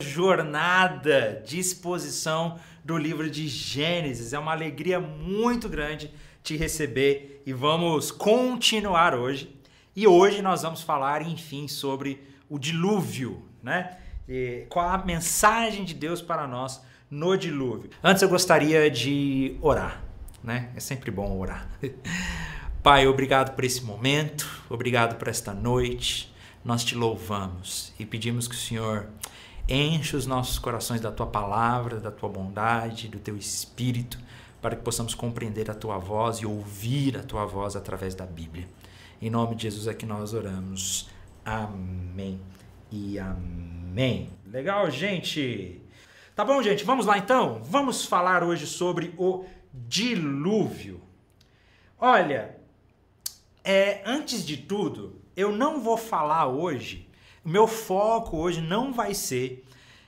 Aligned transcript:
jornada 0.00 1.42
de 1.46 1.58
exposição 1.58 2.58
do 2.84 2.96
livro 2.96 3.30
de 3.30 3.46
Gênesis. 3.46 4.32
É 4.32 4.38
uma 4.38 4.52
alegria 4.52 4.98
muito 4.98 5.68
grande 5.68 6.10
te 6.42 6.56
receber 6.56 7.42
e 7.46 7.52
vamos 7.52 8.10
continuar 8.10 9.14
hoje. 9.14 9.54
E 9.94 10.06
hoje 10.06 10.40
nós 10.40 10.62
vamos 10.62 10.82
falar, 10.82 11.22
enfim, 11.22 11.68
sobre 11.68 12.20
o 12.48 12.58
dilúvio, 12.58 13.42
né? 13.62 13.98
E 14.28 14.66
qual 14.68 14.88
a 14.88 14.98
mensagem 14.98 15.84
de 15.84 15.94
Deus 15.94 16.22
para 16.22 16.46
nós 16.46 16.80
no 17.10 17.36
dilúvio. 17.36 17.90
Antes 18.02 18.22
eu 18.22 18.28
gostaria 18.28 18.90
de 18.90 19.56
orar, 19.60 20.02
né? 20.42 20.70
É 20.76 20.80
sempre 20.80 21.10
bom 21.10 21.36
orar. 21.38 21.68
Pai, 22.82 23.06
obrigado 23.06 23.54
por 23.54 23.64
esse 23.64 23.82
momento, 23.84 24.48
obrigado 24.70 25.16
por 25.16 25.28
esta 25.28 25.52
noite. 25.52 26.32
Nós 26.64 26.84
te 26.84 26.94
louvamos 26.94 27.92
e 27.98 28.06
pedimos 28.06 28.46
que 28.46 28.54
o 28.54 28.58
Senhor 28.58 29.08
Enche 29.68 30.16
os 30.16 30.26
nossos 30.26 30.58
corações 30.58 31.00
da 31.00 31.12
tua 31.12 31.26
palavra, 31.26 32.00
da 32.00 32.10
tua 32.10 32.28
bondade, 32.28 33.08
do 33.08 33.18
teu 33.18 33.36
espírito, 33.36 34.18
para 34.60 34.76
que 34.76 34.82
possamos 34.82 35.14
compreender 35.14 35.70
a 35.70 35.74
tua 35.74 35.98
voz 35.98 36.38
e 36.38 36.46
ouvir 36.46 37.16
a 37.16 37.22
tua 37.22 37.46
voz 37.46 37.76
através 37.76 38.14
da 38.14 38.26
Bíblia. 38.26 38.68
Em 39.22 39.30
nome 39.30 39.54
de 39.54 39.62
Jesus 39.62 39.86
é 39.86 39.94
que 39.94 40.06
nós 40.06 40.34
oramos. 40.34 41.08
Amém 41.44 42.40
e 42.90 43.18
amém. 43.18 44.30
Legal, 44.46 44.90
gente? 44.90 45.80
Tá 46.34 46.44
bom, 46.44 46.62
gente? 46.62 46.84
Vamos 46.84 47.06
lá 47.06 47.18
então? 47.18 47.60
Vamos 47.62 48.04
falar 48.04 48.42
hoje 48.42 48.66
sobre 48.66 49.14
o 49.18 49.44
dilúvio. 49.72 51.00
Olha, 51.98 52.56
é, 53.62 54.02
antes 54.06 54.44
de 54.44 54.56
tudo, 54.56 55.20
eu 55.36 55.52
não 55.52 55.80
vou 55.80 55.96
falar 55.98 56.46
hoje 56.46 57.09
o 57.44 57.48
meu 57.48 57.66
foco 57.66 58.36
hoje 58.36 58.60
não 58.60 58.92
vai 58.92 59.14
ser 59.14 59.64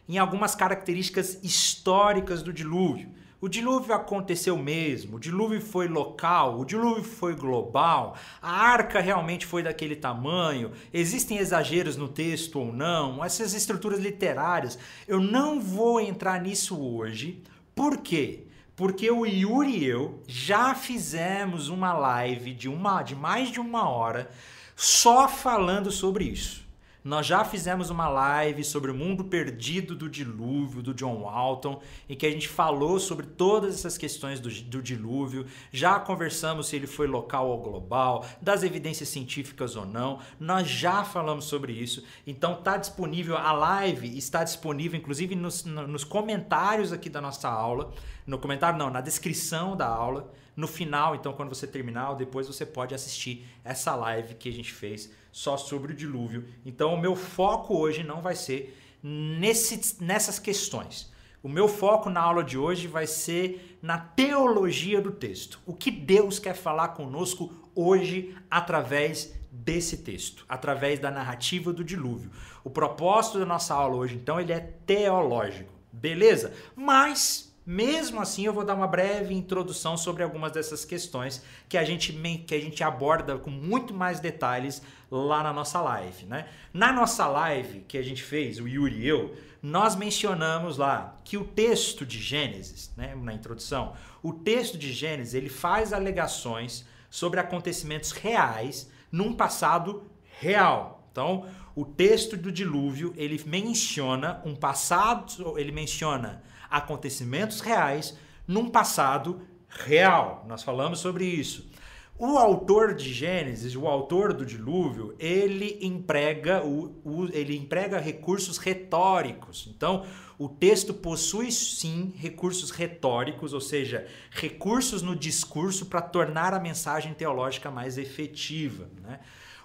em 0.09 0.19
algumas 0.19 0.55
características 0.55 1.39
históricas 1.43 2.43
do 2.43 2.53
dilúvio. 2.53 3.09
O 3.41 3.49
dilúvio 3.49 3.93
aconteceu 3.93 4.57
mesmo, 4.57 5.17
o 5.17 5.21
dilúvio 5.21 5.61
foi 5.61 5.89
local, 5.89 6.61
o 6.61 6.65
dilúvio 6.65 7.03
foi 7.03 7.35
global, 7.35 8.17
a 8.41 8.53
arca 8.53 9.01
realmente 9.01 9.45
foi 9.45 9.65
daquele 9.65 9.97
tamanho, 9.97 10.71
existem 10.95 11.39
exageros 11.39 11.97
no 11.97 12.07
texto 12.07 12.61
ou 12.61 12.73
não, 12.73 13.25
essas 13.25 13.53
estruturas 13.53 13.99
literárias. 13.99 14.79
Eu 15.09 15.19
não 15.19 15.61
vou 15.61 16.01
entrar 16.01 16.41
nisso 16.41 16.81
hoje. 16.81 17.43
Por 17.75 17.97
quê? 17.97 18.45
Porque 18.77 19.11
o 19.11 19.27
Yuri 19.27 19.79
e 19.79 19.85
eu 19.87 20.23
já 20.29 20.73
fizemos 20.77 21.69
uma 21.69 21.93
live 21.93 22.55
de, 22.55 22.69
uma, 22.69 23.03
de 23.03 23.17
mais 23.17 23.51
de 23.51 23.59
uma 23.59 23.89
hora 23.89 24.31
só 24.77 25.27
falando 25.27 25.91
sobre 25.91 26.27
isso. 26.27 26.62
Nós 27.05 27.27
já 27.27 27.45
fizemos 27.45 27.91
uma 27.91 28.09
live 28.09 28.63
sobre 28.63 28.91
o 28.91 28.95
mundo 28.95 29.25
perdido 29.25 29.97
do 29.97 30.09
dilúvio, 30.09 30.83
do 30.83 30.95
John 30.95 31.23
Walton, 31.23 31.81
em 32.09 32.15
que 32.15 32.25
a 32.25 32.31
gente 32.31 32.49
falou 32.49 33.01
sobre 33.01 33.27
todas 33.27 33.75
essas 33.75 33.99
questões 33.99 34.39
do, 34.39 34.49
do 34.49 34.81
dilúvio. 34.81 35.47
Já 35.73 35.99
conversamos 35.99 36.69
se 36.69 36.77
ele 36.77 36.87
foi 36.87 37.09
local 37.09 37.49
ou 37.49 37.61
global, 37.61 38.25
das 38.41 38.63
evidências 38.63 39.09
científicas 39.09 39.75
ou 39.75 39.85
não. 39.85 40.21
Nós 40.39 40.69
já 40.69 41.03
falamos 41.03 41.47
sobre 41.47 41.73
isso. 41.73 42.05
Então 42.25 42.55
está 42.55 42.77
disponível, 42.77 43.37
a 43.37 43.53
live 43.53 44.17
está 44.17 44.45
disponível, 44.45 44.99
inclusive 44.99 45.35
nos, 45.35 45.65
nos 45.65 46.05
comentários 46.05 46.93
aqui 46.93 47.11
da 47.11 47.21
nossa 47.21 47.49
aula. 47.49 47.93
No 48.25 48.39
comentário, 48.39 48.79
não, 48.79 48.91
na 48.91 49.01
descrição 49.01 49.77
da 49.77 49.89
aula. 49.89 50.33
No 50.55 50.69
final, 50.69 51.15
então, 51.15 51.33
quando 51.33 51.49
você 51.49 51.67
terminar, 51.67 52.15
depois 52.15 52.47
você 52.47 52.67
pode 52.67 52.95
assistir 52.95 53.47
essa 53.65 53.95
live 53.95 54.35
que 54.35 54.49
a 54.49 54.53
gente 54.53 54.73
fez 54.73 55.11
só 55.31 55.57
sobre 55.57 55.93
o 55.93 55.97
dilúvio. 55.97 56.47
Então, 56.65 56.95
o 56.95 57.01
meu 57.01 57.17
foco 57.17 57.77
hoje 57.79 58.03
não 58.03 58.21
vai 58.21 58.35
ser 58.35 58.79
nesse, 59.03 60.03
nessas 60.03 60.39
questões. 60.39 61.11
O 61.43 61.49
meu 61.49 61.67
foco 61.67 62.09
na 62.09 62.21
aula 62.21 62.45
de 62.45 62.57
hoje 62.57 62.87
vai 62.87 63.07
ser 63.07 63.79
na 63.83 63.99
teologia 63.99 65.01
do 65.01 65.11
texto. 65.11 65.59
O 65.67 65.73
que 65.73 65.91
Deus 65.91 66.39
quer 66.39 66.55
falar 66.55 66.89
conosco 66.89 67.53
hoje 67.75 68.37
através 68.51 69.35
desse 69.51 69.99
texto, 69.99 70.45
através 70.49 70.99
da 70.99 71.11
narrativa 71.11 71.73
do 71.73 71.83
dilúvio. 71.83 72.31
O 72.63 72.71
propósito 72.71 73.39
da 73.39 73.47
nossa 73.47 73.75
aula 73.75 73.97
hoje, 73.97 74.15
então, 74.15 74.41
ele 74.41 74.53
é 74.53 74.61
teológico. 74.61 75.73
Beleza? 75.91 76.55
Mas 76.77 77.52
mesmo 77.65 78.21
assim, 78.21 78.45
eu 78.45 78.53
vou 78.53 78.65
dar 78.65 78.75
uma 78.75 78.87
breve 78.87 79.33
introdução 79.35 79.97
sobre 79.97 80.23
algumas 80.23 80.53
dessas 80.53 80.85
questões 80.85 81.43
que 81.69 81.79
a 81.79 81.85
gente, 81.85 82.13
que 82.47 82.55
a 82.55 82.61
gente 82.61 82.83
aborda 82.83 83.39
com 83.39 83.51
muito 83.51 83.95
mais 83.95 84.19
detalhes 84.19 84.83
lá 85.11 85.43
na 85.43 85.53
nossa 85.53 85.81
live. 85.81 86.27
Né? 86.27 86.49
Na 86.73 86.93
nossa 86.93 87.27
live 87.29 87.85
que 87.87 87.97
a 87.97 88.03
gente 88.03 88.23
fez, 88.23 88.59
o 88.59 88.67
Yuri 88.67 89.03
e 89.03 89.09
eu, 89.09 89.37
nós 89.63 89.95
mencionamos 89.95 90.77
lá 90.77 91.21
que 91.25 91.37
o 91.37 91.45
texto 91.45 92.05
de 92.05 92.19
Gênesis, 92.19 92.93
né, 92.97 93.15
na 93.15 93.33
introdução, 93.33 93.95
o 94.23 94.33
texto 94.33 94.77
de 94.77 94.93
Gênesis 94.93 95.35
ele 95.35 95.49
faz 95.49 95.93
alegações 95.93 96.85
sobre 97.09 97.39
acontecimentos 97.39 98.11
reais 98.11 98.91
num 99.11 99.35
passado 99.35 100.11
real. 100.41 101.07
Então, 101.13 101.47
o 101.77 101.85
texto 101.85 102.37
do 102.37 102.51
dilúvio 102.51 103.15
ele 103.17 103.41
menciona 103.47 104.43
um 104.45 104.57
passado, 104.57 105.59
ele 105.59 105.71
menciona 105.71 106.43
acontecimentos 106.73 107.61
reais 107.61 108.17
num 108.49 108.69
passado 108.69 109.43
real. 109.69 110.45
Nós 110.49 110.63
falamos 110.63 110.99
sobre 110.99 111.25
isso. 111.25 111.71
O 112.19 112.39
autor 112.39 112.95
de 112.95 113.13
Gênesis, 113.13 113.75
o 113.75 113.89
autor 113.89 114.33
do 114.33 114.47
dilúvio, 114.47 115.15
ele 115.19 115.79
emprega, 115.83 116.65
o, 116.65 116.95
o, 117.05 117.29
ele 117.33 117.57
emprega 117.57 117.99
recursos 117.99 118.59
retóricos. 118.59 119.69
Então, 119.75 120.05
o 120.39 120.49
texto 120.49 120.95
possui 120.95 121.51
sim 121.51 122.13
recursos 122.17 122.71
retóricos, 122.71 123.53
ou 123.53 123.61
seja, 123.61 124.07
recursos 124.31 125.03
no 125.03 125.17
discurso 125.17 125.87
para 125.87 126.01
tornar 126.01 126.55
a 126.55 126.61
mensagem 126.61 127.13
teológica 127.13 127.71
mais 127.71 127.99
efetiva. 127.99 128.89
Né? 129.03 129.19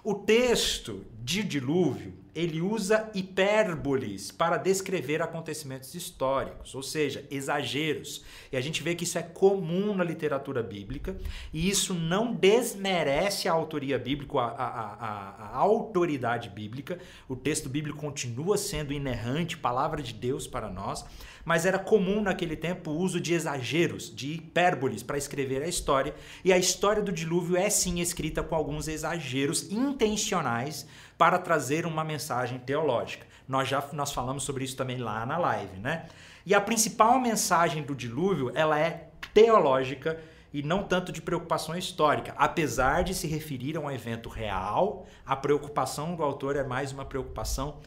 O 0.04 0.14
texto 0.14 1.04
de 1.22 1.42
dilúvio, 1.42 2.14
ele 2.34 2.60
usa 2.60 3.10
hipérboles 3.14 4.30
para 4.30 4.56
descrever 4.56 5.20
acontecimentos 5.20 5.92
históricos, 5.94 6.72
ou 6.72 6.82
seja, 6.82 7.26
exageros. 7.30 8.24
E 8.52 8.56
a 8.56 8.60
gente 8.60 8.80
vê 8.80 8.94
que 8.94 9.02
isso 9.02 9.18
é 9.18 9.22
comum 9.22 9.92
na 9.94 10.04
literatura 10.04 10.62
bíblica, 10.62 11.18
e 11.52 11.68
isso 11.68 11.94
não 11.94 12.32
desmerece 12.32 13.48
a 13.48 13.52
autoria 13.52 13.98
bíblica, 13.98 14.38
a, 14.38 14.44
a, 14.44 14.94
a, 14.94 15.48
a 15.48 15.56
autoridade 15.56 16.48
bíblica. 16.48 17.00
O 17.28 17.34
texto 17.34 17.68
bíblico 17.68 17.98
continua 17.98 18.56
sendo 18.56 18.92
inerrante, 18.92 19.58
palavra 19.58 20.00
de 20.00 20.14
Deus 20.14 20.46
para 20.46 20.70
nós, 20.70 21.04
mas 21.44 21.66
era 21.66 21.78
comum 21.78 22.20
naquele 22.20 22.56
tempo 22.56 22.90
o 22.90 22.96
uso 22.96 23.20
de 23.20 23.34
exageros, 23.34 24.14
de 24.14 24.34
hipérboles 24.34 25.02
para 25.02 25.18
escrever 25.18 25.62
a 25.62 25.68
história, 25.68 26.14
e 26.44 26.52
a 26.52 26.58
história 26.58 27.02
do 27.02 27.12
dilúvio 27.12 27.56
é 27.56 27.68
sim 27.70 28.00
escrita 28.00 28.42
com 28.42 28.54
alguns 28.54 28.88
exageros 28.88 29.70
intencionais 29.70 30.86
para 31.16 31.38
trazer 31.38 31.86
uma 31.86 32.04
mensagem 32.04 32.58
teológica. 32.58 33.26
Nós 33.46 33.68
já 33.68 33.82
nós 33.92 34.12
falamos 34.12 34.42
sobre 34.42 34.64
isso 34.64 34.76
também 34.76 34.98
lá 34.98 35.24
na 35.24 35.38
live, 35.38 35.78
né? 35.78 36.06
E 36.44 36.54
a 36.54 36.60
principal 36.60 37.18
mensagem 37.18 37.82
do 37.82 37.94
dilúvio, 37.94 38.50
ela 38.54 38.78
é 38.78 39.08
teológica 39.34 40.18
e 40.52 40.62
não 40.62 40.82
tanto 40.82 41.12
de 41.12 41.20
preocupação 41.20 41.76
histórica. 41.76 42.34
Apesar 42.36 43.04
de 43.04 43.14
se 43.14 43.26
referir 43.26 43.76
a 43.76 43.80
um 43.80 43.90
evento 43.90 44.28
real, 44.28 45.06
a 45.26 45.36
preocupação 45.36 46.14
do 46.14 46.22
autor 46.22 46.56
é 46.56 46.62
mais 46.62 46.92
uma 46.92 47.04
preocupação 47.04 47.80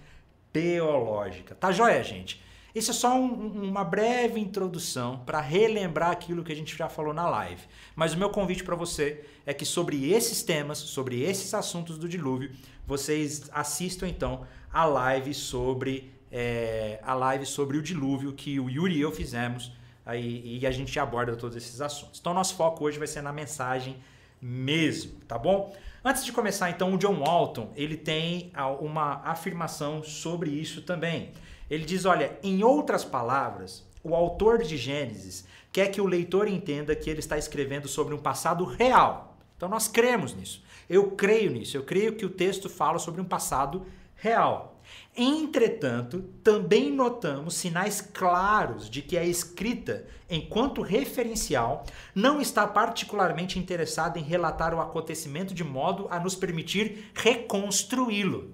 teológica. 0.54 1.56
Tá 1.56 1.72
joia, 1.72 2.04
gente? 2.04 2.44
Isso 2.74 2.92
é 2.92 2.94
só 2.94 3.16
um, 3.16 3.70
uma 3.70 3.84
breve 3.84 4.40
introdução 4.40 5.20
para 5.26 5.42
relembrar 5.42 6.12
aquilo 6.12 6.44
que 6.44 6.52
a 6.52 6.56
gente 6.56 6.76
já 6.76 6.88
falou 6.88 7.14
na 7.14 7.30
live. 7.30 7.62
Mas 7.96 8.14
o 8.14 8.18
meu 8.18 8.30
convite 8.30 8.64
para 8.64 8.76
você 8.76 9.26
é 9.46 9.54
que 9.54 9.66
sobre 9.66 10.12
esses 10.12 10.42
temas, 10.42 10.78
sobre 10.78 11.22
esses 11.22 11.54
assuntos 11.54 11.98
do 11.98 12.08
dilúvio, 12.08 12.52
vocês 12.86 13.50
assistam 13.54 14.08
então 14.08 14.46
a 14.72 14.86
live 14.86 15.34
sobre 15.34 16.12
é, 16.32 17.00
a 17.04 17.14
live 17.14 17.46
sobre 17.46 17.78
o 17.78 17.82
dilúvio 17.82 18.32
que 18.32 18.60
o 18.60 18.70
Yuri 18.70 18.96
e 18.96 19.02
eu 19.02 19.12
fizemos 19.12 19.74
aí, 20.06 20.60
e 20.60 20.66
a 20.66 20.72
gente 20.72 20.98
aborda 20.98 21.36
todos 21.36 21.58
esses 21.58 21.82
assuntos. 21.82 22.20
Então 22.20 22.34
nosso 22.34 22.56
foco 22.56 22.86
hoje 22.86 22.98
vai 22.98 23.08
ser 23.08 23.22
na 23.22 23.34
mensagem 23.34 23.98
mesmo, 24.42 25.20
tá 25.28 25.38
bom? 25.38 25.76
Antes 26.04 26.26
de 26.26 26.32
começar 26.32 26.70
então, 26.70 26.94
o 26.94 26.98
John 26.98 27.20
Walton 27.20 27.72
ele 27.76 27.96
tem 27.96 28.52
uma 28.80 29.22
afirmação 29.24 30.02
sobre 30.02 30.50
isso 30.50 30.82
também. 30.82 31.32
Ele 31.72 31.86
diz: 31.86 32.04
olha, 32.04 32.38
em 32.44 32.64
outras 32.66 33.06
palavras, 33.06 33.88
o 34.04 34.14
autor 34.14 34.62
de 34.62 34.76
Gênesis 34.76 35.46
quer 35.72 35.88
que 35.88 36.02
o 36.02 36.06
leitor 36.06 36.50
entenda 36.50 36.94
que 36.94 37.10
ele 37.10 37.22
está 37.22 37.38
escrevendo 37.38 37.88
sobre 37.88 38.14
um 38.14 38.18
passado 38.18 38.66
real. 38.66 39.38
Então 39.56 39.70
nós 39.70 39.88
cremos 39.88 40.36
nisso. 40.36 40.62
Eu 40.90 41.12
creio 41.12 41.50
nisso. 41.50 41.78
Eu 41.78 41.84
creio 41.84 42.14
que 42.14 42.26
o 42.26 42.30
texto 42.30 42.70
fala 42.70 43.00
sobre 43.00 43.22
um 43.22 43.26
passado 43.26 43.86
real. 44.16 44.82
Entretanto, 45.16 46.22
também 46.44 46.92
notamos 46.92 47.54
sinais 47.54 48.02
claros 48.02 48.90
de 48.90 49.02
que 49.02 49.18
a 49.18 49.24
escrita, 49.24 50.06
enquanto 50.30 50.82
referencial, 50.82 51.86
não 52.14 52.42
está 52.42 52.68
particularmente 52.68 53.58
interessada 53.58 54.20
em 54.20 54.24
relatar 54.24 54.74
o 54.74 54.82
acontecimento 54.82 55.54
de 55.54 55.64
modo 55.64 56.08
a 56.10 56.20
nos 56.20 56.36
permitir 56.36 57.12
reconstruí-lo. 57.14 58.54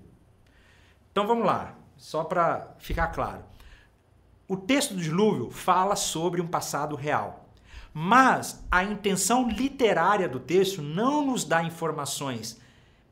Então 1.11 1.25
vamos 1.25 1.45
lá 1.45 1.76
só 1.97 2.23
para 2.23 2.75
ficar 2.79 3.07
claro. 3.07 3.44
o 4.47 4.55
texto 4.55 4.94
do 4.94 5.01
dilúvio 5.01 5.49
fala 5.51 5.95
sobre 5.95 6.39
um 6.39 6.47
passado 6.47 6.95
real. 6.95 7.49
Mas 7.94 8.63
a 8.69 8.83
intenção 8.83 9.49
literária 9.49 10.29
do 10.29 10.39
texto 10.39 10.81
não 10.81 11.25
nos 11.25 11.44
dá 11.44 11.63
informações 11.63 12.59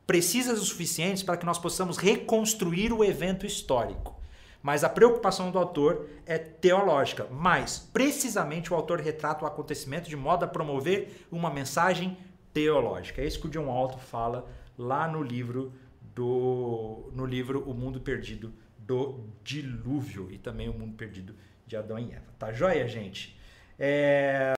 precisas 0.06 0.60
o 0.60 0.66
suficientes 0.66 1.24
para 1.24 1.38
que 1.38 1.46
nós 1.46 1.58
possamos 1.58 1.98
reconstruir 1.98 2.94
o 2.94 3.04
evento 3.04 3.46
histórico. 3.46 4.16
Mas 4.62 4.84
a 4.84 4.90
preocupação 4.90 5.52
do 5.52 5.60
autor 5.60 6.08
é 6.26 6.38
teológica, 6.38 7.28
mas 7.32 7.78
precisamente 7.94 8.74
o 8.74 8.76
autor 8.76 9.00
retrata 9.00 9.44
o 9.44 9.48
acontecimento 9.48 10.10
de 10.10 10.16
modo 10.16 10.44
a 10.44 10.48
promover 10.48 11.28
uma 11.32 11.52
mensagem 11.52 12.18
teológica. 12.52 13.22
É 13.22 13.28
isso 13.28 13.40
que 13.40 13.48
o 13.48 13.50
John 13.50 13.66
Walton 13.66 14.00
fala 14.00 14.48
lá 14.78 15.08
no 15.08 15.22
livro 15.22 15.72
do 16.16 17.12
no 17.14 17.26
livro 17.26 17.64
O 17.70 17.74
Mundo 17.74 18.00
Perdido 18.00 18.54
do 18.86 19.24
Dilúvio 19.44 20.32
e 20.32 20.38
também 20.38 20.70
O 20.70 20.74
Mundo 20.74 20.96
Perdido 20.96 21.36
de 21.66 21.76
Adão 21.76 21.98
e 21.98 22.12
Eva. 22.12 22.26
Tá 22.38 22.52
joia, 22.54 22.88
gente? 22.88 23.38
É... 23.80 24.54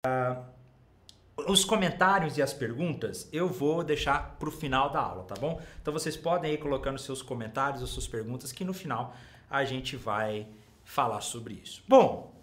Os 1.47 1.63
comentários 1.63 2.37
e 2.37 2.41
as 2.41 2.51
perguntas 2.51 3.29
eu 3.31 3.47
vou 3.47 3.83
deixar 3.83 4.35
para 4.37 4.49
o 4.49 4.51
final 4.51 4.89
da 4.89 4.99
aula, 4.99 5.23
tá 5.23 5.35
bom? 5.39 5.61
Então 5.81 5.93
vocês 5.93 6.17
podem 6.17 6.53
ir 6.53 6.57
colocando 6.57 6.97
seus 6.99 7.21
comentários 7.21 7.81
ou 7.81 7.87
suas 7.87 8.07
perguntas 8.07 8.51
que 8.51 8.65
no 8.65 8.73
final 8.73 9.15
a 9.49 9.63
gente 9.63 9.95
vai 9.95 10.47
falar 10.83 11.21
sobre 11.21 11.53
isso. 11.63 11.83
Bom, 11.87 12.35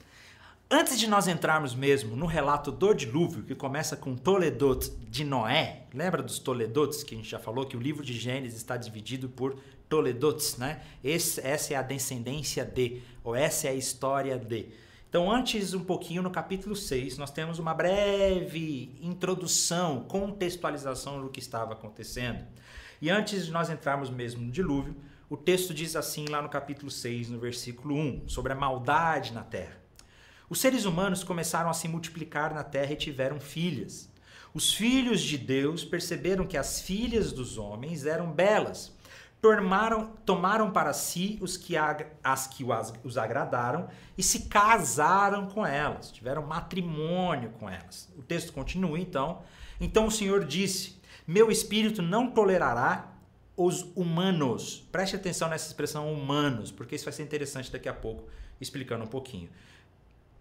Antes 0.70 0.98
de 0.98 1.06
nós 1.06 1.28
entrarmos 1.28 1.74
mesmo 1.74 2.16
no 2.16 2.24
relato 2.24 2.72
do 2.72 2.94
dilúvio, 2.94 3.44
que 3.44 3.54
começa 3.54 3.96
com 3.96 4.16
Toledot 4.16 4.90
de 5.08 5.22
Noé, 5.22 5.84
lembra 5.92 6.22
dos 6.22 6.38
Toledotes 6.38 7.04
que 7.04 7.14
a 7.14 7.18
gente 7.18 7.28
já 7.28 7.38
falou 7.38 7.66
que 7.66 7.76
o 7.76 7.80
livro 7.80 8.02
de 8.02 8.14
Gênesis 8.14 8.56
está 8.56 8.76
dividido 8.76 9.28
por 9.28 9.56
Toledotes, 9.88 10.56
né? 10.56 10.82
Esse, 11.02 11.40
essa 11.40 11.74
é 11.74 11.76
a 11.76 11.82
descendência 11.82 12.64
de, 12.64 13.02
ou 13.22 13.34
essa 13.34 13.68
é 13.68 13.70
a 13.70 13.74
história 13.74 14.38
de. 14.38 14.68
Então, 15.08 15.30
antes 15.30 15.74
um 15.74 15.84
pouquinho 15.84 16.22
no 16.22 16.30
capítulo 16.30 16.74
6, 16.74 17.18
nós 17.18 17.30
temos 17.30 17.58
uma 17.58 17.72
breve 17.72 18.98
introdução, 19.00 20.04
contextualização 20.08 21.20
do 21.20 21.28
que 21.28 21.38
estava 21.38 21.72
acontecendo. 21.72 22.44
E 23.00 23.10
antes 23.10 23.46
de 23.46 23.52
nós 23.52 23.70
entrarmos 23.70 24.10
mesmo 24.10 24.42
no 24.42 24.50
dilúvio, 24.50 24.96
o 25.30 25.36
texto 25.36 25.72
diz 25.72 25.94
assim 25.94 26.26
lá 26.26 26.42
no 26.42 26.48
capítulo 26.48 26.90
6, 26.90 27.30
no 27.30 27.38
versículo 27.38 27.94
1, 27.96 28.28
sobre 28.28 28.52
a 28.52 28.56
maldade 28.56 29.32
na 29.32 29.42
terra. 29.42 29.80
Os 30.48 30.60
seres 30.60 30.84
humanos 30.84 31.24
começaram 31.24 31.70
a 31.70 31.74
se 31.74 31.88
multiplicar 31.88 32.52
na 32.52 32.62
terra 32.62 32.92
e 32.92 32.96
tiveram 32.96 33.40
filhas. 33.40 34.10
Os 34.52 34.72
filhos 34.72 35.20
de 35.20 35.38
Deus 35.38 35.84
perceberam 35.84 36.46
que 36.46 36.56
as 36.56 36.80
filhas 36.80 37.32
dos 37.32 37.58
homens 37.58 38.04
eram 38.06 38.30
belas. 38.30 38.92
Tomaram, 39.44 40.06
tomaram 40.24 40.70
para 40.70 40.94
si 40.94 41.36
os 41.38 41.58
que, 41.58 41.74
as 41.76 42.46
que 42.46 42.64
os 43.04 43.18
agradaram 43.18 43.88
e 44.16 44.22
se 44.22 44.48
casaram 44.48 45.48
com 45.48 45.66
elas, 45.66 46.10
tiveram 46.10 46.46
matrimônio 46.46 47.50
com 47.50 47.68
elas. 47.68 48.10
O 48.16 48.22
texto 48.22 48.54
continua 48.54 48.98
então. 48.98 49.42
Então 49.78 50.06
o 50.06 50.10
Senhor 50.10 50.46
disse: 50.46 50.98
Meu 51.26 51.50
espírito 51.50 52.00
não 52.00 52.30
tolerará 52.30 53.12
os 53.54 53.82
humanos. 53.94 54.82
Preste 54.90 55.16
atenção 55.16 55.50
nessa 55.50 55.66
expressão 55.66 56.10
humanos, 56.10 56.70
porque 56.70 56.94
isso 56.94 57.04
vai 57.04 57.12
ser 57.12 57.22
interessante 57.22 57.70
daqui 57.70 57.86
a 57.88 57.92
pouco, 57.92 58.26
explicando 58.58 59.04
um 59.04 59.08
pouquinho 59.08 59.50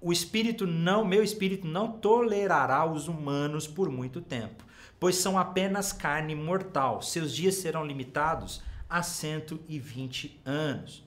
o 0.05 0.11
espírito 0.11 0.67
não, 0.67 1.05
meu 1.05 1.23
espírito 1.23 1.65
não 1.65 1.93
tolerará 1.93 2.85
os 2.85 3.07
humanos 3.07 3.65
por 3.65 3.89
muito 3.89 4.19
tempo, 4.19 4.65
pois 4.99 5.15
são 5.15 5.39
apenas 5.39 5.93
carne 5.93 6.35
mortal. 6.35 7.01
Seus 7.01 7.33
dias 7.33 7.55
serão 7.55 7.85
limitados 7.85 8.61
a 8.93 9.01
120 9.01 10.39
anos. 10.45 11.03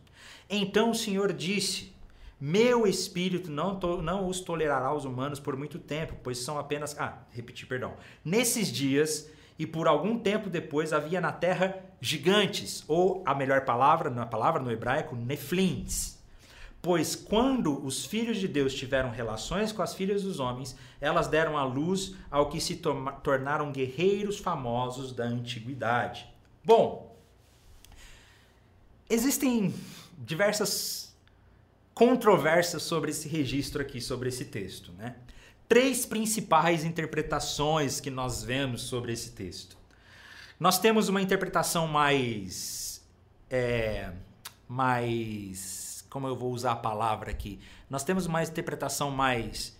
Então 0.50 0.90
o 0.90 0.94
Senhor 0.94 1.32
disse: 1.32 1.92
Meu 2.40 2.84
espírito 2.84 3.48
não, 3.48 3.78
to, 3.78 4.02
não 4.02 4.26
os 4.26 4.40
tolerará 4.40 4.92
os 4.92 5.04
humanos 5.04 5.38
por 5.38 5.56
muito 5.56 5.78
tempo, 5.78 6.16
pois 6.24 6.38
são 6.38 6.58
apenas. 6.58 6.98
Ah, 6.98 7.18
repetir, 7.30 7.68
perdão. 7.68 7.94
Nesses 8.24 8.72
dias 8.72 9.30
e 9.56 9.66
por 9.66 9.86
algum 9.86 10.18
tempo 10.18 10.50
depois 10.50 10.92
havia 10.92 11.20
na 11.20 11.30
terra 11.30 11.78
gigantes, 12.00 12.84
ou 12.88 13.22
a 13.24 13.34
melhor 13.34 13.64
palavra, 13.64 14.10
na 14.10 14.26
palavra 14.26 14.60
no 14.60 14.70
hebraico, 14.70 15.14
neflins 15.16 16.16
Pois 16.82 17.16
quando 17.16 17.84
os 17.84 18.04
filhos 18.04 18.36
de 18.36 18.46
Deus 18.46 18.74
tiveram 18.74 19.10
relações 19.10 19.72
com 19.72 19.82
as 19.82 19.94
filhas 19.94 20.22
dos 20.22 20.38
homens, 20.38 20.76
elas 21.00 21.26
deram 21.26 21.56
à 21.56 21.64
luz 21.64 22.14
ao 22.30 22.48
que 22.48 22.60
se 22.60 22.80
tornaram 23.22 23.72
guerreiros 23.72 24.38
famosos 24.38 25.12
da 25.12 25.24
antiguidade. 25.24 26.28
Bom, 26.64 27.05
existem 29.08 29.74
diversas 30.18 31.14
controvérsias 31.94 32.82
sobre 32.82 33.10
esse 33.10 33.28
registro 33.28 33.80
aqui, 33.82 34.00
sobre 34.00 34.28
esse 34.28 34.44
texto, 34.46 34.92
né? 34.92 35.16
Três 35.68 36.06
principais 36.06 36.84
interpretações 36.84 38.00
que 38.00 38.10
nós 38.10 38.42
vemos 38.42 38.82
sobre 38.82 39.12
esse 39.12 39.30
texto. 39.30 39.76
Nós 40.60 40.78
temos 40.78 41.08
uma 41.08 41.20
interpretação 41.20 41.88
mais 41.88 43.02
é, 43.50 44.12
mais 44.68 45.86
como 46.16 46.26
eu 46.26 46.36
vou 46.36 46.52
usar 46.52 46.72
a 46.72 46.76
palavra 46.76 47.30
aqui, 47.30 47.58
nós 47.90 48.02
temos 48.02 48.24
uma 48.24 48.42
interpretação 48.42 49.10
mais 49.10 49.76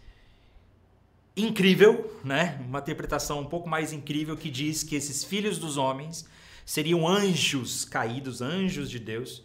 incrível, 1.36 2.20
né? 2.24 2.60
Uma 2.66 2.78
interpretação 2.78 3.40
um 3.40 3.46
pouco 3.46 3.68
mais 3.68 3.92
incrível 3.92 4.36
que 4.36 4.50
diz 4.50 4.82
que 4.82 4.96
esses 4.96 5.24
filhos 5.24 5.58
dos 5.58 5.76
homens 5.76 6.28
seriam 6.66 7.08
anjos 7.08 7.86
caídos, 7.86 8.42
anjos 8.42 8.90
de 8.90 8.98
Deus, 8.98 9.42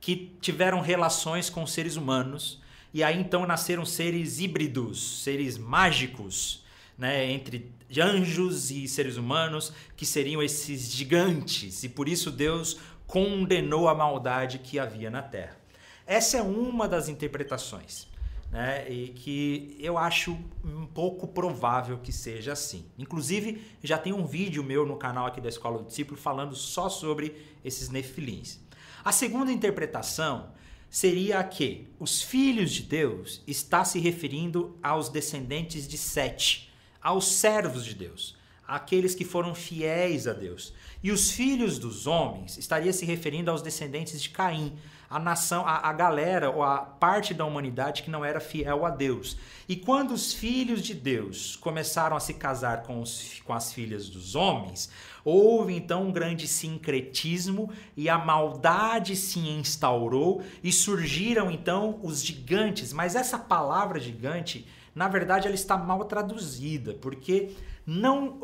que 0.00 0.34
tiveram 0.40 0.80
relações 0.80 1.50
com 1.50 1.66
seres 1.66 1.96
humanos 1.96 2.62
e 2.92 3.04
aí 3.04 3.18
então 3.20 3.46
nasceram 3.46 3.84
seres 3.84 4.40
híbridos, 4.40 5.22
seres 5.22 5.56
mágicos, 5.56 6.64
né, 6.98 7.30
entre 7.30 7.70
anjos 7.98 8.70
e 8.70 8.86
seres 8.88 9.16
humanos, 9.16 9.72
que 9.96 10.04
seriam 10.04 10.42
esses 10.42 10.92
gigantes, 10.92 11.84
e 11.84 11.88
por 11.88 12.08
isso 12.08 12.30
Deus 12.30 12.78
condenou 13.06 13.88
a 13.88 13.94
maldade 13.94 14.58
que 14.58 14.78
havia 14.78 15.10
na 15.10 15.22
terra. 15.22 15.56
Essa 16.06 16.38
é 16.38 16.42
uma 16.42 16.88
das 16.88 17.08
interpretações, 17.08 18.06
né? 18.50 18.90
E 18.90 19.08
que 19.08 19.76
eu 19.78 19.96
acho 19.96 20.36
um 20.64 20.86
pouco 20.86 21.28
provável 21.28 21.98
que 21.98 22.12
seja 22.12 22.52
assim. 22.52 22.84
Inclusive, 22.98 23.62
já 23.82 23.96
tem 23.96 24.12
um 24.12 24.26
vídeo 24.26 24.64
meu 24.64 24.84
no 24.84 24.96
canal 24.96 25.26
aqui 25.26 25.40
da 25.40 25.48
Escola 25.48 25.78
do 25.78 25.86
Discípulo 25.86 26.18
falando 26.18 26.54
só 26.56 26.88
sobre 26.88 27.36
esses 27.64 27.88
nefilins. 27.88 28.58
A 29.04 29.12
segunda 29.12 29.52
interpretação 29.52 30.50
seria 30.90 31.42
que 31.44 31.88
os 31.98 32.20
filhos 32.20 32.72
de 32.72 32.82
Deus 32.82 33.42
está 33.46 33.84
se 33.84 34.00
referindo 34.00 34.76
aos 34.82 35.08
descendentes 35.08 35.86
de 35.86 35.96
Sete, 35.96 36.70
aos 37.00 37.26
servos 37.26 37.84
de 37.84 37.94
Deus, 37.94 38.36
aqueles 38.66 39.14
que 39.14 39.24
foram 39.24 39.54
fiéis 39.54 40.26
a 40.26 40.32
Deus. 40.32 40.74
E 41.02 41.12
os 41.12 41.30
filhos 41.30 41.78
dos 41.78 42.06
homens 42.06 42.58
estaria 42.58 42.92
se 42.92 43.06
referindo 43.06 43.50
aos 43.50 43.62
descendentes 43.62 44.20
de 44.20 44.28
Caim, 44.30 44.76
a 45.10 45.18
nação, 45.18 45.66
a, 45.66 45.88
a 45.88 45.92
galera 45.92 46.50
ou 46.50 46.62
a 46.62 46.78
parte 46.78 47.34
da 47.34 47.44
humanidade 47.44 48.04
que 48.04 48.10
não 48.10 48.24
era 48.24 48.38
fiel 48.38 48.86
a 48.86 48.90
Deus. 48.90 49.36
E 49.68 49.74
quando 49.74 50.12
os 50.12 50.32
filhos 50.32 50.82
de 50.82 50.94
Deus 50.94 51.56
começaram 51.56 52.16
a 52.16 52.20
se 52.20 52.34
casar 52.34 52.84
com, 52.84 53.00
os, 53.00 53.42
com 53.44 53.52
as 53.52 53.72
filhas 53.72 54.08
dos 54.08 54.36
homens, 54.36 54.88
houve 55.24 55.74
então 55.74 56.04
um 56.04 56.12
grande 56.12 56.46
sincretismo 56.46 57.72
e 57.96 58.08
a 58.08 58.16
maldade 58.16 59.16
se 59.16 59.40
instaurou 59.40 60.44
e 60.62 60.70
surgiram 60.70 61.50
então 61.50 61.98
os 62.04 62.24
gigantes. 62.24 62.92
Mas 62.92 63.16
essa 63.16 63.36
palavra 63.36 63.98
gigante, 63.98 64.64
na 64.94 65.08
verdade, 65.08 65.48
ela 65.48 65.56
está 65.56 65.76
mal 65.76 66.04
traduzida, 66.04 66.94
porque 66.94 67.50
não 67.84 68.38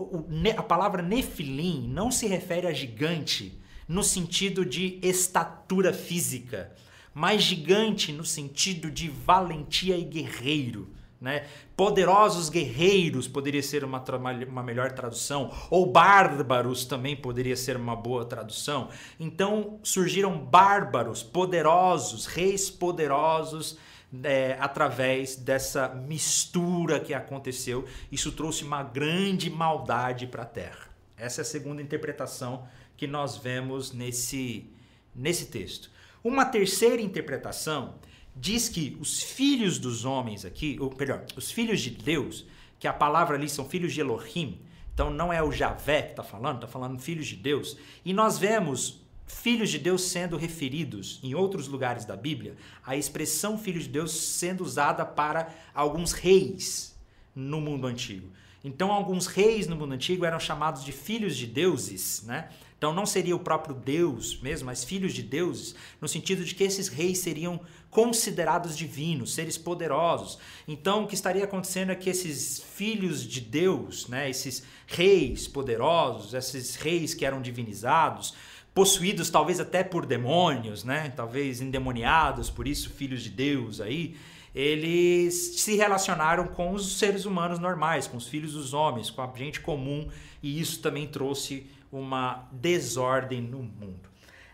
a 0.56 0.62
palavra 0.64 1.00
nefilim 1.00 1.86
não 1.86 2.10
se 2.10 2.26
refere 2.26 2.66
a 2.66 2.72
gigante 2.72 3.56
no 3.88 4.02
sentido 4.02 4.64
de 4.64 4.98
estatura 5.02 5.92
física, 5.92 6.72
mas 7.14 7.42
gigante 7.42 8.12
no 8.12 8.24
sentido 8.24 8.90
de 8.90 9.08
valentia 9.08 9.96
e 9.96 10.04
guerreiro. 10.04 10.96
Né? 11.20 11.46
Poderosos 11.74 12.50
guerreiros 12.50 13.26
poderia 13.26 13.62
ser 13.62 13.84
uma, 13.84 14.04
uma 14.46 14.62
melhor 14.62 14.92
tradução, 14.92 15.50
ou 15.70 15.90
bárbaros 15.90 16.84
também 16.84 17.16
poderia 17.16 17.56
ser 17.56 17.76
uma 17.76 17.96
boa 17.96 18.24
tradução. 18.24 18.90
Então 19.18 19.80
surgiram 19.82 20.38
bárbaros, 20.38 21.22
poderosos, 21.22 22.26
reis 22.26 22.70
poderosos. 22.70 23.78
É, 24.22 24.56
através 24.60 25.34
dessa 25.34 25.88
mistura 25.88 27.00
que 27.00 27.12
aconteceu, 27.12 27.84
isso 28.10 28.30
trouxe 28.30 28.62
uma 28.62 28.82
grande 28.82 29.50
maldade 29.50 30.28
para 30.28 30.44
a 30.44 30.46
terra. 30.46 30.88
Essa 31.16 31.40
é 31.40 31.42
a 31.42 31.44
segunda 31.44 31.82
interpretação 31.82 32.66
que 32.96 33.06
nós 33.06 33.36
vemos 33.36 33.92
nesse, 33.92 34.66
nesse 35.14 35.46
texto. 35.46 35.90
Uma 36.22 36.44
terceira 36.44 37.00
interpretação 37.00 37.94
diz 38.34 38.68
que 38.68 38.96
os 39.00 39.22
filhos 39.22 39.78
dos 39.78 40.04
homens 40.04 40.44
aqui, 40.44 40.76
ou 40.80 40.94
melhor, 40.98 41.24
os 41.36 41.50
filhos 41.50 41.80
de 41.80 41.90
Deus, 41.90 42.44
que 42.78 42.86
a 42.88 42.92
palavra 42.92 43.36
ali 43.36 43.48
são 43.48 43.68
filhos 43.68 43.94
de 43.94 44.00
Elohim, 44.00 44.60
então 44.92 45.10
não 45.10 45.32
é 45.32 45.42
o 45.42 45.52
Javé 45.52 46.02
que 46.02 46.10
está 46.10 46.22
falando, 46.22 46.56
está 46.56 46.66
falando 46.66 46.98
filhos 46.98 47.26
de 47.26 47.36
Deus. 47.36 47.76
E 48.04 48.12
nós 48.12 48.38
vemos 48.38 49.00
filhos 49.26 49.70
de 49.70 49.78
Deus 49.78 50.02
sendo 50.02 50.36
referidos 50.36 51.20
em 51.22 51.34
outros 51.34 51.68
lugares 51.68 52.04
da 52.04 52.16
Bíblia, 52.16 52.56
a 52.84 52.96
expressão 52.96 53.58
filhos 53.58 53.84
de 53.84 53.90
Deus 53.90 54.12
sendo 54.12 54.62
usada 54.62 55.04
para 55.04 55.52
alguns 55.74 56.12
reis 56.12 56.96
no 57.34 57.60
mundo 57.60 57.86
antigo. 57.86 58.28
Então, 58.64 58.90
alguns 58.90 59.26
reis 59.26 59.66
no 59.66 59.76
mundo 59.76 59.92
antigo 59.92 60.24
eram 60.24 60.40
chamados 60.40 60.82
de 60.82 60.90
filhos 60.92 61.36
de 61.36 61.46
deuses, 61.46 62.24
né? 62.26 62.48
Então, 62.86 62.94
não 62.94 63.04
seria 63.04 63.34
o 63.34 63.40
próprio 63.40 63.74
Deus 63.74 64.40
mesmo, 64.40 64.66
mas 64.66 64.84
filhos 64.84 65.12
de 65.12 65.20
deuses, 65.20 65.74
no 66.00 66.06
sentido 66.06 66.44
de 66.44 66.54
que 66.54 66.62
esses 66.62 66.86
reis 66.86 67.18
seriam 67.18 67.58
considerados 67.90 68.78
divinos, 68.78 69.34
seres 69.34 69.58
poderosos. 69.58 70.38
Então, 70.68 71.02
o 71.02 71.06
que 71.08 71.16
estaria 71.16 71.42
acontecendo 71.42 71.90
é 71.90 71.96
que 71.96 72.08
esses 72.08 72.62
filhos 72.76 73.24
de 73.24 73.40
Deus, 73.40 74.06
né, 74.06 74.30
esses 74.30 74.62
reis 74.86 75.48
poderosos, 75.48 76.32
esses 76.32 76.76
reis 76.76 77.12
que 77.12 77.26
eram 77.26 77.42
divinizados, 77.42 78.34
possuídos 78.72 79.30
talvez 79.30 79.58
até 79.58 79.82
por 79.82 80.06
demônios, 80.06 80.84
né, 80.84 81.12
talvez 81.16 81.60
endemoniados, 81.60 82.48
por 82.48 82.68
isso 82.68 82.90
filhos 82.90 83.20
de 83.20 83.30
Deus 83.30 83.80
aí, 83.80 84.14
eles 84.54 85.60
se 85.60 85.74
relacionaram 85.74 86.46
com 86.46 86.72
os 86.72 86.98
seres 86.98 87.24
humanos 87.24 87.58
normais, 87.58 88.06
com 88.06 88.16
os 88.16 88.28
filhos 88.28 88.52
dos 88.52 88.72
homens, 88.72 89.10
com 89.10 89.22
a 89.22 89.32
gente 89.34 89.60
comum, 89.60 90.08
e 90.40 90.60
isso 90.60 90.80
também 90.80 91.08
trouxe 91.08 91.66
uma 91.90 92.48
desordem 92.52 93.40
no 93.40 93.62
mundo. 93.62 94.08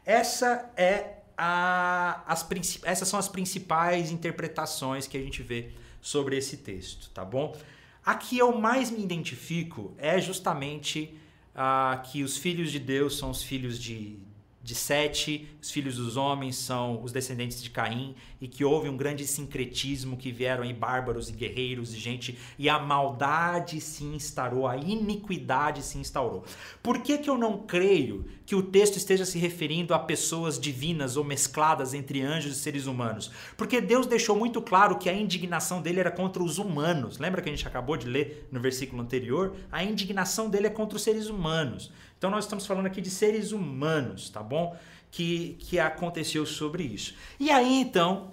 Essa 0.04 0.70
é 0.76 1.18
a, 1.36 2.22
as, 2.26 2.46
essas 2.84 3.08
são 3.08 3.18
as 3.18 3.28
principais 3.28 4.10
interpretações 4.10 5.06
que 5.06 5.16
a 5.16 5.20
gente 5.20 5.42
vê 5.42 5.70
sobre 6.00 6.36
esse 6.36 6.58
texto, 6.58 7.10
tá 7.10 7.24
bom? 7.24 7.56
A 8.04 8.14
que 8.14 8.36
eu 8.36 8.58
mais 8.58 8.90
me 8.90 9.02
identifico 9.02 9.94
é 9.96 10.20
justamente 10.20 11.16
uh, 11.54 12.02
que 12.02 12.22
os 12.22 12.36
filhos 12.36 12.70
de 12.70 12.78
Deus 12.78 13.16
são 13.18 13.30
os 13.30 13.42
filhos 13.42 13.78
de, 13.78 14.18
de 14.62 14.75
Sete, 14.75 15.49
os 15.61 15.71
filhos 15.71 15.97
dos 15.97 16.16
homens 16.16 16.57
são 16.57 17.02
os 17.02 17.11
descendentes 17.11 17.62
de 17.62 17.71
Caim, 17.71 18.14
e 18.40 18.47
que 18.47 18.64
houve 18.64 18.88
um 18.88 18.97
grande 18.97 19.26
sincretismo 19.26 20.16
que 20.16 20.31
vieram 20.31 20.62
aí 20.62 20.73
bárbaros 20.73 21.28
e 21.28 21.33
guerreiros 21.33 21.92
e 21.92 21.99
gente, 21.99 22.38
e 22.59 22.69
a 22.69 22.78
maldade 22.78 23.81
se 23.81 24.04
instaurou, 24.04 24.66
a 24.66 24.76
iniquidade 24.76 25.83
se 25.83 25.99
instaurou. 25.99 26.45
Por 26.83 27.00
que, 27.00 27.19
que 27.19 27.28
eu 27.28 27.37
não 27.37 27.59
creio 27.59 28.25
que 28.47 28.54
o 28.54 28.62
texto 28.62 28.97
esteja 28.97 29.25
se 29.25 29.38
referindo 29.38 29.95
a 29.95 29.99
pessoas 29.99 30.59
divinas 30.59 31.16
ou 31.16 31.25
mescladas 31.25 31.95
entre 31.95 32.23
anjos 32.23 32.57
e 32.57 32.61
seres 32.61 32.87
humanos? 32.87 33.31
Porque 33.57 33.81
Deus 33.81 34.07
deixou 34.07 34.37
muito 34.37 34.62
claro 34.62 34.99
que 34.99 35.09
a 35.09 35.14
indignação 35.14 35.83
dele 35.83 36.00
era 36.00 36.11
contra 36.11 36.42
os 36.42 36.59
humanos. 36.59 37.19
Lembra 37.19 37.42
que 37.42 37.49
a 37.49 37.52
gente 37.52 37.66
acabou 37.66 37.97
de 37.97 38.07
ler 38.07 38.49
no 38.50 38.61
versículo 38.61 39.02
anterior? 39.02 39.57
A 39.71 39.83
indignação 39.83 40.49
dele 40.49 40.66
é 40.69 40.71
contra 40.71 40.97
os 40.97 41.02
seres 41.02 41.28
humanos. 41.28 41.90
Então 42.22 42.30
nós 42.30 42.44
estamos 42.44 42.64
falando 42.64 42.86
aqui 42.86 43.00
de 43.00 43.10
seres 43.10 43.50
humanos, 43.50 44.30
tá 44.30 44.40
bom? 44.40 44.76
Que, 45.10 45.56
que 45.58 45.80
aconteceu 45.80 46.46
sobre 46.46 46.84
isso. 46.84 47.16
E 47.36 47.50
aí 47.50 47.80
então, 47.80 48.30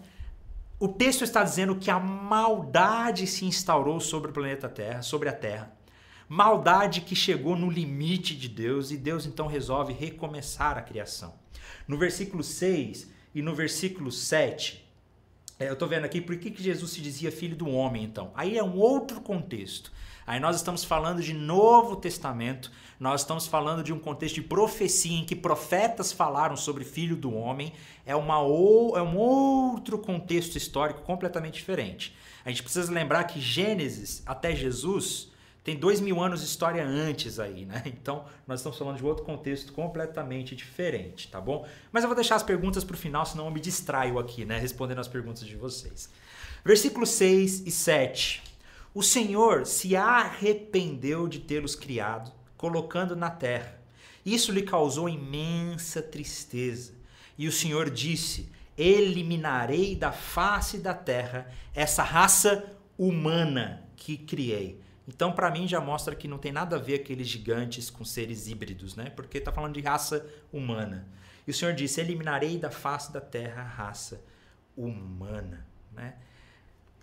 o 0.80 0.88
texto 0.88 1.24
está 1.24 1.44
dizendo 1.44 1.76
que 1.76 1.90
a 1.90 2.00
maldade 2.00 3.26
se 3.26 3.46
instaurou 3.46 4.00
sobre 4.00 4.30
o 4.30 4.34
planeta 4.34 4.70
Terra, 4.70 5.02
sobre 5.02 5.28
a 5.28 5.34
Terra. 5.34 5.76
Maldade 6.28 7.02
que 7.02 7.16
chegou 7.16 7.56
no 7.56 7.68
limite 7.68 8.36
de 8.36 8.48
Deus 8.48 8.92
e 8.92 8.96
Deus 8.96 9.26
então 9.26 9.48
resolve 9.48 9.92
recomeçar 9.92 10.78
a 10.78 10.84
criação. 10.84 11.34
No 11.88 11.98
versículo 11.98 12.44
6 12.44 13.10
e 13.34 13.42
no 13.42 13.56
versículo 13.56 14.12
7, 14.12 14.88
é, 15.58 15.68
eu 15.68 15.74
estou 15.74 15.88
vendo 15.88 16.06
aqui 16.06 16.22
por 16.22 16.38
que, 16.38 16.52
que 16.52 16.62
Jesus 16.62 16.92
se 16.92 17.02
dizia 17.02 17.32
filho 17.32 17.56
do 17.56 17.68
homem, 17.68 18.04
então. 18.04 18.32
Aí 18.36 18.56
é 18.56 18.64
um 18.64 18.78
outro 18.78 19.20
contexto. 19.20 19.92
Aí 20.30 20.40
nós 20.40 20.58
estamos 20.58 20.84
falando 20.84 21.24
de 21.24 21.34
Novo 21.34 21.96
Testamento, 21.96 22.72
nós 23.00 23.22
estamos 23.22 23.48
falando 23.48 23.82
de 23.82 23.92
um 23.92 23.98
contexto 23.98 24.36
de 24.36 24.44
profecia 24.44 25.18
em 25.18 25.26
que 25.26 25.36
profetas 25.36 26.12
falaram 26.12 26.56
sobre 26.56 26.84
filho 26.84 27.16
do 27.16 27.34
homem, 27.34 27.74
é, 28.06 28.16
uma, 28.16 28.36
é 28.36 29.02
um 29.02 29.18
outro 29.18 29.98
contexto 29.98 30.56
histórico 30.56 31.02
completamente 31.02 31.56
diferente. 31.56 32.16
A 32.46 32.50
gente 32.50 32.62
precisa 32.62 32.92
lembrar 32.92 33.24
que 33.24 33.42
Gênesis 33.42 34.22
até 34.24 34.56
Jesus 34.56 35.32
tem 35.64 35.76
dois 35.76 36.00
mil 36.00 36.22
anos 36.22 36.42
de 36.42 36.46
história 36.46 36.86
antes 36.86 37.40
aí, 37.40 37.66
né? 37.66 37.82
Então 37.88 38.24
nós 38.46 38.60
estamos 38.60 38.78
falando 38.78 38.98
de 38.98 39.04
outro 39.04 39.26
contexto 39.26 39.74
completamente 39.74 40.56
diferente, 40.56 41.28
tá 41.28 41.42
bom? 41.42 41.66
Mas 41.92 42.04
eu 42.04 42.08
vou 42.08 42.16
deixar 42.16 42.36
as 42.36 42.44
perguntas 42.44 42.84
para 42.84 42.94
o 42.94 43.00
final, 43.00 43.26
senão 43.26 43.46
eu 43.46 43.52
me 43.52 43.60
distraio 43.60 44.20
aqui, 44.20 44.46
né? 44.46 44.60
Respondendo 44.60 45.00
as 45.00 45.08
perguntas 45.08 45.44
de 45.44 45.56
vocês. 45.56 46.08
Versículos 46.64 47.10
6 47.10 47.62
e 47.66 47.72
7. 47.72 48.49
O 48.94 49.04
Senhor 49.04 49.66
se 49.66 49.96
arrependeu 49.96 51.28
de 51.28 51.40
tê-los 51.40 51.76
criado, 51.76 52.32
colocando 52.58 53.16
na 53.16 53.30
terra. 53.30 53.80
Isso 54.26 54.52
lhe 54.52 54.64
causou 54.64 55.08
imensa 55.08 56.02
tristeza. 56.02 56.94
E 57.38 57.48
o 57.48 57.52
Senhor 57.52 57.90
disse: 57.90 58.52
Eliminarei 58.78 59.96
da 59.96 60.12
face 60.12 60.80
da 60.80 60.94
terra 60.94 61.52
essa 61.74 62.04
raça 62.04 62.76
humana 62.98 63.84
que 63.96 64.18
criei. 64.18 64.82
Então, 65.08 65.32
para 65.32 65.50
mim, 65.50 65.68
já 65.68 65.82
mostra 65.82 66.16
que 66.16 66.28
não 66.28 66.38
tem 66.38 66.52
nada 66.52 66.76
a 66.76 66.80
ver 66.80 66.96
aqueles 66.96 67.28
gigantes 67.28 67.90
com 67.90 68.06
seres 68.06 68.48
híbridos, 68.48 68.96
né? 68.96 69.10
Porque 69.10 69.38
está 69.38 69.52
falando 69.52 69.74
de 69.74 69.82
raça 69.82 70.26
humana. 70.52 71.08
E 71.48 71.52
o 71.52 71.54
Senhor 71.54 71.74
disse: 71.74 72.00
Eliminarei 72.02 72.58
da 72.58 72.70
face 72.70 73.12
da 73.12 73.22
terra 73.22 73.62
a 73.62 73.66
raça 73.66 74.24
humana, 74.76 75.66
né? 75.92 76.16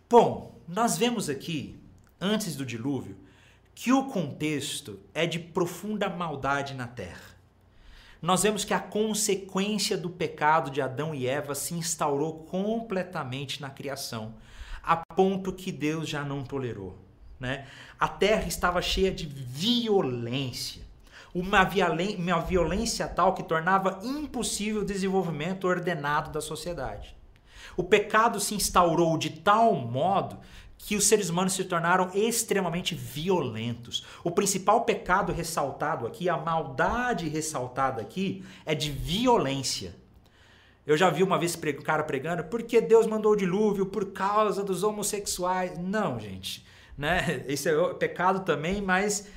Bom, 0.09 0.57
nós 0.69 0.97
vemos 0.97 1.29
aqui, 1.29 1.77
antes 2.21 2.55
do 2.55 2.65
dilúvio, 2.65 3.17
que 3.75 3.93
o 3.93 4.05
contexto 4.05 5.01
é 5.13 5.27
de 5.27 5.41
profunda 5.41 6.09
maldade 6.09 6.75
na 6.75 6.87
terra. 6.87 7.35
Nós 8.23 8.45
vemos 8.45 8.65
que 8.65 8.73
a 8.73 8.79
consequência 8.79 9.99
do 9.99 10.09
pecado 10.09 10.71
de 10.71 10.81
Adão 10.81 11.13
e 11.13 11.27
Eva 11.27 11.57
se 11.57 11.75
instaurou 11.75 12.45
completamente 12.45 13.61
na 13.61 13.69
criação, 13.69 14.35
a 14.81 14.97
ponto 14.97 15.53
que 15.53 15.73
Deus 15.73 16.09
já 16.09 16.25
não 16.25 16.45
tolerou. 16.45 16.97
Né? 17.41 17.67
A 17.99 18.07
terra 18.07 18.47
estava 18.47 18.81
cheia 18.81 19.11
de 19.11 19.27
violência, 19.27 20.83
uma, 21.35 21.69
uma 22.17 22.41
violência 22.43 23.09
tal 23.09 23.35
que 23.35 23.43
tornava 23.43 23.99
impossível 24.05 24.83
o 24.83 24.87
desenvolvimento 24.87 25.67
ordenado 25.67 26.31
da 26.31 26.41
sociedade. 26.41 27.17
O 27.77 27.83
pecado 27.83 28.39
se 28.39 28.55
instaurou 28.55 29.17
de 29.17 29.31
tal 29.31 29.75
modo 29.75 30.39
que 30.79 30.95
os 30.95 31.07
seres 31.07 31.31
humanos 31.31 31.55
se 31.55 31.65
tornaram 31.65 32.11
extremamente 32.15 32.95
violentos. 32.95 34.05
O 34.23 34.31
principal 34.31 34.83
pecado 34.83 35.33
ressaltado 35.33 36.07
aqui, 36.07 36.29
a 36.29 36.37
maldade 36.37 37.29
ressaltada 37.29 38.03
aqui, 38.03 38.45
é 38.65 38.75
de 38.75 38.91
violência. 38.91 39.97
Eu 40.87 40.97
já 40.97 41.11
vi 41.11 41.23
uma 41.23 41.39
vez 41.39 41.57
um 41.57 41.83
cara 41.83 42.05
pregando, 42.05 42.45
porque 42.45 42.81
Deus 42.81 43.07
mandou 43.07 43.33
o 43.33 43.37
dilúvio 43.37 43.87
por 43.87 44.13
causa 44.13 44.63
dos 44.63 44.83
homossexuais. 44.83 45.77
Não, 45.79 46.21
gente. 46.21 46.65
Né? 46.97 47.45
Esse 47.49 47.69
é 47.69 47.95
pecado 47.95 48.41
também, 48.41 48.81
mas 48.81 49.29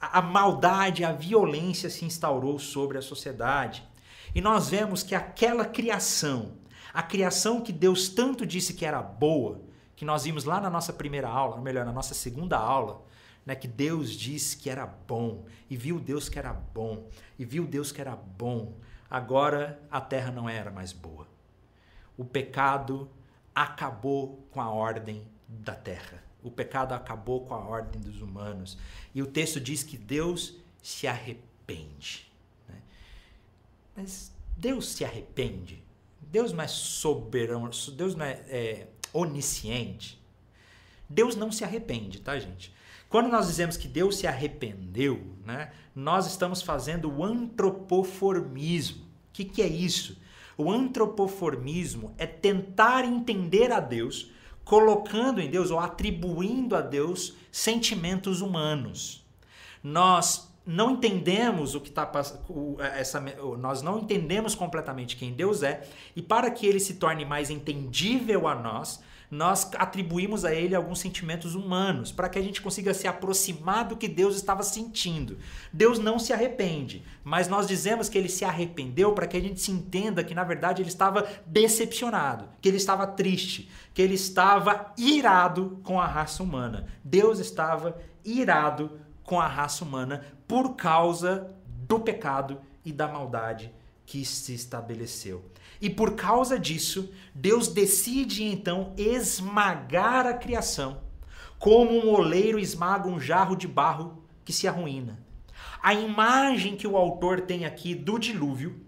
a 0.00 0.20
maldade, 0.20 1.04
a 1.04 1.12
violência 1.12 1.88
se 1.88 2.04
instaurou 2.04 2.58
sobre 2.58 2.98
a 2.98 3.02
sociedade. 3.02 3.86
E 4.34 4.40
nós 4.40 4.68
vemos 4.68 5.02
que 5.02 5.14
aquela 5.14 5.64
criação 5.64 6.52
a 6.94 7.02
criação 7.02 7.60
que 7.60 7.72
Deus 7.72 8.08
tanto 8.08 8.46
disse 8.46 8.72
que 8.72 8.86
era 8.86 9.02
boa, 9.02 9.60
que 9.96 10.04
nós 10.04 10.22
vimos 10.22 10.44
lá 10.44 10.60
na 10.60 10.70
nossa 10.70 10.92
primeira 10.92 11.28
aula, 11.28 11.56
ou 11.56 11.60
melhor, 11.60 11.84
na 11.84 11.92
nossa 11.92 12.14
segunda 12.14 12.56
aula, 12.56 13.04
né, 13.44 13.56
que 13.56 13.66
Deus 13.66 14.12
disse 14.12 14.56
que 14.56 14.70
era 14.70 14.86
bom, 14.86 15.44
e 15.68 15.76
viu 15.76 15.98
Deus 15.98 16.28
que 16.28 16.38
era 16.38 16.52
bom, 16.52 17.08
e 17.36 17.44
viu 17.44 17.66
Deus 17.66 17.90
que 17.90 18.00
era 18.00 18.14
bom. 18.14 18.74
Agora 19.10 19.82
a 19.90 20.00
terra 20.00 20.30
não 20.30 20.48
era 20.48 20.70
mais 20.70 20.92
boa. 20.92 21.26
O 22.16 22.24
pecado 22.24 23.10
acabou 23.52 24.46
com 24.52 24.60
a 24.60 24.70
ordem 24.70 25.26
da 25.48 25.74
terra. 25.74 26.22
O 26.44 26.50
pecado 26.50 26.92
acabou 26.92 27.44
com 27.44 27.54
a 27.54 27.58
ordem 27.58 28.00
dos 28.00 28.22
humanos. 28.22 28.78
E 29.12 29.20
o 29.20 29.26
texto 29.26 29.60
diz 29.60 29.82
que 29.82 29.98
Deus 29.98 30.58
se 30.80 31.08
arrepende. 31.08 32.30
Né? 32.68 32.76
Mas 33.96 34.32
Deus 34.56 34.90
se 34.90 35.04
arrepende? 35.04 35.82
Deus 36.34 36.52
não 36.52 36.64
é 36.64 36.66
soberano, 36.66 37.70
Deus 37.92 38.16
não 38.16 38.24
é, 38.26 38.42
é 38.48 38.88
onisciente. 39.12 40.20
Deus 41.08 41.36
não 41.36 41.52
se 41.52 41.62
arrepende, 41.62 42.20
tá, 42.20 42.36
gente? 42.40 42.74
Quando 43.08 43.28
nós 43.28 43.46
dizemos 43.46 43.76
que 43.76 43.86
Deus 43.86 44.16
se 44.16 44.26
arrependeu, 44.26 45.24
né, 45.46 45.70
nós 45.94 46.26
estamos 46.26 46.60
fazendo 46.60 47.08
o 47.08 47.22
antropoformismo. 47.22 49.04
O 49.04 49.08
que, 49.32 49.44
que 49.44 49.62
é 49.62 49.68
isso? 49.68 50.18
O 50.58 50.72
antropoformismo 50.72 52.12
é 52.18 52.26
tentar 52.26 53.04
entender 53.04 53.70
a 53.70 53.78
Deus, 53.78 54.32
colocando 54.64 55.40
em 55.40 55.48
Deus 55.48 55.70
ou 55.70 55.78
atribuindo 55.78 56.74
a 56.74 56.80
Deus 56.80 57.36
sentimentos 57.52 58.40
humanos. 58.40 59.24
Nós 59.84 60.52
não 60.66 60.92
entendemos 60.92 61.74
o 61.74 61.80
que 61.80 61.88
está 61.88 62.10
essa 62.96 63.20
nós 63.58 63.82
não 63.82 63.98
entendemos 63.98 64.54
completamente 64.54 65.16
quem 65.16 65.32
Deus 65.32 65.62
é 65.62 65.86
e 66.16 66.22
para 66.22 66.50
que 66.50 66.66
ele 66.66 66.80
se 66.80 66.94
torne 66.94 67.24
mais 67.24 67.50
entendível 67.50 68.48
a 68.48 68.54
nós 68.54 69.02
nós 69.30 69.68
atribuímos 69.76 70.44
a 70.44 70.54
ele 70.54 70.74
alguns 70.74 71.00
sentimentos 71.00 71.54
humanos, 71.54 72.12
para 72.12 72.28
que 72.28 72.38
a 72.38 72.42
gente 72.42 72.62
consiga 72.62 72.94
se 72.94 73.08
aproximar 73.08 73.84
do 73.84 73.96
que 73.96 74.06
Deus 74.06 74.36
estava 74.36 74.62
sentindo. 74.62 75.38
Deus 75.72 75.98
não 75.98 76.18
se 76.18 76.32
arrepende, 76.32 77.02
mas 77.24 77.48
nós 77.48 77.66
dizemos 77.66 78.08
que 78.08 78.16
ele 78.16 78.28
se 78.28 78.44
arrependeu 78.44 79.12
para 79.12 79.26
que 79.26 79.36
a 79.36 79.40
gente 79.40 79.60
se 79.60 79.72
entenda 79.72 80.22
que 80.22 80.34
na 80.34 80.44
verdade 80.44 80.82
ele 80.82 80.88
estava 80.88 81.26
decepcionado, 81.46 82.48
que 82.60 82.68
ele 82.68 82.76
estava 82.76 83.06
triste, 83.06 83.68
que 83.92 84.00
ele 84.00 84.14
estava 84.14 84.92
irado 84.96 85.80
com 85.82 86.00
a 86.00 86.06
raça 86.06 86.42
humana. 86.42 86.86
Deus 87.02 87.38
estava 87.38 87.98
irado 88.24 89.00
com 89.24 89.40
a 89.40 89.48
raça 89.48 89.84
humana 89.84 90.24
por 90.46 90.76
causa 90.76 91.50
do 91.66 92.00
pecado 92.00 92.60
e 92.84 92.92
da 92.92 93.08
maldade 93.08 93.72
que 94.06 94.24
se 94.24 94.54
estabeleceu. 94.54 95.44
E 95.80 95.90
por 95.90 96.14
causa 96.14 96.58
disso, 96.58 97.12
Deus 97.34 97.68
decide 97.68 98.44
então 98.44 98.92
esmagar 98.96 100.26
a 100.26 100.34
criação, 100.34 101.00
como 101.58 101.92
um 101.92 102.10
oleiro 102.10 102.58
esmaga 102.58 103.08
um 103.08 103.18
jarro 103.18 103.56
de 103.56 103.66
barro 103.66 104.22
que 104.44 104.52
se 104.52 104.68
arruína. 104.68 105.18
A 105.82 105.94
imagem 105.94 106.76
que 106.76 106.86
o 106.86 106.96
autor 106.96 107.42
tem 107.42 107.64
aqui 107.64 107.94
do 107.94 108.18
dilúvio, 108.18 108.84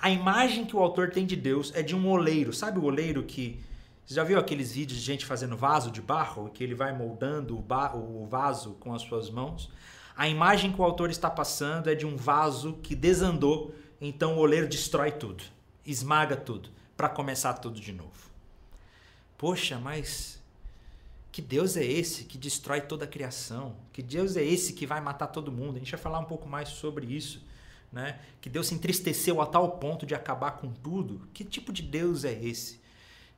a 0.00 0.10
imagem 0.10 0.64
que 0.64 0.74
o 0.74 0.80
autor 0.80 1.10
tem 1.10 1.26
de 1.26 1.36
Deus 1.36 1.72
é 1.74 1.82
de 1.82 1.94
um 1.94 2.08
oleiro. 2.08 2.52
Sabe 2.52 2.78
o 2.78 2.84
oleiro 2.84 3.22
que. 3.22 3.60
Você 4.06 4.14
já 4.14 4.24
viu 4.24 4.38
aqueles 4.38 4.72
vídeos 4.72 4.98
de 4.98 5.04
gente 5.04 5.24
fazendo 5.24 5.56
vaso 5.56 5.90
de 5.90 6.00
barro, 6.00 6.50
que 6.52 6.64
ele 6.64 6.74
vai 6.74 6.92
moldando 6.92 7.56
o, 7.56 8.22
o 8.22 8.26
vaso 8.26 8.76
com 8.80 8.92
as 8.92 9.02
suas 9.02 9.30
mãos? 9.30 9.70
A 10.16 10.28
imagem 10.28 10.72
que 10.72 10.80
o 10.80 10.84
autor 10.84 11.10
está 11.10 11.30
passando 11.30 11.88
é 11.88 11.94
de 11.94 12.06
um 12.06 12.16
vaso 12.16 12.74
que 12.82 12.94
desandou, 12.94 13.74
então 14.00 14.36
o 14.36 14.38
oleiro 14.38 14.68
destrói 14.68 15.12
tudo 15.12 15.42
esmaga 15.84 16.36
tudo 16.36 16.70
para 16.96 17.08
começar 17.08 17.54
tudo 17.54 17.80
de 17.80 17.92
novo. 17.92 18.30
Poxa, 19.36 19.78
mas 19.78 20.40
que 21.32 21.40
Deus 21.40 21.76
é 21.76 21.84
esse 21.84 22.24
que 22.24 22.36
destrói 22.36 22.80
toda 22.80 23.04
a 23.04 23.08
criação? 23.08 23.76
Que 23.92 24.02
Deus 24.02 24.36
é 24.36 24.44
esse 24.44 24.72
que 24.72 24.86
vai 24.86 25.00
matar 25.00 25.28
todo 25.28 25.52
mundo? 25.52 25.76
A 25.76 25.78
gente 25.78 25.90
vai 25.90 26.00
falar 26.00 26.18
um 26.18 26.24
pouco 26.24 26.48
mais 26.48 26.68
sobre 26.68 27.06
isso. 27.06 27.42
Né? 27.92 28.20
Que 28.40 28.48
Deus 28.48 28.68
se 28.68 28.74
entristeceu 28.74 29.40
a 29.40 29.46
tal 29.46 29.68
ponto 29.78 30.06
de 30.06 30.14
acabar 30.14 30.52
com 30.52 30.70
tudo. 30.70 31.26
Que 31.32 31.44
tipo 31.44 31.72
de 31.72 31.82
Deus 31.82 32.24
é 32.24 32.32
esse? 32.32 32.78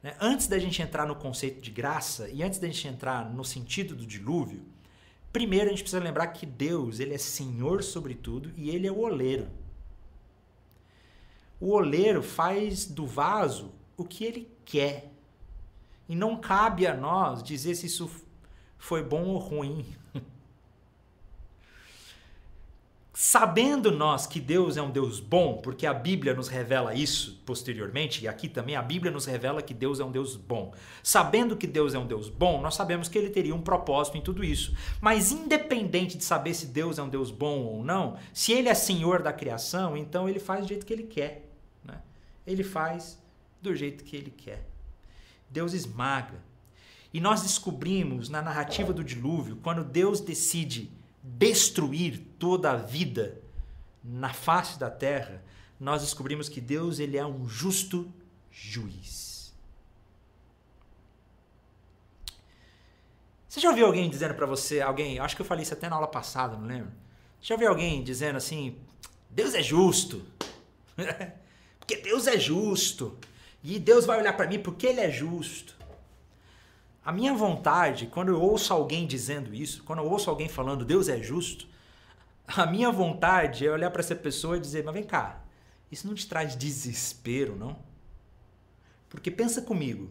Né? 0.03 0.15
Antes 0.21 0.47
da 0.47 0.59
gente 0.59 0.83
entrar 0.83 1.07
no 1.07 1.15
conceito 1.15 1.61
de 1.61 1.71
graça 1.71 2.29
e 2.29 2.43
antes 2.43 2.59
da 2.59 2.67
gente 2.67 2.87
entrar 2.89 3.31
no 3.33 3.45
sentido 3.45 3.95
do 3.95 4.05
dilúvio, 4.05 4.63
primeiro 5.33 5.67
a 5.67 5.71
gente 5.71 5.83
precisa 5.83 6.03
lembrar 6.03 6.29
que 6.29 6.45
Deus 6.45 7.01
ele 7.01 7.15
é 7.15 7.19
Senhor 7.19 7.83
sobre 7.83 8.15
tudo 8.15 8.53
e 8.57 8.71
ele 8.71 8.87
é 8.87 8.93
o 8.93 9.01
oleiro 9.01 9.49
o 11.63 11.71
oleiro 11.71 12.25
faz 12.25 12.85
do 12.85 13.07
vaso 13.07 13.71
o 13.97 14.05
que 14.05 14.25
ele 14.25 14.51
quer. 14.65 15.13
E 16.09 16.17
não 16.17 16.37
cabe 16.37 16.89
a 16.89 16.97
nós 16.97 17.41
dizer 17.41 17.77
se 17.77 17.87
isso 17.87 18.11
foi 18.77 19.01
bom 19.01 19.27
ou 19.27 19.39
ruim. 19.39 19.87
Sabendo 23.25 23.93
nós 23.93 24.27
que 24.27 24.41
Deus 24.41 24.77
é 24.77 24.83
um 24.83 24.91
Deus 24.91 25.21
bom, 25.21 25.59
porque 25.59 25.87
a 25.87 25.95
Bíblia 25.95 26.35
nos 26.35 26.49
revela 26.49 26.93
isso 26.93 27.41
posteriormente, 27.47 28.25
e 28.25 28.29
aqui 28.29 28.49
também 28.49 28.75
a 28.75 28.83
Bíblia 28.83 29.13
nos 29.13 29.27
revela 29.27 29.63
que 29.63 29.73
Deus 29.73 30.01
é 30.01 30.05
um 30.05 30.11
Deus 30.11 30.35
bom. 30.37 30.75
Sabendo 31.05 31.57
que 31.57 31.67
Deus 31.67 31.95
é 31.95 31.99
um 31.99 32.07
Deus 32.07 32.29
bom, 32.29 32.61
nós 32.61 32.75
sabemos 32.75 33.09
que 33.09 33.17
ele 33.17 33.31
teria 33.31 33.55
um 33.55 33.63
propósito 33.63 34.19
em 34.19 34.23
tudo 34.23 34.43
isso. 34.43 34.75
Mas 35.01 35.31
independente 35.31 36.19
de 36.19 36.25
saber 36.25 36.53
se 36.55 36.67
Deus 36.67 36.99
é 36.99 37.03
um 37.03 37.09
Deus 37.09 37.31
bom 37.31 37.61
ou 37.61 37.85
não, 37.85 38.17
se 38.33 38.53
ele 38.53 38.69
é 38.69 38.75
senhor 38.75 39.23
da 39.23 39.33
criação, 39.33 39.97
então 39.97 40.29
ele 40.29 40.41
faz 40.41 40.63
do 40.63 40.69
jeito 40.69 40.85
que 40.85 40.93
ele 40.93 41.05
quer 41.05 41.53
ele 42.47 42.65
faz 42.65 43.19
do 43.61 43.75
jeito 43.75 44.05
que 44.05 44.17
ele 44.17 44.31
quer. 44.31 44.67
Deus 45.49 45.73
esmaga. 45.73 46.43
E 47.13 47.21
nós 47.21 47.43
descobrimos 47.43 48.29
na 48.29 48.41
narrativa 48.41 48.93
do 48.93 49.05
dilúvio, 49.05 49.57
quando 49.63 49.85
Deus 49.85 50.21
decide 50.21 50.91
destruir 51.23 52.21
toda 52.39 52.73
a 52.73 52.77
vida 52.77 53.41
na 54.03 54.33
face 54.33 54.79
da 54.79 54.91
terra, 54.91 55.43
nós 55.79 56.03
descobrimos 56.03 56.49
que 56.49 56.61
Deus 56.61 56.99
ele 56.99 57.17
é 57.17 57.25
um 57.25 57.49
justo 57.49 58.13
juiz. 58.51 59.53
Você 63.49 63.61
já 63.61 63.69
ouviu 63.69 63.87
alguém 63.87 64.09
dizendo 64.09 64.35
para 64.35 64.47
você, 64.47 64.81
alguém, 64.81 65.19
acho 65.19 65.37
que 65.37 65.43
eu 65.43 65.47
falei 65.47 65.63
isso 65.63 65.75
até 65.75 65.89
na 65.89 65.97
aula 65.97 66.09
passada, 66.09 66.57
não 66.57 66.67
lembro? 66.67 66.91
Você 67.41 67.49
já 67.49 67.55
ouviu 67.55 67.69
alguém 67.69 68.03
dizendo 68.03 68.37
assim, 68.37 68.79
Deus 69.29 69.55
é 69.55 69.63
justo? 69.63 70.25
Porque 71.79 71.97
Deus 71.97 72.27
é 72.27 72.39
justo. 72.39 73.19
E 73.63 73.79
Deus 73.79 74.07
vai 74.07 74.19
olhar 74.19 74.33
para 74.33 74.47
mim 74.47 74.59
porque 74.59 74.87
Ele 74.87 75.01
é 75.01 75.11
justo. 75.11 75.77
A 77.05 77.11
minha 77.11 77.35
vontade, 77.35 78.07
quando 78.07 78.29
eu 78.29 78.41
ouço 78.41 78.73
alguém 78.73 79.07
dizendo 79.07 79.53
isso, 79.53 79.83
quando 79.83 79.99
eu 79.99 80.09
ouço 80.09 80.31
alguém 80.31 80.49
falando 80.49 80.85
Deus 80.85 81.09
é 81.09 81.21
justo, 81.21 81.67
a 82.47 82.67
minha 82.67 82.91
vontade 82.91 83.67
é 83.67 83.71
olhar 83.71 83.91
para 83.91 84.01
essa 84.01 84.15
pessoa 84.15 84.57
e 84.57 84.61
dizer: 84.61 84.85
Mas 84.85 84.95
vem 84.95 85.03
cá, 85.03 85.43
isso 85.91 86.07
não 86.07 86.15
te 86.15 86.29
traz 86.29 86.55
desespero, 86.55 87.57
não? 87.57 87.77
Porque 89.09 89.31
pensa 89.31 89.61
comigo, 89.63 90.11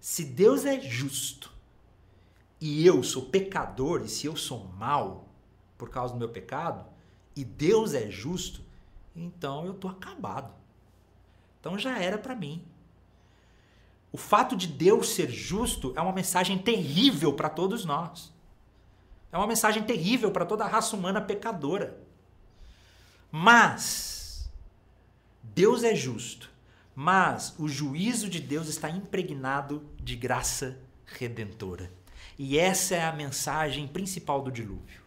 se 0.00 0.24
Deus 0.24 0.64
é 0.64 0.80
justo 0.80 1.52
e 2.60 2.86
eu 2.86 3.02
sou 3.02 3.26
pecador, 3.26 4.02
e 4.02 4.08
se 4.08 4.26
eu 4.26 4.36
sou 4.36 4.64
mal 4.78 5.28
por 5.76 5.90
causa 5.90 6.14
do 6.14 6.18
meu 6.18 6.28
pecado, 6.28 6.86
e 7.34 7.44
Deus 7.44 7.94
é 7.94 8.10
justo, 8.10 8.62
então 9.16 9.66
eu 9.66 9.74
tô 9.74 9.88
acabado. 9.88 10.52
Então 11.58 11.78
já 11.78 11.98
era 11.98 12.18
para 12.18 12.34
mim. 12.34 12.64
O 14.12 14.16
fato 14.16 14.56
de 14.56 14.66
Deus 14.66 15.10
ser 15.10 15.30
justo 15.30 15.92
é 15.96 16.00
uma 16.00 16.12
mensagem 16.12 16.58
terrível 16.58 17.32
para 17.32 17.48
todos 17.48 17.84
nós. 17.84 18.32
É 19.32 19.36
uma 19.36 19.46
mensagem 19.46 19.82
terrível 19.82 20.30
para 20.30 20.44
toda 20.44 20.64
a 20.64 20.68
raça 20.68 20.96
humana 20.96 21.20
pecadora. 21.20 21.96
Mas 23.30 24.50
Deus 25.42 25.84
é 25.84 25.94
justo, 25.94 26.50
mas 26.94 27.54
o 27.58 27.68
juízo 27.68 28.28
de 28.28 28.40
Deus 28.40 28.68
está 28.68 28.90
impregnado 28.90 29.84
de 30.02 30.16
graça 30.16 30.78
redentora. 31.06 31.90
E 32.36 32.58
essa 32.58 32.96
é 32.96 33.04
a 33.04 33.12
mensagem 33.12 33.86
principal 33.86 34.42
do 34.42 34.50
dilúvio. 34.50 35.00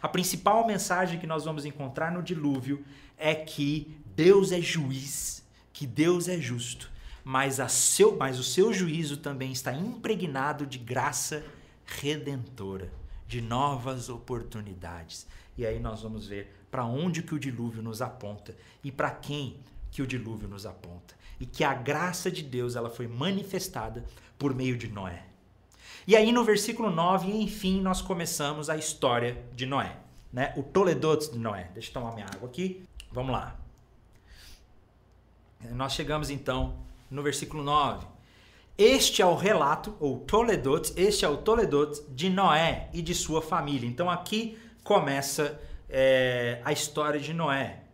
A 0.00 0.08
principal 0.08 0.66
mensagem 0.66 1.18
que 1.18 1.26
nós 1.26 1.44
vamos 1.44 1.64
encontrar 1.64 2.12
no 2.12 2.22
dilúvio 2.22 2.84
é 3.18 3.34
que 3.34 3.98
Deus 4.14 4.52
é 4.52 4.60
juiz 4.60 5.34
que 5.74 5.86
Deus 5.88 6.28
é 6.28 6.38
justo, 6.38 6.90
mas, 7.24 7.58
a 7.58 7.68
seu, 7.68 8.16
mas 8.16 8.38
o 8.38 8.44
seu 8.44 8.72
juízo 8.72 9.16
também 9.16 9.50
está 9.50 9.72
impregnado 9.72 10.66
de 10.66 10.76
graça 10.76 11.42
redentora, 11.86 12.92
de 13.26 13.40
novas 13.40 14.10
oportunidades. 14.10 15.26
E 15.56 15.64
aí 15.64 15.80
nós 15.80 16.02
vamos 16.02 16.26
ver 16.26 16.54
para 16.70 16.84
onde 16.84 17.22
que 17.22 17.34
o 17.34 17.38
dilúvio 17.38 17.82
nos 17.82 18.02
aponta 18.02 18.54
e 18.82 18.92
para 18.92 19.10
quem 19.10 19.58
que 19.90 20.02
o 20.02 20.06
dilúvio 20.06 20.48
nos 20.48 20.66
aponta. 20.66 21.14
E 21.40 21.46
que 21.46 21.64
a 21.64 21.72
graça 21.72 22.30
de 22.30 22.42
Deus 22.42 22.76
ela 22.76 22.90
foi 22.90 23.08
manifestada 23.08 24.04
por 24.38 24.54
meio 24.54 24.76
de 24.76 24.88
Noé. 24.88 25.24
E 26.06 26.14
aí 26.14 26.30
no 26.30 26.44
versículo 26.44 26.90
9, 26.90 27.30
enfim, 27.32 27.80
nós 27.80 28.02
começamos 28.02 28.68
a 28.68 28.76
história 28.76 29.42
de 29.54 29.64
Noé, 29.64 29.96
né? 30.32 30.52
O 30.56 30.62
Toledot 30.62 31.32
de 31.32 31.38
Noé. 31.38 31.70
Deixa 31.72 31.88
eu 31.88 31.94
tomar 31.94 32.12
minha 32.12 32.26
água 32.26 32.48
aqui. 32.48 32.84
Vamos 33.10 33.32
lá. 33.32 33.56
Nós 35.70 35.92
chegamos 35.92 36.28
então 36.28 36.83
no 37.10 37.22
versículo 37.22 37.62
9. 37.62 38.06
Este 38.76 39.22
é 39.22 39.26
o 39.26 39.36
relato, 39.36 39.96
ou 40.00 40.18
Toledot, 40.18 40.92
este 40.96 41.24
é 41.24 41.28
o 41.28 41.36
Toledot 41.36 42.02
de 42.08 42.28
Noé 42.28 42.88
e 42.92 43.00
de 43.00 43.14
sua 43.14 43.40
família. 43.40 43.88
Então 43.88 44.10
aqui 44.10 44.58
começa 44.82 45.60
é, 45.88 46.60
a 46.64 46.72
história 46.72 47.20
de 47.20 47.32
Noé. 47.32 47.84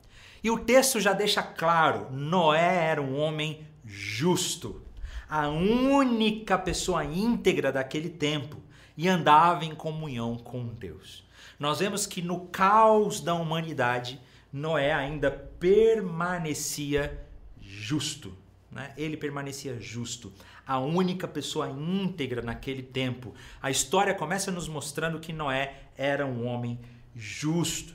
E 0.42 0.50
o 0.50 0.58
texto 0.58 0.98
já 0.98 1.12
deixa 1.12 1.42
claro: 1.42 2.10
Noé 2.10 2.86
era 2.86 3.02
um 3.02 3.18
homem 3.18 3.66
justo, 3.84 4.82
a 5.28 5.48
única 5.48 6.56
pessoa 6.58 7.04
íntegra 7.04 7.70
daquele 7.70 8.08
tempo 8.08 8.56
e 8.96 9.08
andava 9.08 9.64
em 9.64 9.74
comunhão 9.74 10.36
com 10.36 10.66
Deus. 10.66 11.24
Nós 11.58 11.78
vemos 11.80 12.06
que 12.06 12.22
no 12.22 12.46
caos 12.46 13.20
da 13.20 13.34
humanidade, 13.34 14.18
Noé 14.50 14.92
ainda 14.92 15.30
permanecia 15.30 17.22
justo. 17.60 18.34
Né? 18.70 18.92
Ele 18.96 19.16
permanecia 19.16 19.78
justo, 19.80 20.33
a 20.66 20.78
única 20.78 21.26
pessoa 21.26 21.68
íntegra 21.68 22.40
naquele 22.40 22.83
tempo. 22.83 23.35
A 23.61 23.70
história 23.70 24.14
começa 24.14 24.50
nos 24.50 24.68
mostrando 24.68 25.18
que 25.18 25.33
Noé 25.33 25.74
era 25.96 26.24
um 26.24 26.46
homem 26.46 26.78
justo. 27.14 27.94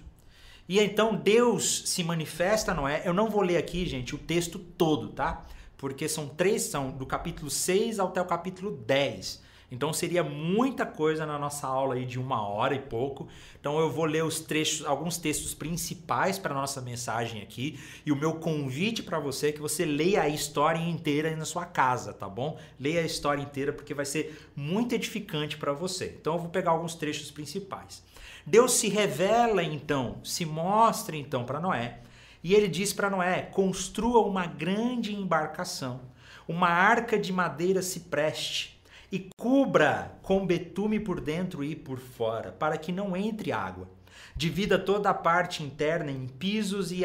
E 0.67 0.79
então 0.79 1.15
Deus 1.15 1.83
se 1.85 2.03
manifesta 2.03 2.71
a 2.71 2.75
Noé. 2.75 3.03
Eu 3.05 3.13
não 3.13 3.29
vou 3.29 3.41
ler 3.41 3.57
aqui, 3.57 3.85
gente, 3.85 4.15
o 4.15 4.17
texto 4.17 4.59
todo, 4.59 5.09
tá? 5.09 5.45
Porque 5.77 6.09
são 6.09 6.27
três, 6.27 6.63
são 6.63 6.91
do 6.91 7.05
capítulo 7.05 7.49
6 7.49 7.99
até 7.99 8.21
o 8.21 8.25
capítulo 8.25 8.71
10. 8.71 9.44
Então 9.75 9.91
seria 9.91 10.23
muita 10.23 10.85
coisa 10.85 11.25
na 11.25 11.37
nossa 11.37 11.67
aula 11.67 11.95
aí 11.95 12.05
de 12.05 12.17
uma 12.17 12.47
hora 12.47 12.73
e 12.73 12.79
pouco. 12.79 13.27
Então 13.59 13.77
eu 13.77 13.91
vou 13.91 14.05
ler 14.05 14.23
os 14.23 14.39
trechos, 14.39 14.85
alguns 14.85 15.17
textos 15.17 15.53
principais 15.53 16.39
para 16.39 16.55
nossa 16.55 16.81
mensagem 16.81 17.41
aqui 17.41 17.77
e 18.05 18.11
o 18.11 18.15
meu 18.15 18.35
convite 18.35 19.03
para 19.03 19.19
você 19.19 19.49
é 19.49 19.51
que 19.51 19.59
você 19.59 19.83
leia 19.83 20.21
a 20.21 20.29
história 20.29 20.79
inteira 20.79 21.35
na 21.35 21.43
sua 21.43 21.65
casa, 21.65 22.13
tá 22.13 22.29
bom? 22.29 22.57
Leia 22.79 23.01
a 23.01 23.05
história 23.05 23.41
inteira 23.41 23.73
porque 23.73 23.93
vai 23.93 24.05
ser 24.05 24.49
muito 24.55 24.95
edificante 24.95 25.57
para 25.57 25.73
você. 25.73 26.15
Então 26.19 26.35
eu 26.35 26.39
vou 26.39 26.49
pegar 26.49 26.71
alguns 26.71 26.95
trechos 26.95 27.29
principais. 27.29 28.01
Deus 28.45 28.73
se 28.73 28.87
revela 28.87 29.61
então, 29.61 30.17
se 30.23 30.45
mostra 30.45 31.17
então 31.17 31.43
para 31.43 31.59
Noé 31.59 31.99
e 32.41 32.53
ele 32.53 32.69
diz 32.69 32.93
para 32.93 33.09
Noé: 33.09 33.41
construa 33.41 34.21
uma 34.21 34.45
grande 34.45 35.13
embarcação, 35.13 35.99
uma 36.47 36.69
arca 36.69 37.19
de 37.19 37.33
madeira 37.33 37.81
cipreste, 37.81 38.74
e 39.15 39.29
cubra 39.37 40.19
com 40.21 40.45
betume 40.45 40.99
por 40.99 41.21
dentro 41.21 41.63
e 41.63 41.73
por 41.73 41.99
fora, 41.99 42.51
para 42.51 42.77
que 42.77 42.91
não 42.91 43.15
entre 43.15 43.53
água. 43.53 43.89
Divida 44.35 44.77
toda 44.77 45.09
a 45.09 45.13
parte 45.13 45.63
interna 45.63 46.11
em 46.11 46.27
pisos 46.27 46.91
e, 46.91 47.03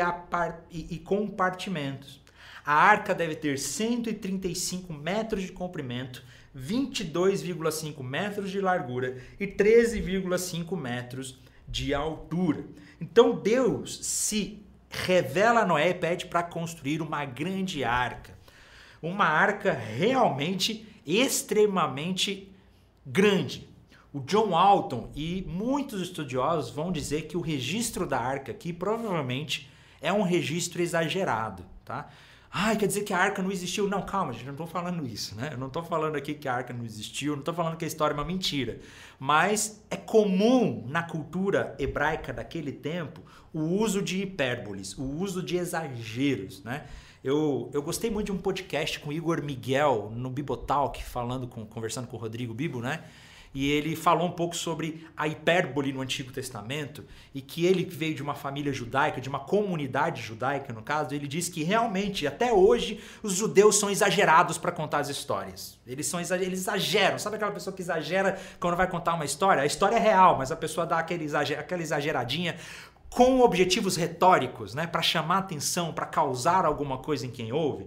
e, 0.72 0.86
e 0.90 0.98
compartimentos. 0.98 2.20
A 2.66 2.74
arca 2.74 3.14
deve 3.14 3.36
ter 3.36 3.60
135 3.60 4.92
metros 4.92 5.44
de 5.44 5.52
comprimento, 5.52 6.24
22,5 6.56 8.02
metros 8.02 8.50
de 8.50 8.60
largura 8.60 9.18
e 9.38 9.46
13,5 9.46 10.76
metros 10.76 11.38
de 11.68 11.94
altura. 11.94 12.64
Então 13.00 13.36
Deus 13.36 14.04
se 14.04 14.66
revela 14.90 15.60
a 15.60 15.66
Noé 15.66 15.90
e 15.90 15.94
pede 15.94 16.26
para 16.26 16.42
construir 16.42 17.02
uma 17.02 17.24
grande 17.24 17.84
arca. 17.84 18.36
Uma 19.00 19.26
arca 19.26 19.72
realmente 19.72 20.89
extremamente 21.18 22.50
grande. 23.04 23.68
O 24.12 24.20
John 24.20 24.50
Walton 24.50 25.10
e 25.14 25.44
muitos 25.48 26.02
estudiosos 26.02 26.70
vão 26.70 26.90
dizer 26.90 27.22
que 27.22 27.36
o 27.36 27.40
registro 27.40 28.06
da 28.06 28.18
arca 28.18 28.50
aqui 28.50 28.72
provavelmente 28.72 29.70
é 30.00 30.12
um 30.12 30.22
registro 30.22 30.82
exagerado, 30.82 31.64
tá? 31.84 32.08
Ai, 32.52 32.76
quer 32.76 32.88
dizer 32.88 33.02
que 33.02 33.12
a 33.12 33.18
arca 33.18 33.40
não 33.40 33.52
existiu? 33.52 33.88
Não, 33.88 34.02
calma, 34.02 34.32
gente, 34.32 34.46
não 34.46 34.52
estou 34.52 34.66
falando 34.66 35.06
isso, 35.06 35.36
né? 35.36 35.50
Eu 35.52 35.58
não 35.58 35.68
estou 35.68 35.84
falando 35.84 36.16
aqui 36.16 36.34
que 36.34 36.48
a 36.48 36.54
arca 36.54 36.72
não 36.72 36.84
existiu, 36.84 37.34
não 37.34 37.40
estou 37.40 37.54
falando 37.54 37.76
que 37.76 37.84
a 37.84 37.88
história 37.88 38.12
é 38.12 38.16
uma 38.16 38.24
mentira. 38.24 38.80
Mas 39.20 39.80
é 39.88 39.96
comum 39.96 40.84
na 40.88 41.04
cultura 41.04 41.76
hebraica 41.78 42.32
daquele 42.32 42.72
tempo 42.72 43.22
o 43.52 43.60
uso 43.60 44.02
de 44.02 44.20
hipérboles, 44.20 44.98
o 44.98 45.04
uso 45.04 45.40
de 45.40 45.56
exageros, 45.56 46.64
né? 46.64 46.86
Eu, 47.22 47.68
eu 47.74 47.82
gostei 47.82 48.10
muito 48.10 48.26
de 48.26 48.32
um 48.32 48.38
podcast 48.38 48.98
com 48.98 49.12
Igor 49.12 49.42
Miguel 49.42 50.10
no 50.14 50.30
Bibotalk, 50.30 51.04
falando 51.04 51.46
com, 51.46 51.66
conversando 51.66 52.06
com 52.06 52.16
o 52.16 52.20
Rodrigo 52.20 52.54
Bibo, 52.54 52.80
né? 52.80 53.04
e 53.52 53.70
ele 53.70 53.96
falou 53.96 54.28
um 54.28 54.30
pouco 54.30 54.54
sobre 54.54 55.06
a 55.16 55.26
hipérbole 55.26 55.92
no 55.92 56.00
Antigo 56.00 56.32
Testamento 56.32 57.04
e 57.34 57.40
que 57.40 57.66
ele 57.66 57.84
veio 57.84 58.14
de 58.14 58.22
uma 58.22 58.34
família 58.34 58.72
judaica, 58.72 59.20
de 59.20 59.28
uma 59.28 59.40
comunidade 59.40 60.22
judaica, 60.22 60.72
no 60.72 60.82
caso, 60.82 61.14
ele 61.14 61.26
diz 61.26 61.48
que 61.48 61.64
realmente, 61.64 62.26
até 62.26 62.52
hoje, 62.52 63.00
os 63.22 63.34
judeus 63.34 63.78
são 63.78 63.90
exagerados 63.90 64.56
para 64.56 64.70
contar 64.70 64.98
as 64.98 65.08
histórias. 65.08 65.78
Eles 65.84 66.06
são 66.06 66.20
eles 66.20 66.60
exageram. 66.60 67.18
Sabe 67.18 67.36
aquela 67.36 67.50
pessoa 67.50 67.74
que 67.74 67.82
exagera 67.82 68.38
quando 68.60 68.76
vai 68.76 68.86
contar 68.86 69.14
uma 69.14 69.24
história? 69.24 69.62
A 69.62 69.66
história 69.66 69.96
é 69.96 70.00
real, 70.00 70.38
mas 70.38 70.52
a 70.52 70.56
pessoa 70.56 70.86
dá 70.86 70.98
aquele 70.98 71.24
exager, 71.24 71.58
aquela 71.58 71.82
exageradinha 71.82 72.56
com 73.10 73.40
objetivos 73.40 73.96
retóricos, 73.96 74.74
né, 74.74 74.86
para 74.86 75.02
chamar 75.02 75.38
atenção, 75.38 75.92
para 75.92 76.06
causar 76.06 76.64
alguma 76.64 76.98
coisa 76.98 77.26
em 77.26 77.30
quem 77.30 77.52
ouve. 77.52 77.86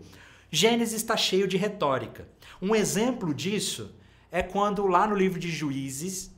Gênesis 0.51 0.93
está 0.93 1.17
cheio 1.17 1.47
de 1.47 1.57
retórica. 1.57 2.27
Um 2.62 2.75
exemplo 2.75 3.33
disso 3.33 3.95
é 4.31 4.43
quando 4.43 4.86
lá 4.86 5.07
no 5.07 5.15
livro 5.15 5.39
de 5.39 5.49
Juízes 5.49 6.31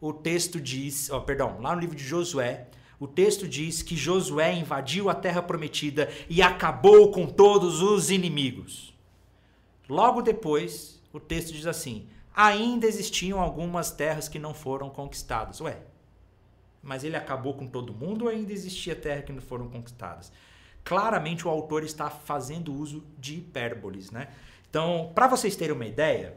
o 0.00 0.12
texto 0.12 0.60
diz, 0.60 1.10
oh, 1.10 1.20
perdão, 1.20 1.60
lá 1.60 1.74
no 1.74 1.80
livro 1.80 1.96
de 1.96 2.04
Josué, 2.04 2.68
o 3.00 3.06
texto 3.06 3.46
diz 3.46 3.82
que 3.82 3.96
Josué 3.96 4.52
invadiu 4.54 5.08
a 5.08 5.14
terra 5.14 5.40
prometida 5.40 6.10
e 6.28 6.42
acabou 6.42 7.10
com 7.10 7.26
todos 7.26 7.80
os 7.80 8.10
inimigos. 8.10 8.94
Logo 9.88 10.20
depois, 10.20 11.00
o 11.12 11.20
texto 11.20 11.52
diz 11.52 11.66
assim: 11.66 12.08
ainda 12.34 12.86
existiam 12.86 13.40
algumas 13.40 13.90
terras 13.90 14.28
que 14.28 14.38
não 14.38 14.52
foram 14.52 14.90
conquistadas. 14.90 15.60
Ué, 15.60 15.78
mas 16.88 17.04
ele 17.04 17.16
acabou 17.16 17.52
com 17.52 17.66
todo 17.66 17.92
mundo 17.92 18.22
ou 18.22 18.30
ainda 18.30 18.50
existia 18.50 18.96
terra 18.96 19.20
que 19.20 19.30
não 19.30 19.42
foram 19.42 19.68
conquistadas? 19.68 20.32
Claramente 20.82 21.46
o 21.46 21.50
autor 21.50 21.84
está 21.84 22.08
fazendo 22.08 22.72
uso 22.72 23.04
de 23.18 23.36
hipérboles, 23.36 24.10
né? 24.10 24.28
Então, 24.70 25.12
para 25.14 25.26
vocês 25.28 25.54
terem 25.54 25.76
uma 25.76 25.84
ideia, 25.84 26.34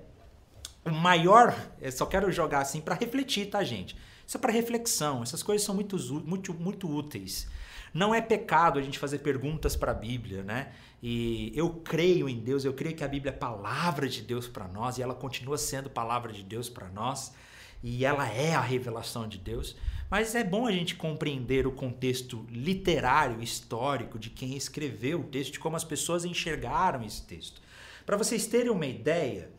o 0.83 0.91
maior, 0.91 1.55
eu 1.79 1.89
só 1.89 2.05
quero 2.05 2.29
jogar 2.33 2.59
assim 2.59 2.81
para 2.81 2.95
refletir, 2.95 3.49
tá, 3.49 3.63
gente? 3.63 3.95
Isso 4.27 4.35
é 4.35 4.39
para 4.41 4.51
reflexão. 4.51 5.23
Essas 5.23 5.41
coisas 5.41 5.65
são 5.65 5.73
muito, 5.73 5.97
muito, 6.25 6.53
muito 6.53 6.89
úteis. 6.89 7.47
Não 7.93 8.13
é 8.13 8.21
pecado 8.21 8.77
a 8.77 8.81
gente 8.81 8.99
fazer 8.99 9.19
perguntas 9.19 9.77
para 9.77 9.91
a 9.91 9.95
Bíblia, 9.95 10.43
né? 10.43 10.73
E 11.01 11.53
eu 11.55 11.69
creio 11.69 12.27
em 12.27 12.39
Deus, 12.39 12.65
eu 12.65 12.73
creio 12.73 12.95
que 12.95 13.05
a 13.05 13.07
Bíblia 13.07 13.31
é 13.31 13.35
palavra 13.35 14.09
de 14.09 14.21
Deus 14.21 14.49
para 14.49 14.67
nós 14.67 14.97
e 14.97 15.01
ela 15.01 15.15
continua 15.15 15.57
sendo 15.57 15.89
palavra 15.89 16.33
de 16.33 16.43
Deus 16.43 16.67
para 16.67 16.89
nós 16.89 17.33
e 17.81 18.05
ela 18.05 18.29
é 18.29 18.53
a 18.53 18.61
revelação 18.61 19.27
de 19.27 19.37
Deus. 19.37 19.77
Mas 20.11 20.35
é 20.35 20.43
bom 20.43 20.67
a 20.67 20.71
gente 20.73 20.93
compreender 20.95 21.65
o 21.65 21.71
contexto 21.71 22.45
literário, 22.49 23.41
histórico 23.41 24.19
de 24.19 24.29
quem 24.29 24.57
escreveu 24.57 25.21
o 25.21 25.23
texto, 25.23 25.53
de 25.53 25.59
como 25.59 25.77
as 25.77 25.85
pessoas 25.85 26.25
enxergaram 26.25 27.01
esse 27.01 27.25
texto. 27.25 27.61
Para 28.05 28.17
vocês 28.17 28.45
terem 28.45 28.69
uma 28.69 28.85
ideia, 28.85 29.49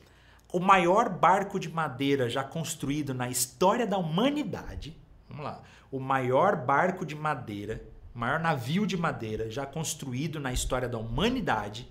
o 0.53 0.61
maior 0.61 1.09
barco 1.09 1.59
de 1.59 1.71
madeira 1.71 2.29
já 2.29 2.45
construído 2.45 3.15
na 3.15 3.31
história 3.31 3.87
da 3.87 3.97
humanidade. 3.97 4.95
Vamos 5.27 5.43
lá. 5.43 5.62
O 5.91 5.99
maior 5.99 6.55
barco 6.55 7.07
de 7.07 7.15
madeira, 7.15 7.83
o 8.15 8.19
maior 8.19 8.38
navio 8.38 8.87
de 8.87 8.99
madeira 8.99 9.51
já 9.51 9.65
construído 9.65 10.38
na 10.38 10.53
história 10.53 10.87
da 10.87 10.99
humanidade 10.99 11.91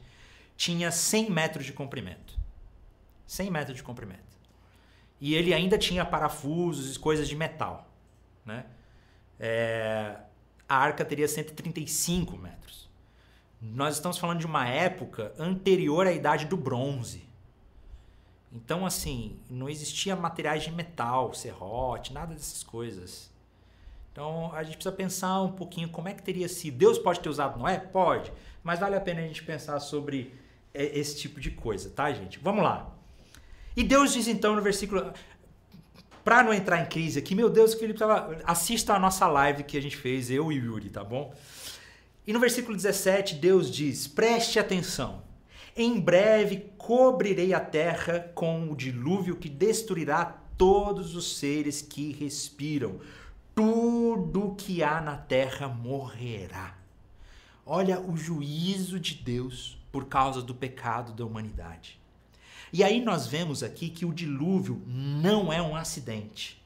tinha 0.55 0.91
100 0.91 1.31
metros 1.31 1.65
de 1.65 1.73
comprimento. 1.73 2.37
100 3.25 3.49
metros 3.49 3.77
de 3.77 3.81
comprimento. 3.81 4.21
E 5.19 5.33
ele 5.33 5.51
ainda 5.51 5.79
tinha 5.79 6.05
parafusos 6.05 6.95
e 6.95 6.99
coisas 6.99 7.27
de 7.27 7.35
metal. 7.35 7.90
Né? 8.45 8.65
É, 9.39 10.17
a 10.67 10.75
arca 10.75 11.03
teria 11.03 11.27
135 11.27 12.37
metros. 12.37 12.89
Nós 13.61 13.95
estamos 13.95 14.17
falando 14.17 14.39
de 14.39 14.45
uma 14.45 14.67
época 14.67 15.33
anterior 15.37 16.07
à 16.07 16.11
idade 16.11 16.45
do 16.45 16.57
bronze. 16.57 17.29
Então, 18.51 18.85
assim, 18.85 19.39
não 19.49 19.69
existia 19.69 20.15
materiais 20.15 20.63
de 20.63 20.71
metal, 20.71 21.33
serrote, 21.33 22.11
nada 22.11 22.33
dessas 22.33 22.63
coisas. 22.63 23.31
Então, 24.11 24.53
a 24.53 24.61
gente 24.63 24.75
precisa 24.75 24.93
pensar 24.93 25.41
um 25.41 25.53
pouquinho 25.53 25.89
como 25.89 26.09
é 26.09 26.13
que 26.13 26.21
teria 26.21 26.49
sido. 26.49 26.77
Deus 26.77 26.97
pode 26.97 27.21
ter 27.21 27.29
usado 27.29 27.57
Noé? 27.57 27.79
Pode. 27.79 28.31
Mas 28.61 28.79
vale 28.79 28.95
a 28.95 29.01
pena 29.01 29.21
a 29.21 29.23
gente 29.23 29.43
pensar 29.43 29.79
sobre 29.79 30.33
é, 30.73 30.99
esse 30.99 31.17
tipo 31.17 31.39
de 31.39 31.51
coisa, 31.51 31.89
tá, 31.89 32.11
gente? 32.11 32.39
Vamos 32.39 32.63
lá. 32.63 32.93
E 33.75 33.83
Deus 33.83 34.11
diz 34.11 34.27
então 34.27 34.55
no 34.55 34.61
versículo. 34.61 35.13
Para 36.23 36.43
não 36.43 36.53
entrar 36.53 36.81
em 36.81 36.85
crise 36.85 37.19
aqui, 37.19 37.33
meu 37.33 37.49
Deus, 37.49 37.73
Felipe 37.73 37.99
tava. 37.99 38.37
Assista 38.43 38.93
a 38.93 38.99
nossa 38.99 39.27
live 39.27 39.63
que 39.63 39.77
a 39.77 39.81
gente 39.81 39.97
fez, 39.97 40.29
eu 40.29 40.51
e 40.51 40.59
o 40.59 40.65
Yuri, 40.65 40.89
tá 40.89 41.03
bom? 41.03 41.33
E 42.25 42.33
no 42.33 42.39
versículo 42.39 42.75
17, 42.75 43.35
Deus 43.35 43.71
diz: 43.71 44.07
preste 44.07 44.59
atenção. 44.59 45.23
Em 45.75 45.99
breve 45.99 46.71
cobrirei 46.77 47.53
a 47.53 47.59
terra 47.59 48.31
com 48.35 48.69
o 48.69 48.75
dilúvio 48.75 49.37
que 49.37 49.47
destruirá 49.47 50.25
todos 50.57 51.15
os 51.15 51.37
seres 51.37 51.81
que 51.81 52.11
respiram. 52.11 52.99
Tudo 53.55 54.55
que 54.57 54.83
há 54.83 54.99
na 55.01 55.15
terra 55.15 55.67
morrerá. 55.67 56.75
Olha 57.65 57.99
o 57.99 58.17
juízo 58.17 58.99
de 58.99 59.15
Deus 59.15 59.77
por 59.91 60.05
causa 60.05 60.41
do 60.41 60.53
pecado 60.53 61.13
da 61.13 61.25
humanidade. 61.25 62.00
E 62.73 62.83
aí 62.83 63.01
nós 63.01 63.27
vemos 63.27 63.63
aqui 63.63 63.89
que 63.89 64.05
o 64.05 64.13
dilúvio 64.13 64.81
não 64.87 65.51
é 65.51 65.61
um 65.61 65.75
acidente. 65.75 66.61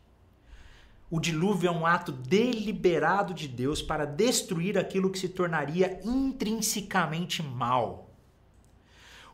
O 1.10 1.20
dilúvio 1.20 1.68
é 1.68 1.72
um 1.72 1.86
ato 1.86 2.12
deliberado 2.12 3.34
de 3.34 3.48
Deus 3.48 3.82
para 3.82 4.06
destruir 4.06 4.78
aquilo 4.78 5.10
que 5.10 5.20
se 5.20 5.30
tornaria 5.30 6.00
intrinsecamente 6.04 7.42
mal. 7.42 8.10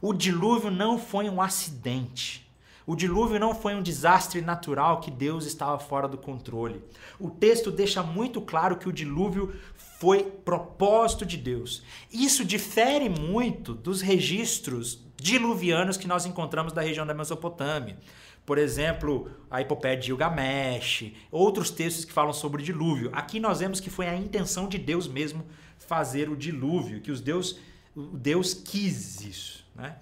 O 0.01 0.13
dilúvio 0.13 0.71
não 0.71 0.97
foi 0.97 1.29
um 1.29 1.41
acidente. 1.41 2.49
O 2.85 2.95
dilúvio 2.95 3.39
não 3.39 3.53
foi 3.53 3.75
um 3.75 3.81
desastre 3.81 4.41
natural 4.41 4.99
que 4.99 5.11
Deus 5.11 5.45
estava 5.45 5.77
fora 5.77 6.07
do 6.07 6.17
controle. 6.17 6.83
O 7.19 7.29
texto 7.29 7.71
deixa 7.71 8.01
muito 8.01 8.41
claro 8.41 8.77
que 8.77 8.89
o 8.89 8.93
dilúvio 8.93 9.55
foi 9.99 10.23
propósito 10.23 11.25
de 11.25 11.37
Deus. 11.37 11.83
Isso 12.11 12.43
difere 12.43 13.07
muito 13.07 13.73
dos 13.73 14.01
registros 14.01 14.99
diluvianos 15.21 15.97
que 15.97 16.07
nós 16.07 16.25
encontramos 16.25 16.73
da 16.73 16.81
região 16.81 17.05
da 17.05 17.13
Mesopotâmia. 17.13 17.95
Por 18.43 18.57
exemplo, 18.57 19.29
a 19.51 19.61
epopeia 19.61 19.95
de 19.95 20.07
Gilgamesh, 20.07 21.13
outros 21.31 21.69
textos 21.69 22.03
que 22.03 22.11
falam 22.11 22.33
sobre 22.33 22.59
o 22.59 22.65
dilúvio. 22.65 23.11
Aqui 23.13 23.39
nós 23.39 23.59
vemos 23.59 23.79
que 23.79 23.91
foi 23.91 24.07
a 24.07 24.15
intenção 24.15 24.67
de 24.67 24.79
Deus 24.79 25.07
mesmo 25.07 25.45
fazer 25.77 26.27
o 26.27 26.35
dilúvio, 26.35 27.01
que 27.01 27.11
os 27.11 27.21
Deus, 27.21 27.59
Deus 27.95 28.55
quis 28.55 29.21
isso. 29.21 29.63
Né? 29.75 29.95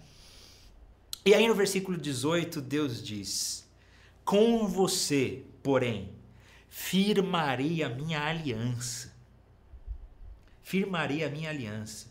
E 1.25 1.34
aí 1.34 1.45
no 1.49 1.53
versículo 1.53 1.97
18, 1.97 2.62
Deus 2.62 3.03
diz: 3.03 3.67
Com 4.23 4.69
você, 4.69 5.43
porém, 5.62 6.13
firmarei 6.69 7.84
a 7.84 7.89
minha 7.89 8.23
aliança. 8.23 9.13
Firmarei 10.63 11.25
a 11.25 11.29
minha 11.29 11.49
aliança. 11.49 12.09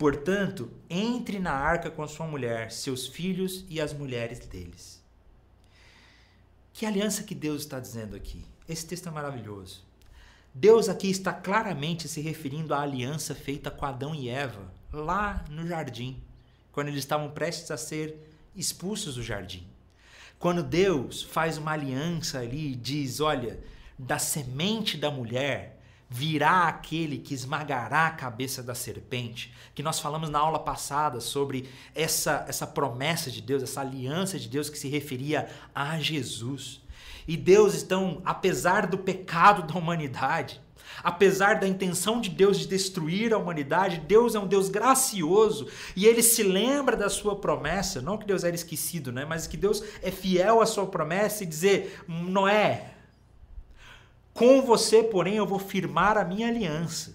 Portanto, 0.00 0.70
entre 0.88 1.38
na 1.38 1.52
arca 1.52 1.90
com 1.90 2.02
a 2.02 2.08
sua 2.08 2.26
mulher, 2.26 2.72
seus 2.72 3.06
filhos 3.06 3.66
e 3.68 3.78
as 3.78 3.92
mulheres 3.92 4.38
deles. 4.38 4.98
Que 6.72 6.86
aliança 6.86 7.22
que 7.22 7.34
Deus 7.34 7.60
está 7.60 7.78
dizendo 7.78 8.16
aqui? 8.16 8.42
Esse 8.66 8.86
texto 8.86 9.10
é 9.10 9.12
maravilhoso. 9.12 9.84
Deus 10.54 10.88
aqui 10.88 11.10
está 11.10 11.34
claramente 11.34 12.08
se 12.08 12.22
referindo 12.22 12.72
à 12.72 12.80
aliança 12.80 13.34
feita 13.34 13.70
com 13.70 13.84
Adão 13.84 14.14
e 14.14 14.30
Eva, 14.30 14.72
lá 14.90 15.44
no 15.50 15.66
jardim, 15.66 16.18
quando 16.72 16.88
eles 16.88 17.00
estavam 17.00 17.30
prestes 17.32 17.70
a 17.70 17.76
ser 17.76 18.16
expulsos 18.56 19.16
do 19.16 19.22
jardim. 19.22 19.66
Quando 20.38 20.62
Deus 20.62 21.22
faz 21.22 21.58
uma 21.58 21.72
aliança 21.72 22.38
ali 22.38 22.72
e 22.72 22.74
diz: 22.74 23.20
Olha, 23.20 23.60
da 23.98 24.18
semente 24.18 24.96
da 24.96 25.10
mulher 25.10 25.78
virá 26.12 26.66
aquele 26.66 27.18
que 27.18 27.32
esmagará 27.32 28.08
a 28.08 28.10
cabeça 28.10 28.64
da 28.64 28.74
serpente, 28.74 29.54
que 29.72 29.82
nós 29.82 30.00
falamos 30.00 30.28
na 30.28 30.40
aula 30.40 30.58
passada 30.58 31.20
sobre 31.20 31.70
essa, 31.94 32.44
essa 32.48 32.66
promessa 32.66 33.30
de 33.30 33.40
Deus, 33.40 33.62
essa 33.62 33.80
aliança 33.80 34.36
de 34.36 34.48
Deus 34.48 34.68
que 34.68 34.76
se 34.76 34.88
referia 34.88 35.48
a 35.72 36.00
Jesus. 36.00 36.80
E 37.28 37.36
Deus, 37.36 37.80
então, 37.80 38.20
apesar 38.24 38.88
do 38.88 38.98
pecado 38.98 39.62
da 39.62 39.78
humanidade, 39.78 40.60
apesar 41.04 41.60
da 41.60 41.68
intenção 41.68 42.20
de 42.20 42.28
Deus 42.28 42.58
de 42.58 42.66
destruir 42.66 43.32
a 43.32 43.38
humanidade, 43.38 44.00
Deus 44.00 44.34
é 44.34 44.40
um 44.40 44.48
Deus 44.48 44.68
gracioso 44.68 45.68
e 45.94 46.06
ele 46.06 46.24
se 46.24 46.42
lembra 46.42 46.96
da 46.96 47.08
sua 47.08 47.36
promessa, 47.36 48.02
não 48.02 48.18
que 48.18 48.26
Deus 48.26 48.42
era 48.42 48.56
esquecido, 48.56 49.12
né, 49.12 49.24
mas 49.24 49.46
que 49.46 49.56
Deus 49.56 49.80
é 50.02 50.10
fiel 50.10 50.60
à 50.60 50.66
sua 50.66 50.86
promessa 50.86 51.44
e 51.44 51.46
dizer: 51.46 52.02
Noé, 52.08 52.89
com 54.40 54.62
você, 54.62 55.02
porém, 55.02 55.34
eu 55.34 55.44
vou 55.44 55.58
firmar 55.58 56.16
a 56.16 56.24
minha 56.24 56.48
aliança. 56.48 57.14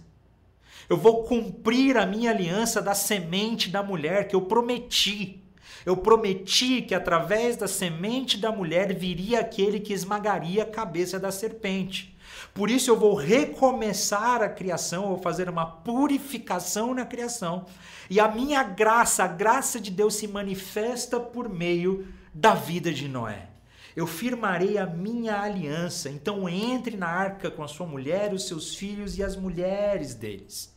Eu 0.87 0.95
vou 0.95 1.23
cumprir 1.23 1.97
a 1.97 2.05
minha 2.05 2.29
aliança 2.29 2.83
da 2.83 2.93
semente 2.93 3.67
da 3.67 3.81
mulher 3.81 4.27
que 4.27 4.35
eu 4.35 4.41
prometi. 4.41 5.43
Eu 5.83 5.97
prometi 5.97 6.83
que 6.83 6.93
através 6.93 7.57
da 7.57 7.67
semente 7.67 8.37
da 8.37 8.51
mulher 8.51 8.93
viria 8.93 9.39
aquele 9.39 9.79
que 9.79 9.91
esmagaria 9.91 10.61
a 10.61 10.67
cabeça 10.67 11.19
da 11.19 11.31
serpente. 11.31 12.15
Por 12.53 12.69
isso 12.69 12.91
eu 12.91 12.95
vou 12.95 13.15
recomeçar 13.15 14.43
a 14.43 14.49
criação, 14.49 15.07
vou 15.07 15.17
fazer 15.17 15.49
uma 15.49 15.65
purificação 15.65 16.93
na 16.93 17.07
criação. 17.07 17.65
E 18.07 18.19
a 18.19 18.27
minha 18.27 18.61
graça, 18.61 19.23
a 19.23 19.27
graça 19.27 19.79
de 19.79 19.89
Deus 19.89 20.13
se 20.13 20.27
manifesta 20.27 21.19
por 21.19 21.49
meio 21.49 22.07
da 22.31 22.53
vida 22.53 22.93
de 22.93 23.07
Noé 23.07 23.54
eu 23.95 24.05
firmarei 24.05 24.77
a 24.77 24.85
minha 24.85 25.39
aliança. 25.39 26.09
Então 26.09 26.49
entre 26.49 26.97
na 26.97 27.07
arca 27.07 27.49
com 27.49 27.63
a 27.63 27.67
sua 27.67 27.87
mulher, 27.87 28.33
os 28.33 28.47
seus 28.47 28.75
filhos 28.75 29.17
e 29.17 29.23
as 29.23 29.35
mulheres 29.35 30.13
deles. 30.13 30.73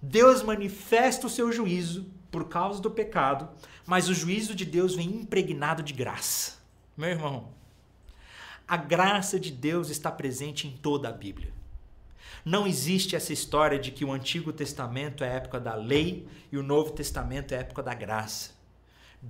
Deus 0.00 0.42
manifesta 0.42 1.26
o 1.26 1.30
seu 1.30 1.50
juízo 1.50 2.06
por 2.30 2.48
causa 2.48 2.82
do 2.82 2.90
pecado, 2.90 3.48
mas 3.86 4.08
o 4.08 4.14
juízo 4.14 4.54
de 4.54 4.64
Deus 4.64 4.94
vem 4.94 5.08
impregnado 5.08 5.82
de 5.82 5.92
graça. 5.92 6.58
Meu 6.96 7.08
irmão, 7.08 7.48
a 8.68 8.76
graça 8.76 9.40
de 9.40 9.50
Deus 9.50 9.88
está 9.90 10.10
presente 10.10 10.66
em 10.66 10.72
toda 10.72 11.08
a 11.08 11.12
Bíblia. 11.12 11.52
Não 12.44 12.66
existe 12.66 13.16
essa 13.16 13.32
história 13.32 13.78
de 13.78 13.90
que 13.90 14.04
o 14.04 14.12
Antigo 14.12 14.52
Testamento 14.52 15.24
é 15.24 15.28
a 15.28 15.34
época 15.34 15.58
da 15.58 15.74
lei 15.74 16.28
e 16.52 16.58
o 16.58 16.62
Novo 16.62 16.92
Testamento 16.92 17.52
é 17.52 17.56
a 17.56 17.60
época 17.60 17.82
da 17.82 17.94
graça. 17.94 18.55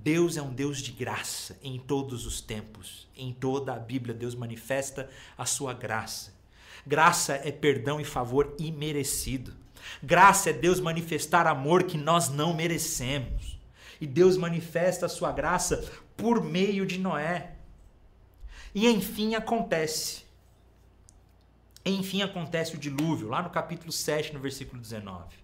Deus 0.03 0.37
é 0.37 0.41
um 0.41 0.53
Deus 0.53 0.79
de 0.79 0.91
graça 0.91 1.57
em 1.63 1.79
todos 1.79 2.25
os 2.25 2.39
tempos. 2.39 3.07
Em 3.15 3.33
toda 3.33 3.73
a 3.73 3.79
Bíblia, 3.79 4.13
Deus 4.13 4.35
manifesta 4.35 5.09
a 5.37 5.45
sua 5.45 5.73
graça. 5.73 6.33
Graça 6.85 7.33
é 7.35 7.51
perdão 7.51 7.99
e 7.99 8.05
favor 8.05 8.55
imerecido. 8.59 9.53
Graça 10.01 10.51
é 10.51 10.53
Deus 10.53 10.79
manifestar 10.79 11.47
amor 11.47 11.83
que 11.83 11.97
nós 11.97 12.29
não 12.29 12.53
merecemos. 12.53 13.57
E 13.99 14.05
Deus 14.05 14.37
manifesta 14.37 15.07
a 15.07 15.09
sua 15.09 15.31
graça 15.31 15.83
por 16.15 16.43
meio 16.43 16.85
de 16.85 16.99
Noé. 16.99 17.55
E 18.75 18.87
enfim 18.87 19.33
acontece. 19.33 20.25
Enfim 21.83 22.21
acontece 22.21 22.75
o 22.75 22.79
dilúvio, 22.79 23.29
lá 23.29 23.41
no 23.41 23.49
capítulo 23.49 23.91
7, 23.91 24.33
no 24.33 24.39
versículo 24.39 24.79
19. 24.79 25.35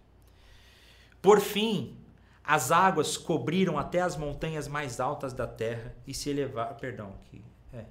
Por 1.21 1.39
fim, 1.39 1.97
as 2.43 2.71
águas 2.71 3.15
cobriram 3.15 3.77
até 3.77 4.01
as 4.01 4.17
montanhas 4.17 4.67
mais 4.67 4.99
altas 4.99 5.31
da 5.33 5.47
terra 5.47 5.95
e 6.05 6.13
se 6.13 6.29
elevaram. 6.29 6.75
Perdão, 6.75 7.13
aqui. 7.21 7.41
É. 7.73 7.85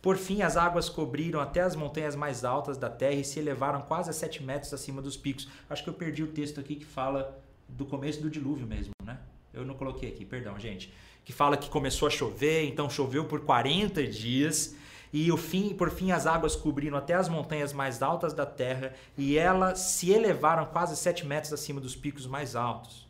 Por 0.00 0.16
fim, 0.16 0.42
as 0.42 0.56
águas 0.56 0.88
cobriram 0.88 1.40
até 1.40 1.60
as 1.62 1.74
montanhas 1.74 2.14
mais 2.14 2.44
altas 2.44 2.78
da 2.78 2.88
terra 2.88 3.14
e 3.14 3.24
se 3.24 3.40
elevaram 3.40 3.80
quase 3.82 4.10
a 4.10 4.12
sete 4.12 4.42
metros 4.42 4.72
acima 4.72 5.02
dos 5.02 5.16
picos. 5.16 5.48
Acho 5.68 5.82
que 5.82 5.90
eu 5.90 5.94
perdi 5.94 6.22
o 6.22 6.28
texto 6.28 6.60
aqui 6.60 6.76
que 6.76 6.84
fala 6.84 7.42
do 7.68 7.84
começo 7.84 8.22
do 8.22 8.30
dilúvio 8.30 8.66
mesmo, 8.66 8.92
né? 9.02 9.18
Eu 9.52 9.64
não 9.64 9.74
coloquei 9.74 10.10
aqui, 10.10 10.24
perdão, 10.24 10.56
gente. 10.58 10.92
Que 11.24 11.32
fala 11.32 11.56
que 11.56 11.68
começou 11.68 12.06
a 12.06 12.10
chover, 12.10 12.66
então 12.68 12.88
choveu 12.88 13.24
por 13.24 13.40
40 13.40 14.06
dias. 14.06 14.76
E 15.12 15.32
o 15.32 15.36
fim, 15.36 15.74
por 15.74 15.90
fim 15.90 16.12
as 16.12 16.26
águas 16.26 16.54
cobriram 16.54 16.96
até 16.96 17.14
as 17.14 17.28
montanhas 17.28 17.72
mais 17.72 18.00
altas 18.00 18.32
da 18.32 18.46
terra 18.46 18.94
e 19.16 19.36
elas 19.36 19.80
se 19.80 20.10
elevaram 20.10 20.66
quase 20.66 20.96
sete 20.96 21.26
metros 21.26 21.52
acima 21.52 21.80
dos 21.80 21.96
picos 21.96 22.26
mais 22.26 22.54
altos 22.54 23.07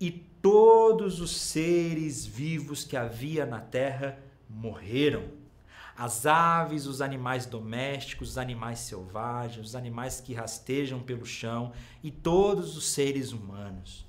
e 0.00 0.10
todos 0.10 1.20
os 1.20 1.36
seres 1.36 2.24
vivos 2.24 2.84
que 2.84 2.96
havia 2.96 3.44
na 3.44 3.60
terra 3.60 4.18
morreram. 4.48 5.24
As 5.96 6.26
aves, 6.26 6.86
os 6.86 7.00
animais 7.00 7.44
domésticos, 7.44 8.30
os 8.30 8.38
animais 8.38 8.78
selvagens, 8.78 9.68
os 9.68 9.74
animais 9.74 10.20
que 10.20 10.32
rastejam 10.32 11.00
pelo 11.00 11.26
chão 11.26 11.72
e 12.04 12.10
todos 12.10 12.76
os 12.76 12.86
seres 12.86 13.32
humanos. 13.32 14.06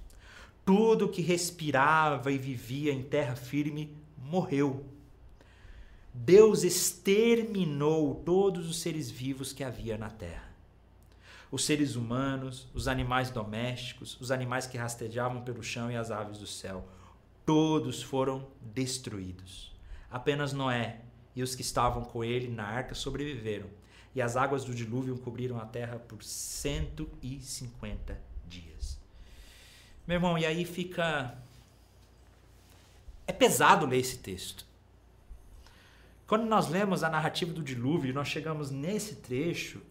Tudo 0.64 1.10
que 1.10 1.22
respirava 1.24 2.32
e 2.32 2.38
vivia 2.38 2.94
em 2.94 3.02
terra 3.02 3.36
firme 3.36 3.98
morreu. 4.18 4.86
Deus 6.14 6.64
exterminou 6.64 8.16
todos 8.24 8.70
os 8.70 8.80
seres 8.80 9.10
vivos 9.10 9.52
que 9.52 9.64
havia 9.64 9.98
na 9.98 10.12
terra 10.12 10.49
os 11.52 11.66
seres 11.66 11.96
humanos, 11.96 12.68
os 12.74 12.88
animais 12.88 13.30
domésticos, 13.30 14.20
os 14.22 14.32
animais 14.32 14.68
que 14.68 14.78
rastejavam 14.78 15.42
pelo 15.42 15.64
chão 15.64 15.92
e 15.92 15.96
as 15.96 16.12
aves 16.12 16.38
do 16.38 16.48
céu. 16.48 16.88
Todos 17.46 18.04
foram 18.04 18.48
destruídos. 18.62 19.74
Apenas 20.12 20.54
Noé 20.54 21.02
e 21.36 21.42
os 21.42 21.56
que 21.56 21.62
estavam 21.62 22.04
com 22.04 22.24
ele 22.24 22.48
na 22.48 22.66
arca 22.66 22.94
sobreviveram, 22.94 23.68
e 24.14 24.22
as 24.22 24.36
águas 24.36 24.66
do 24.66 24.74
dilúvio 24.74 25.18
cobriram 25.18 25.60
a 25.60 25.66
terra 25.66 26.00
por 26.00 26.24
150 26.24 28.20
dias. 28.48 29.00
Meu 30.08 30.16
irmão, 30.16 30.38
e 30.38 30.46
aí 30.46 30.66
fica. 30.66 31.38
É 33.28 33.32
pesado 33.32 33.86
ler 33.86 34.00
esse 34.00 34.18
texto. 34.18 34.66
Quando 36.26 36.46
nós 36.46 36.68
lemos 36.68 37.04
a 37.04 37.10
narrativa 37.10 37.54
do 37.54 37.64
dilúvio 37.64 38.14
nós 38.14 38.28
chegamos 38.28 38.70
nesse 38.70 39.16
trecho, 39.16 39.82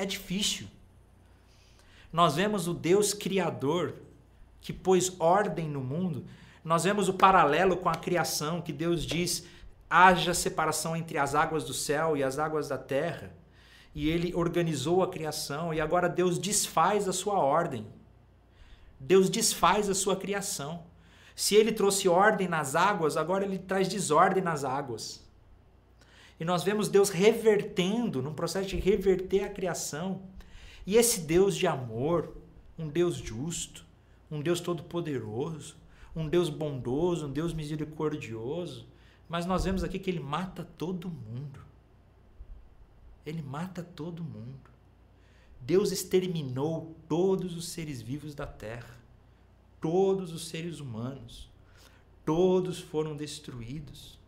é 0.00 0.06
difícil. 0.06 0.66
Nós 2.12 2.34
vemos 2.34 2.66
o 2.66 2.74
Deus 2.74 3.12
Criador 3.12 3.94
que 4.60 4.72
pôs 4.72 5.14
ordem 5.18 5.68
no 5.68 5.80
mundo. 5.80 6.24
Nós 6.64 6.84
vemos 6.84 7.08
o 7.08 7.14
paralelo 7.14 7.76
com 7.76 7.88
a 7.88 7.94
criação, 7.94 8.60
que 8.60 8.72
Deus 8.72 9.04
diz: 9.04 9.44
haja 9.88 10.34
separação 10.34 10.96
entre 10.96 11.18
as 11.18 11.34
águas 11.34 11.64
do 11.64 11.74
céu 11.74 12.16
e 12.16 12.22
as 12.22 12.38
águas 12.38 12.68
da 12.68 12.78
terra. 12.78 13.30
E 13.94 14.08
ele 14.08 14.34
organizou 14.34 15.02
a 15.02 15.08
criação, 15.08 15.74
e 15.74 15.80
agora 15.80 16.08
Deus 16.08 16.38
desfaz 16.38 17.08
a 17.08 17.12
sua 17.12 17.38
ordem. 17.38 17.86
Deus 18.98 19.28
desfaz 19.28 19.88
a 19.88 19.94
sua 19.94 20.16
criação. 20.16 20.84
Se 21.34 21.54
ele 21.54 21.72
trouxe 21.72 22.08
ordem 22.08 22.48
nas 22.48 22.76
águas, 22.76 23.16
agora 23.16 23.44
ele 23.44 23.58
traz 23.58 23.88
desordem 23.88 24.42
nas 24.42 24.62
águas. 24.64 25.24
E 26.40 26.44
nós 26.44 26.64
vemos 26.64 26.88
Deus 26.88 27.10
revertendo, 27.10 28.22
num 28.22 28.32
processo 28.32 28.70
de 28.70 28.76
reverter 28.76 29.44
a 29.44 29.50
criação. 29.50 30.22
E 30.86 30.96
esse 30.96 31.20
Deus 31.20 31.54
de 31.54 31.66
amor, 31.66 32.34
um 32.78 32.88
Deus 32.88 33.16
justo, 33.16 33.84
um 34.30 34.40
Deus 34.40 34.58
todo-poderoso, 34.58 35.76
um 36.16 36.26
Deus 36.26 36.48
bondoso, 36.48 37.26
um 37.26 37.32
Deus 37.32 37.52
misericordioso, 37.52 38.86
mas 39.28 39.44
nós 39.44 39.64
vemos 39.64 39.84
aqui 39.84 39.98
que 39.98 40.08
ele 40.08 40.18
mata 40.18 40.64
todo 40.78 41.10
mundo. 41.10 41.60
Ele 43.26 43.42
mata 43.42 43.82
todo 43.82 44.24
mundo. 44.24 44.70
Deus 45.60 45.92
exterminou 45.92 46.96
todos 47.06 47.54
os 47.54 47.68
seres 47.68 48.00
vivos 48.00 48.34
da 48.34 48.46
terra, 48.46 48.98
todos 49.78 50.32
os 50.32 50.48
seres 50.48 50.80
humanos, 50.80 51.50
todos 52.24 52.80
foram 52.80 53.14
destruídos. 53.14 54.19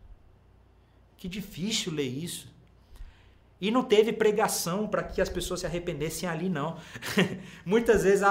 Que 1.23 1.29
difícil 1.29 1.93
ler 1.93 2.03
isso. 2.03 2.53
E 3.61 3.71
não 3.71 3.81
teve 3.81 4.11
pregação 4.11 4.85
para 4.85 5.01
que 5.01 5.21
as 5.21 5.29
pessoas 5.29 5.61
se 5.61 5.65
arrependessem 5.65 6.27
ali, 6.27 6.49
não. 6.49 6.75
Muitas 7.65 8.03
vezes 8.03 8.27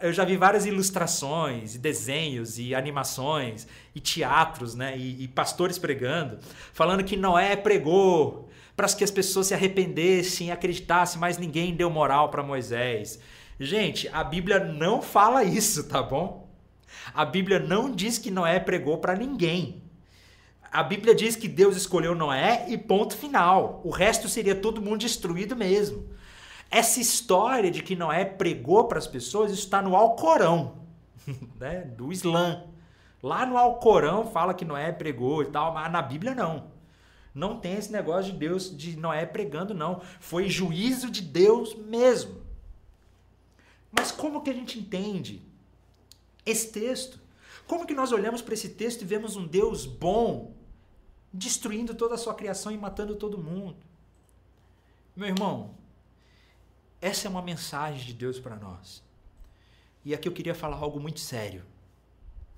eu 0.00 0.12
já 0.12 0.24
vi 0.24 0.36
várias 0.36 0.64
ilustrações, 0.66 1.74
e 1.74 1.78
desenhos, 1.78 2.60
e 2.60 2.76
animações, 2.76 3.66
e 3.92 3.98
teatros, 3.98 4.76
né? 4.76 4.96
E, 4.96 5.24
e 5.24 5.26
pastores 5.26 5.78
pregando, 5.78 6.38
falando 6.72 7.02
que 7.02 7.16
Noé 7.16 7.56
pregou 7.56 8.48
para 8.76 8.86
que 8.86 9.02
as 9.02 9.10
pessoas 9.10 9.48
se 9.48 9.54
arrependessem 9.54 10.46
e 10.46 10.52
acreditassem, 10.52 11.20
mas 11.20 11.38
ninguém 11.38 11.74
deu 11.74 11.90
moral 11.90 12.30
para 12.30 12.40
Moisés. 12.40 13.18
Gente, 13.58 14.08
a 14.12 14.22
Bíblia 14.22 14.60
não 14.60 15.02
fala 15.02 15.42
isso, 15.42 15.88
tá 15.88 16.00
bom? 16.00 16.48
A 17.12 17.24
Bíblia 17.24 17.58
não 17.58 17.90
diz 17.90 18.16
que 18.16 18.30
Noé 18.30 18.60
pregou 18.60 18.98
para 18.98 19.16
ninguém. 19.16 19.82
A 20.76 20.82
Bíblia 20.82 21.14
diz 21.14 21.36
que 21.36 21.48
Deus 21.48 21.74
escolheu 21.74 22.14
Noé 22.14 22.66
e 22.68 22.76
ponto 22.76 23.16
final. 23.16 23.80
O 23.82 23.88
resto 23.88 24.28
seria 24.28 24.54
todo 24.54 24.82
mundo 24.82 24.98
destruído 24.98 25.56
mesmo. 25.56 26.06
Essa 26.70 27.00
história 27.00 27.70
de 27.70 27.82
que 27.82 27.96
Noé 27.96 28.26
pregou 28.26 28.84
para 28.84 28.98
as 28.98 29.06
pessoas, 29.06 29.50
isso 29.50 29.62
está 29.62 29.80
no 29.80 29.96
Alcorão, 29.96 30.82
né? 31.58 31.80
do 31.80 32.12
Islã. 32.12 32.64
Lá 33.22 33.46
no 33.46 33.56
Alcorão 33.56 34.26
fala 34.26 34.52
que 34.52 34.66
Noé 34.66 34.92
pregou 34.92 35.42
e 35.42 35.46
tal, 35.46 35.72
mas 35.72 35.90
na 35.90 36.02
Bíblia 36.02 36.34
não. 36.34 36.66
Não 37.34 37.58
tem 37.58 37.72
esse 37.72 37.90
negócio 37.90 38.30
de 38.32 38.38
Deus, 38.38 38.76
de 38.76 38.98
Noé 38.98 39.24
pregando, 39.24 39.72
não. 39.72 40.02
Foi 40.20 40.46
juízo 40.50 41.10
de 41.10 41.22
Deus 41.22 41.74
mesmo. 41.74 42.42
Mas 43.90 44.12
como 44.12 44.42
que 44.42 44.50
a 44.50 44.54
gente 44.54 44.78
entende 44.78 45.40
esse 46.44 46.70
texto? 46.70 47.18
Como 47.66 47.86
que 47.86 47.94
nós 47.94 48.12
olhamos 48.12 48.42
para 48.42 48.52
esse 48.52 48.68
texto 48.68 49.00
e 49.00 49.06
vemos 49.06 49.36
um 49.36 49.46
Deus 49.46 49.86
bom, 49.86 50.54
destruindo 51.32 51.94
toda 51.94 52.14
a 52.14 52.18
sua 52.18 52.34
criação 52.34 52.72
e 52.72 52.78
matando 52.78 53.16
todo 53.16 53.38
mundo? 53.38 53.78
Meu 55.14 55.28
irmão, 55.28 55.74
essa 57.00 57.26
é 57.26 57.30
uma 57.30 57.42
mensagem 57.42 58.06
de 58.06 58.12
Deus 58.12 58.38
para 58.38 58.56
nós. 58.56 59.02
E 60.04 60.14
aqui 60.14 60.28
eu 60.28 60.32
queria 60.32 60.54
falar 60.54 60.76
algo 60.76 61.00
muito 61.00 61.20
sério 61.20 61.64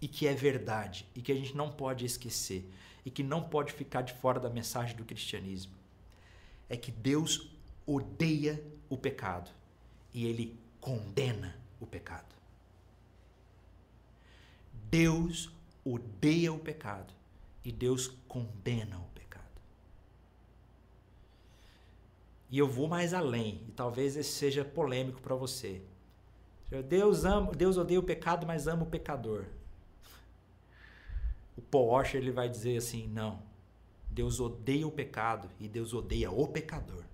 e 0.00 0.07
que 0.07 0.26
é 0.26 0.35
verdade 0.35 1.07
e 1.14 1.22
que 1.22 1.33
a 1.33 1.35
gente 1.35 1.57
não 1.57 1.70
pode 1.70 2.04
esquecer 2.04 2.70
e 3.04 3.11
que 3.11 3.22
não 3.22 3.42
pode 3.42 3.72
ficar 3.72 4.02
de 4.02 4.12
fora 4.12 4.38
da 4.38 4.50
mensagem 4.50 4.96
do 4.96 5.04
cristianismo. 5.04 5.72
É 6.68 6.76
que 6.76 6.90
Deus 6.90 7.50
odeia 7.87 8.62
o 8.88 8.96
pecado 8.96 9.50
e 10.12 10.26
ele 10.26 10.59
condena 10.81 11.57
o 11.81 11.87
pecado. 11.87 12.35
Deus 14.90 15.50
odeia 15.85 16.52
o 16.52 16.59
pecado 16.59 17.17
e 17.64 17.72
Deus 17.72 18.06
condena 18.26 18.98
o 18.98 19.04
pecado. 19.14 19.44
E 22.50 22.58
eu 22.58 22.68
vou 22.68 22.88
mais 22.88 23.12
além, 23.12 23.62
e 23.68 23.72
talvez 23.72 24.16
esse 24.16 24.32
seja 24.32 24.64
polêmico 24.64 25.20
para 25.20 25.34
você. 25.34 25.82
Deus 26.86 27.24
ama, 27.24 27.52
Deus 27.52 27.76
odeia 27.76 28.00
o 28.00 28.02
pecado, 28.02 28.46
mas 28.46 28.66
ama 28.66 28.82
o 28.82 28.86
pecador. 28.86 29.46
O 31.56 31.62
Paul 31.62 32.02
ele 32.14 32.30
vai 32.30 32.48
dizer 32.48 32.76
assim: 32.76 33.06
não. 33.08 33.42
Deus 34.10 34.40
odeia 34.40 34.86
o 34.86 34.90
pecado 34.90 35.50
e 35.58 35.68
Deus 35.68 35.92
odeia 35.92 36.30
o 36.30 36.46
pecador. 36.46 37.04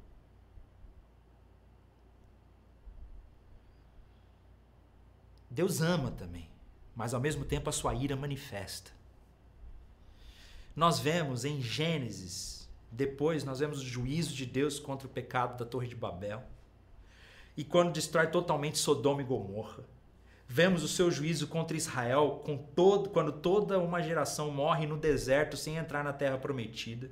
Deus 5.50 5.80
ama 5.80 6.10
também, 6.10 6.48
mas 6.96 7.14
ao 7.14 7.20
mesmo 7.20 7.44
tempo 7.44 7.68
a 7.68 7.72
sua 7.72 7.94
ira 7.94 8.16
manifesta. 8.16 8.90
Nós 10.74 10.98
vemos 10.98 11.44
em 11.44 11.60
Gênesis, 11.60 12.68
depois 12.90 13.44
nós 13.44 13.60
vemos 13.60 13.80
o 13.80 13.84
juízo 13.84 14.34
de 14.34 14.44
Deus 14.44 14.78
contra 14.78 15.06
o 15.06 15.10
pecado 15.10 15.56
da 15.56 15.64
Torre 15.64 15.86
de 15.86 15.94
Babel. 15.94 16.42
E 17.56 17.62
quando 17.62 17.92
destrói 17.92 18.26
totalmente 18.26 18.78
Sodoma 18.78 19.22
e 19.22 19.24
Gomorra. 19.24 19.84
Vemos 20.46 20.82
o 20.82 20.88
seu 20.88 21.10
juízo 21.10 21.46
contra 21.46 21.76
Israel 21.76 22.42
com 22.44 22.56
todo, 22.56 23.08
quando 23.10 23.32
toda 23.32 23.78
uma 23.78 24.02
geração 24.02 24.50
morre 24.50 24.86
no 24.86 24.96
deserto 24.96 25.56
sem 25.56 25.76
entrar 25.76 26.04
na 26.04 26.12
terra 26.12 26.36
prometida. 26.36 27.10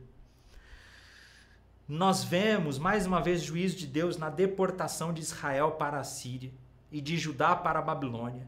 Nós 1.88 2.22
vemos 2.22 2.78
mais 2.78 3.06
uma 3.06 3.20
vez 3.20 3.42
o 3.42 3.46
juízo 3.46 3.76
de 3.76 3.86
Deus 3.86 4.16
na 4.16 4.28
deportação 4.28 5.12
de 5.12 5.22
Israel 5.22 5.72
para 5.72 5.98
a 5.98 6.04
Síria 6.04 6.52
e 6.90 7.00
de 7.00 7.16
Judá 7.16 7.56
para 7.56 7.78
a 7.78 7.82
Babilônia. 7.82 8.46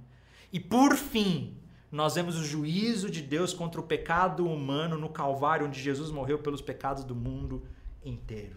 E 0.53 0.61
por 0.61 0.97
fim, 0.97 1.57
nós 1.95 2.17
vemos 2.17 2.37
o 2.37 2.43
juízo 2.43 3.09
de 3.09 3.23
Deus 3.23 3.55
contra 3.55 3.81
o 3.81 3.85
pecado 3.85 4.45
humano 4.49 4.99
no 4.99 5.09
Calvário, 5.09 5.65
onde 5.65 5.81
Jesus 5.81 6.11
morreu 6.11 6.41
pelos 6.41 6.61
pecados 6.61 7.05
do 7.05 7.15
mundo 7.15 7.63
inteiro. 8.05 8.57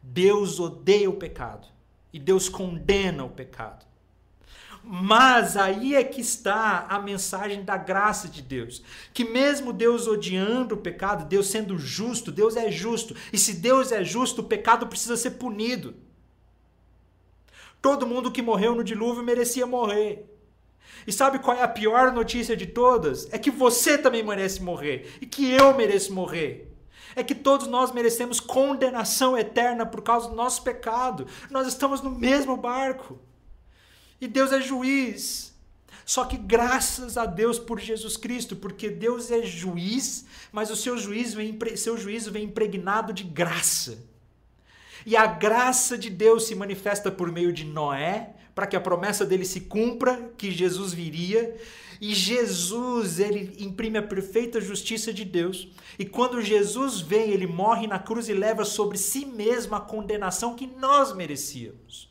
Deus 0.00 0.60
odeia 0.60 1.10
o 1.10 1.16
pecado 1.16 1.66
e 2.12 2.18
Deus 2.20 2.48
condena 2.48 3.24
o 3.24 3.30
pecado. 3.30 3.84
Mas 4.84 5.56
aí 5.56 5.96
é 5.96 6.04
que 6.04 6.20
está 6.20 6.86
a 6.88 7.00
mensagem 7.00 7.64
da 7.64 7.76
graça 7.76 8.28
de 8.28 8.40
Deus. 8.40 8.84
Que 9.12 9.24
mesmo 9.24 9.72
Deus 9.72 10.06
odiando 10.06 10.76
o 10.76 10.80
pecado, 10.80 11.24
Deus 11.28 11.48
sendo 11.48 11.76
justo, 11.76 12.30
Deus 12.30 12.54
é 12.54 12.70
justo. 12.70 13.16
E 13.32 13.36
se 13.36 13.54
Deus 13.54 13.90
é 13.90 14.04
justo, 14.04 14.42
o 14.42 14.44
pecado 14.44 14.86
precisa 14.86 15.16
ser 15.16 15.32
punido. 15.32 15.96
Todo 17.82 18.06
mundo 18.06 18.30
que 18.30 18.42
morreu 18.42 18.76
no 18.76 18.84
dilúvio 18.84 19.24
merecia 19.24 19.66
morrer. 19.66 20.29
E 21.06 21.12
sabe 21.12 21.38
qual 21.38 21.56
é 21.56 21.62
a 21.62 21.68
pior 21.68 22.12
notícia 22.12 22.56
de 22.56 22.66
todas? 22.66 23.32
É 23.32 23.38
que 23.38 23.50
você 23.50 23.96
também 23.96 24.22
merece 24.22 24.62
morrer 24.62 25.16
e 25.20 25.26
que 25.26 25.50
eu 25.50 25.74
mereço 25.74 26.12
morrer. 26.12 26.70
É 27.16 27.22
que 27.22 27.34
todos 27.34 27.66
nós 27.66 27.92
merecemos 27.92 28.38
condenação 28.38 29.36
eterna 29.36 29.84
por 29.84 30.02
causa 30.02 30.28
do 30.28 30.34
nosso 30.34 30.62
pecado. 30.62 31.26
Nós 31.50 31.66
estamos 31.66 32.00
no 32.00 32.10
mesmo 32.10 32.56
barco. 32.56 33.18
E 34.20 34.28
Deus 34.28 34.52
é 34.52 34.60
juiz. 34.60 35.50
Só 36.04 36.24
que 36.24 36.36
graças 36.36 37.16
a 37.16 37.24
Deus 37.24 37.58
por 37.58 37.78
Jesus 37.78 38.16
Cristo, 38.16 38.56
porque 38.56 38.90
Deus 38.90 39.30
é 39.30 39.42
juiz, 39.42 40.26
mas 40.50 40.70
o 40.70 40.76
seu 40.76 40.98
juízo 40.98 41.36
vem, 41.36 41.56
seu 41.76 41.96
juízo 41.96 42.32
vem 42.32 42.44
impregnado 42.44 43.12
de 43.12 43.22
graça. 43.22 43.98
E 45.04 45.16
a 45.16 45.26
graça 45.26 45.96
de 45.96 46.10
Deus 46.10 46.46
se 46.46 46.54
manifesta 46.54 47.10
por 47.10 47.30
meio 47.32 47.52
de 47.52 47.64
Noé, 47.64 48.34
para 48.54 48.66
que 48.66 48.76
a 48.76 48.80
promessa 48.80 49.24
dele 49.24 49.44
se 49.44 49.62
cumpra, 49.62 50.30
que 50.36 50.50
Jesus 50.50 50.92
viria. 50.92 51.56
E 52.00 52.14
Jesus, 52.14 53.18
ele 53.18 53.54
imprime 53.58 53.98
a 53.98 54.02
perfeita 54.02 54.60
justiça 54.60 55.12
de 55.12 55.24
Deus. 55.24 55.68
E 55.98 56.04
quando 56.04 56.40
Jesus 56.40 57.00
vem, 57.00 57.30
ele 57.30 57.46
morre 57.46 57.86
na 57.86 57.98
cruz 57.98 58.28
e 58.28 58.32
leva 58.32 58.64
sobre 58.64 58.96
si 58.96 59.26
mesmo 59.26 59.74
a 59.74 59.80
condenação 59.80 60.56
que 60.56 60.66
nós 60.66 61.14
merecíamos. 61.14 62.10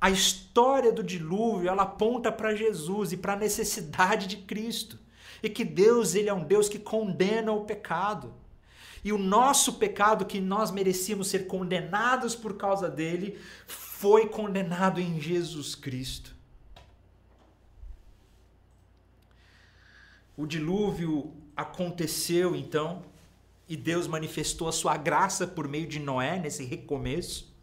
A 0.00 0.10
história 0.10 0.90
do 0.90 1.04
dilúvio, 1.04 1.68
ela 1.68 1.82
aponta 1.82 2.32
para 2.32 2.54
Jesus 2.54 3.12
e 3.12 3.16
para 3.16 3.34
a 3.34 3.36
necessidade 3.36 4.26
de 4.26 4.38
Cristo. 4.38 4.98
E 5.42 5.48
que 5.48 5.64
Deus, 5.64 6.14
ele 6.14 6.28
é 6.28 6.34
um 6.34 6.42
Deus 6.42 6.68
que 6.68 6.78
condena 6.78 7.52
o 7.52 7.64
pecado. 7.64 8.34
E 9.02 9.12
o 9.12 9.18
nosso 9.18 9.74
pecado, 9.74 10.26
que 10.26 10.40
nós 10.40 10.70
merecíamos 10.70 11.28
ser 11.28 11.46
condenados 11.46 12.34
por 12.34 12.56
causa 12.56 12.88
dele, 12.88 13.38
foi 13.66 14.28
condenado 14.28 15.00
em 15.00 15.20
Jesus 15.20 15.74
Cristo. 15.74 16.34
O 20.36 20.46
dilúvio 20.46 21.34
aconteceu 21.56 22.54
então, 22.54 23.02
e 23.68 23.76
Deus 23.76 24.06
manifestou 24.06 24.68
a 24.68 24.72
sua 24.72 24.96
graça 24.96 25.46
por 25.46 25.68
meio 25.68 25.86
de 25.86 25.98
Noé 25.98 26.38
nesse 26.38 26.64
recomeço. 26.64 27.54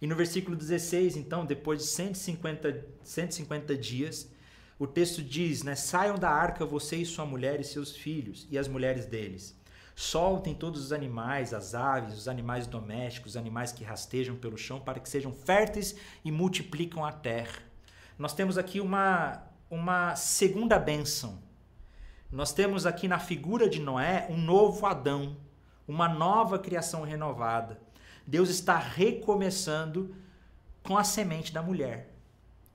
E 0.00 0.06
no 0.06 0.16
versículo 0.16 0.56
16, 0.56 1.16
então, 1.16 1.44
depois 1.44 1.80
de 1.80 1.86
150, 1.88 2.86
150 3.02 3.76
dias, 3.76 4.30
o 4.78 4.86
texto 4.86 5.22
diz, 5.22 5.62
né, 5.62 5.74
saiam 5.74 6.16
da 6.16 6.30
arca 6.30 6.64
você 6.64 6.96
e 6.96 7.04
sua 7.04 7.26
mulher 7.26 7.60
e 7.60 7.64
seus 7.64 7.94
filhos 7.94 8.46
e 8.50 8.56
as 8.56 8.66
mulheres 8.66 9.04
deles 9.04 9.59
Soltem 10.00 10.54
todos 10.54 10.82
os 10.82 10.92
animais, 10.94 11.52
as 11.52 11.74
aves, 11.74 12.16
os 12.16 12.26
animais 12.26 12.66
domésticos, 12.66 13.32
os 13.32 13.36
animais 13.36 13.70
que 13.70 13.84
rastejam 13.84 14.34
pelo 14.34 14.56
chão, 14.56 14.80
para 14.80 14.98
que 14.98 15.06
sejam 15.06 15.30
férteis 15.30 15.94
e 16.24 16.32
multiplicam 16.32 17.04
a 17.04 17.12
terra. 17.12 17.58
Nós 18.18 18.32
temos 18.32 18.56
aqui 18.56 18.80
uma, 18.80 19.42
uma 19.70 20.16
segunda 20.16 20.78
bênção. 20.78 21.38
Nós 22.32 22.50
temos 22.50 22.86
aqui 22.86 23.06
na 23.06 23.18
figura 23.18 23.68
de 23.68 23.78
Noé 23.78 24.26
um 24.30 24.38
novo 24.38 24.86
Adão, 24.86 25.36
uma 25.86 26.08
nova 26.08 26.58
criação 26.58 27.02
renovada. 27.02 27.78
Deus 28.26 28.48
está 28.48 28.78
recomeçando 28.78 30.14
com 30.82 30.96
a 30.96 31.04
semente 31.04 31.52
da 31.52 31.62
mulher. 31.62 32.10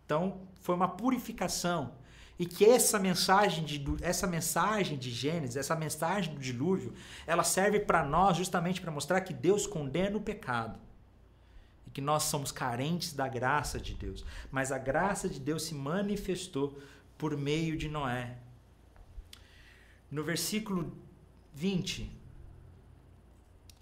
Então, 0.05 0.41
foi 0.61 0.75
uma 0.75 0.89
purificação 0.89 1.95
e 2.37 2.45
que 2.45 2.65
essa 2.65 2.99
mensagem 2.99 3.63
de 3.63 3.83
essa 4.01 4.27
mensagem 4.27 4.97
de 4.97 5.09
Gênesis, 5.09 5.55
essa 5.55 5.75
mensagem 5.75 6.33
do 6.33 6.39
dilúvio, 6.39 6.93
ela 7.25 7.43
serve 7.43 7.79
para 7.79 8.03
nós 8.03 8.35
justamente 8.35 8.81
para 8.81 8.91
mostrar 8.91 9.21
que 9.21 9.33
Deus 9.33 9.65
condena 9.65 10.17
o 10.17 10.21
pecado. 10.21 10.77
E 11.87 11.89
que 11.91 12.01
nós 12.01 12.23
somos 12.23 12.51
carentes 12.51 13.13
da 13.13 13.27
graça 13.27 13.79
de 13.79 13.93
Deus, 13.93 14.25
mas 14.51 14.71
a 14.71 14.77
graça 14.77 15.29
de 15.29 15.39
Deus 15.39 15.63
se 15.63 15.73
manifestou 15.73 16.77
por 17.17 17.37
meio 17.37 17.77
de 17.77 17.87
Noé. 17.87 18.37
No 20.11 20.23
versículo 20.23 20.93
20, 21.53 22.11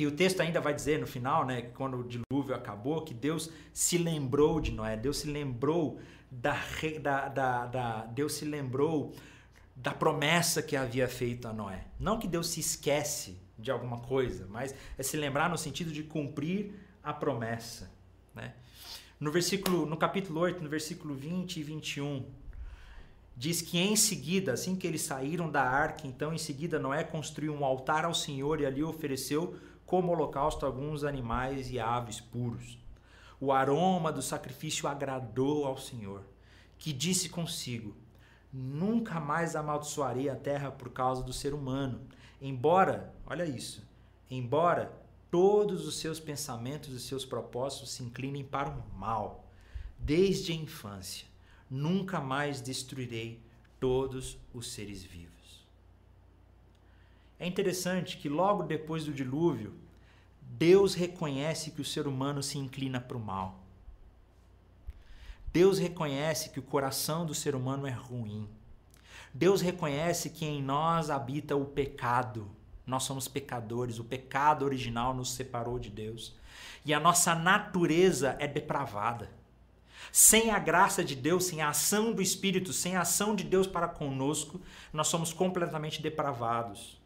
E 0.04 0.06
o 0.06 0.12
texto 0.12 0.42
ainda 0.42 0.60
vai 0.60 0.74
dizer 0.74 1.00
no 1.00 1.08
final, 1.08 1.46
né, 1.46 1.62
quando 1.62 2.02
o 2.02 2.04
dilúvio 2.04 2.54
acabou, 2.54 3.06
que 3.06 3.14
Deus 3.14 3.50
se 3.72 3.98
lembrou 3.98 4.60
de 4.60 4.70
Noé, 4.70 4.98
Deus 4.98 5.20
se 5.20 5.32
lembrou 5.32 5.98
da, 6.30 6.62
da, 7.02 7.30
da, 7.30 7.66
da 7.68 8.06
Deus 8.08 8.34
se 8.34 8.44
lembrou 8.44 9.16
da 9.74 9.94
promessa 9.94 10.62
que 10.62 10.76
havia 10.76 11.08
feito 11.08 11.48
a 11.48 11.54
Noé. 11.54 11.86
Não 11.98 12.20
que 12.20 12.28
Deus 12.28 12.50
se 12.50 12.60
esquece 12.60 13.40
de 13.58 13.72
alguma 13.72 14.00
coisa, 14.00 14.46
mas 14.50 14.76
é 14.98 15.04
se 15.04 15.16
lembrar 15.16 15.50
no 15.50 15.58
sentido 15.58 15.90
de 15.90 16.04
cumprir 16.04 16.74
a 17.02 17.14
promessa. 17.14 17.90
Né? 18.36 18.56
No 19.18 19.32
versículo, 19.32 19.86
no 19.86 19.96
capítulo 19.96 20.42
8, 20.42 20.62
no 20.62 20.70
versículo 20.70 21.16
20 21.16 21.62
e 21.62 21.64
21, 21.64 22.26
diz 23.38 23.62
que 23.62 23.80
em 23.80 23.96
seguida, 23.96 24.52
assim 24.52 24.76
que 24.76 24.86
eles 24.86 25.02
saíram 25.02 25.50
da 25.50 25.64
arca, 25.64 26.06
então 26.06 26.34
em 26.34 26.38
seguida 26.38 26.78
Noé 26.78 27.06
construiu 27.06 27.54
um 27.54 27.64
altar 27.64 28.04
ao 28.04 28.14
Senhor 28.14 28.60
e 28.60 28.66
ali 28.66 28.84
ofereceu 28.84 29.56
como 29.86 30.12
holocausto 30.12 30.66
alguns 30.66 31.04
animais 31.04 31.72
e 31.72 31.80
aves 31.80 32.20
puros. 32.20 32.78
O 33.40 33.52
aroma 33.52 34.12
do 34.12 34.22
sacrifício 34.22 34.88
agradou 34.88 35.66
ao 35.66 35.78
Senhor, 35.78 36.24
que 36.78 36.94
disse 36.94 37.30
consigo: 37.30 37.96
Nunca 38.52 39.20
mais 39.20 39.56
amaldiçoarei 39.56 40.30
a 40.30 40.36
terra 40.36 40.72
por 40.72 40.90
causa 40.92 41.24
do 41.24 41.34
ser 41.34 41.54
humano. 41.54 42.02
Embora, 42.42 43.14
olha 43.26 43.46
isso, 43.46 43.84
embora 44.30 44.94
todos 45.32 45.88
os 45.88 45.98
seus 45.98 46.20
pensamentos 46.20 46.94
e 46.94 47.00
seus 47.00 47.26
propósitos 47.26 47.92
se 47.92 48.04
inclinem 48.04 48.44
para 48.44 48.70
o 48.70 48.98
mal, 48.98 49.48
desde 49.98 50.52
a 50.52 50.56
infância, 50.56 51.28
nunca 51.70 52.20
mais 52.22 52.62
destruirei 52.62 53.42
todos 53.80 54.38
os 54.54 54.72
seres 54.72 55.04
vivos. 55.04 55.33
É 57.44 57.46
interessante 57.46 58.16
que 58.16 58.30
logo 58.30 58.64
depois 58.64 59.04
do 59.04 59.12
dilúvio, 59.12 59.74
Deus 60.42 60.94
reconhece 60.94 61.72
que 61.72 61.82
o 61.82 61.86
ser 61.86 62.08
humano 62.08 62.42
se 62.42 62.58
inclina 62.58 63.02
para 63.02 63.18
o 63.18 63.20
mal. 63.20 63.60
Deus 65.52 65.78
reconhece 65.78 66.52
que 66.52 66.60
o 66.60 66.64
coração 66.64 67.26
do 67.26 67.36
ser 67.36 67.54
humano 67.54 67.86
é 67.86 67.92
ruim. 67.92 68.48
Deus 69.34 69.60
reconhece 69.60 70.30
que 70.30 70.46
em 70.46 70.64
nós 70.64 71.10
habita 71.10 71.54
o 71.54 71.66
pecado. 71.66 72.50
Nós 72.88 73.04
somos 73.04 73.28
pecadores, 73.28 74.00
o 74.00 74.06
pecado 74.06 74.64
original 74.64 75.14
nos 75.14 75.34
separou 75.34 75.78
de 75.78 75.90
Deus. 75.90 76.34
E 76.86 76.94
a 76.94 77.00
nossa 77.02 77.36
natureza 77.36 78.38
é 78.40 78.48
depravada. 78.48 79.30
Sem 80.14 80.50
a 80.50 80.60
graça 80.60 81.04
de 81.04 81.14
Deus, 81.14 81.44
sem 81.44 81.62
a 81.62 81.68
ação 81.68 82.14
do 82.14 82.22
Espírito, 82.22 82.72
sem 82.72 82.96
a 82.96 83.02
ação 83.02 83.36
de 83.36 83.44
Deus 83.44 83.68
para 83.68 83.90
conosco, 83.90 84.62
nós 84.94 85.10
somos 85.10 85.34
completamente 85.34 86.02
depravados. 86.02 87.03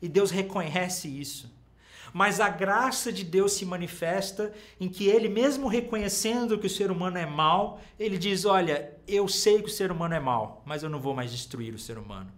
E 0.00 0.08
Deus 0.08 0.30
reconhece 0.30 1.08
isso. 1.08 1.54
Mas 2.12 2.40
a 2.40 2.48
graça 2.48 3.12
de 3.12 3.24
Deus 3.24 3.52
se 3.52 3.66
manifesta 3.66 4.52
em 4.80 4.88
que 4.88 5.06
ele, 5.06 5.28
mesmo 5.28 5.68
reconhecendo 5.68 6.58
que 6.58 6.66
o 6.66 6.70
ser 6.70 6.90
humano 6.90 7.18
é 7.18 7.26
mau, 7.26 7.80
ele 7.98 8.16
diz: 8.16 8.44
Olha, 8.44 8.90
eu 9.06 9.28
sei 9.28 9.60
que 9.60 9.68
o 9.68 9.72
ser 9.72 9.92
humano 9.92 10.14
é 10.14 10.20
mau, 10.20 10.62
mas 10.64 10.82
eu 10.82 10.88
não 10.88 11.00
vou 11.00 11.14
mais 11.14 11.30
destruir 11.30 11.74
o 11.74 11.78
ser 11.78 11.98
humano. 11.98 12.32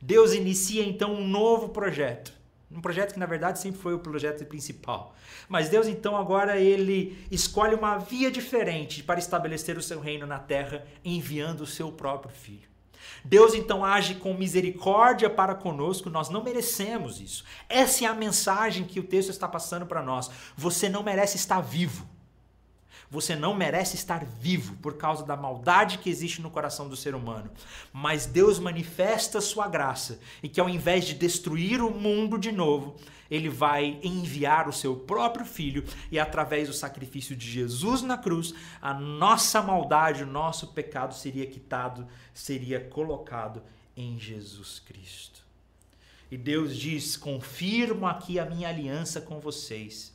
Deus 0.00 0.32
inicia 0.32 0.84
então 0.84 1.14
um 1.14 1.26
novo 1.26 1.68
projeto. 1.68 2.32
Um 2.70 2.80
projeto 2.80 3.12
que 3.12 3.18
na 3.18 3.26
verdade 3.26 3.58
sempre 3.58 3.80
foi 3.80 3.94
o 3.94 4.00
projeto 4.00 4.44
principal. 4.46 5.14
Mas 5.48 5.68
Deus 5.68 5.86
então 5.86 6.16
agora 6.16 6.58
ele 6.58 7.24
escolhe 7.30 7.74
uma 7.74 7.98
via 7.98 8.30
diferente 8.30 9.02
para 9.02 9.18
estabelecer 9.18 9.78
o 9.78 9.82
seu 9.82 10.00
reino 10.00 10.26
na 10.26 10.38
terra, 10.38 10.84
enviando 11.04 11.60
o 11.60 11.66
seu 11.66 11.92
próprio 11.92 12.34
filho. 12.34 12.73
Deus 13.24 13.54
então 13.54 13.84
age 13.84 14.16
com 14.16 14.34
misericórdia 14.34 15.28
para 15.30 15.54
conosco, 15.54 16.10
nós 16.10 16.28
não 16.28 16.42
merecemos 16.42 17.20
isso. 17.20 17.44
Essa 17.68 18.04
é 18.04 18.08
a 18.08 18.14
mensagem 18.14 18.84
que 18.84 19.00
o 19.00 19.04
texto 19.04 19.30
está 19.30 19.48
passando 19.48 19.86
para 19.86 20.02
nós. 20.02 20.30
Você 20.56 20.88
não 20.88 21.02
merece 21.02 21.36
estar 21.36 21.60
vivo. 21.60 22.13
Você 23.14 23.36
não 23.36 23.54
merece 23.54 23.94
estar 23.94 24.24
vivo 24.24 24.74
por 24.82 24.96
causa 24.96 25.24
da 25.24 25.36
maldade 25.36 25.98
que 25.98 26.10
existe 26.10 26.42
no 26.42 26.50
coração 26.50 26.88
do 26.88 26.96
ser 26.96 27.14
humano. 27.14 27.48
Mas 27.92 28.26
Deus 28.26 28.58
manifesta 28.58 29.40
sua 29.40 29.68
graça 29.68 30.18
e 30.42 30.48
que 30.48 30.60
ao 30.60 30.68
invés 30.68 31.04
de 31.04 31.14
destruir 31.14 31.80
o 31.80 31.92
mundo 31.92 32.36
de 32.36 32.50
novo, 32.50 32.96
ele 33.30 33.48
vai 33.48 34.00
enviar 34.02 34.68
o 34.68 34.72
seu 34.72 34.96
próprio 34.96 35.46
filho 35.46 35.84
e 36.10 36.18
através 36.18 36.66
do 36.66 36.74
sacrifício 36.74 37.36
de 37.36 37.48
Jesus 37.48 38.02
na 38.02 38.18
cruz, 38.18 38.52
a 38.82 38.92
nossa 38.92 39.62
maldade, 39.62 40.24
o 40.24 40.26
nosso 40.26 40.72
pecado 40.72 41.14
seria 41.14 41.46
quitado, 41.46 42.08
seria 42.34 42.80
colocado 42.80 43.62
em 43.96 44.18
Jesus 44.18 44.80
Cristo. 44.80 45.40
E 46.32 46.36
Deus 46.36 46.76
diz: 46.76 47.16
"Confirmo 47.16 48.08
aqui 48.08 48.40
a 48.40 48.44
minha 48.44 48.68
aliança 48.68 49.20
com 49.20 49.38
vocês." 49.38 50.13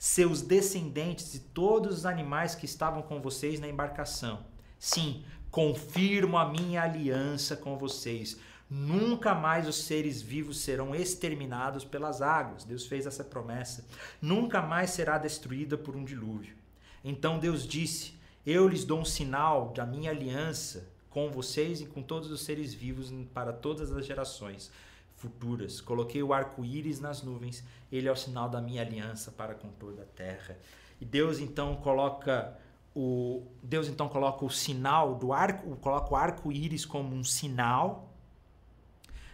Seus 0.00 0.40
descendentes 0.40 1.34
e 1.34 1.40
todos 1.40 1.98
os 1.98 2.06
animais 2.06 2.54
que 2.54 2.64
estavam 2.64 3.02
com 3.02 3.20
vocês 3.20 3.60
na 3.60 3.68
embarcação. 3.68 4.42
Sim, 4.78 5.22
confirmo 5.50 6.38
a 6.38 6.48
minha 6.48 6.82
aliança 6.82 7.54
com 7.54 7.76
vocês. 7.76 8.40
Nunca 8.70 9.34
mais 9.34 9.68
os 9.68 9.84
seres 9.84 10.22
vivos 10.22 10.60
serão 10.60 10.94
exterminados 10.94 11.84
pelas 11.84 12.22
águas. 12.22 12.64
Deus 12.64 12.86
fez 12.86 13.04
essa 13.04 13.22
promessa. 13.22 13.84
Nunca 14.22 14.62
mais 14.62 14.88
será 14.88 15.18
destruída 15.18 15.76
por 15.76 15.94
um 15.94 16.02
dilúvio. 16.02 16.56
Então 17.04 17.38
Deus 17.38 17.68
disse: 17.68 18.14
Eu 18.46 18.66
lhes 18.66 18.86
dou 18.86 19.00
um 19.00 19.04
sinal 19.04 19.68
da 19.68 19.84
minha 19.84 20.12
aliança 20.12 20.88
com 21.10 21.30
vocês 21.30 21.82
e 21.82 21.86
com 21.86 22.00
todos 22.00 22.30
os 22.30 22.40
seres 22.40 22.72
vivos 22.72 23.12
para 23.34 23.52
todas 23.52 23.92
as 23.92 24.06
gerações 24.06 24.70
futuras. 25.20 25.80
Coloquei 25.80 26.22
o 26.22 26.32
arco-íris 26.32 26.98
nas 26.98 27.22
nuvens, 27.22 27.62
ele 27.92 28.08
é 28.08 28.12
o 28.12 28.16
sinal 28.16 28.48
da 28.48 28.60
minha 28.60 28.80
aliança 28.80 29.30
para 29.30 29.54
com 29.54 29.68
toda 29.68 30.02
a 30.02 30.06
terra. 30.06 30.58
E 31.00 31.04
Deus 31.04 31.38
então 31.38 31.76
coloca 31.76 32.58
o 32.94 33.46
Deus 33.62 33.86
então 33.86 34.08
coloca 34.08 34.44
o 34.44 34.50
sinal 34.50 35.14
do 35.14 35.32
arco, 35.32 35.76
coloca 35.76 36.12
o 36.12 36.16
arco-íris 36.16 36.84
como 36.86 37.14
um 37.14 37.22
sinal. 37.22 38.10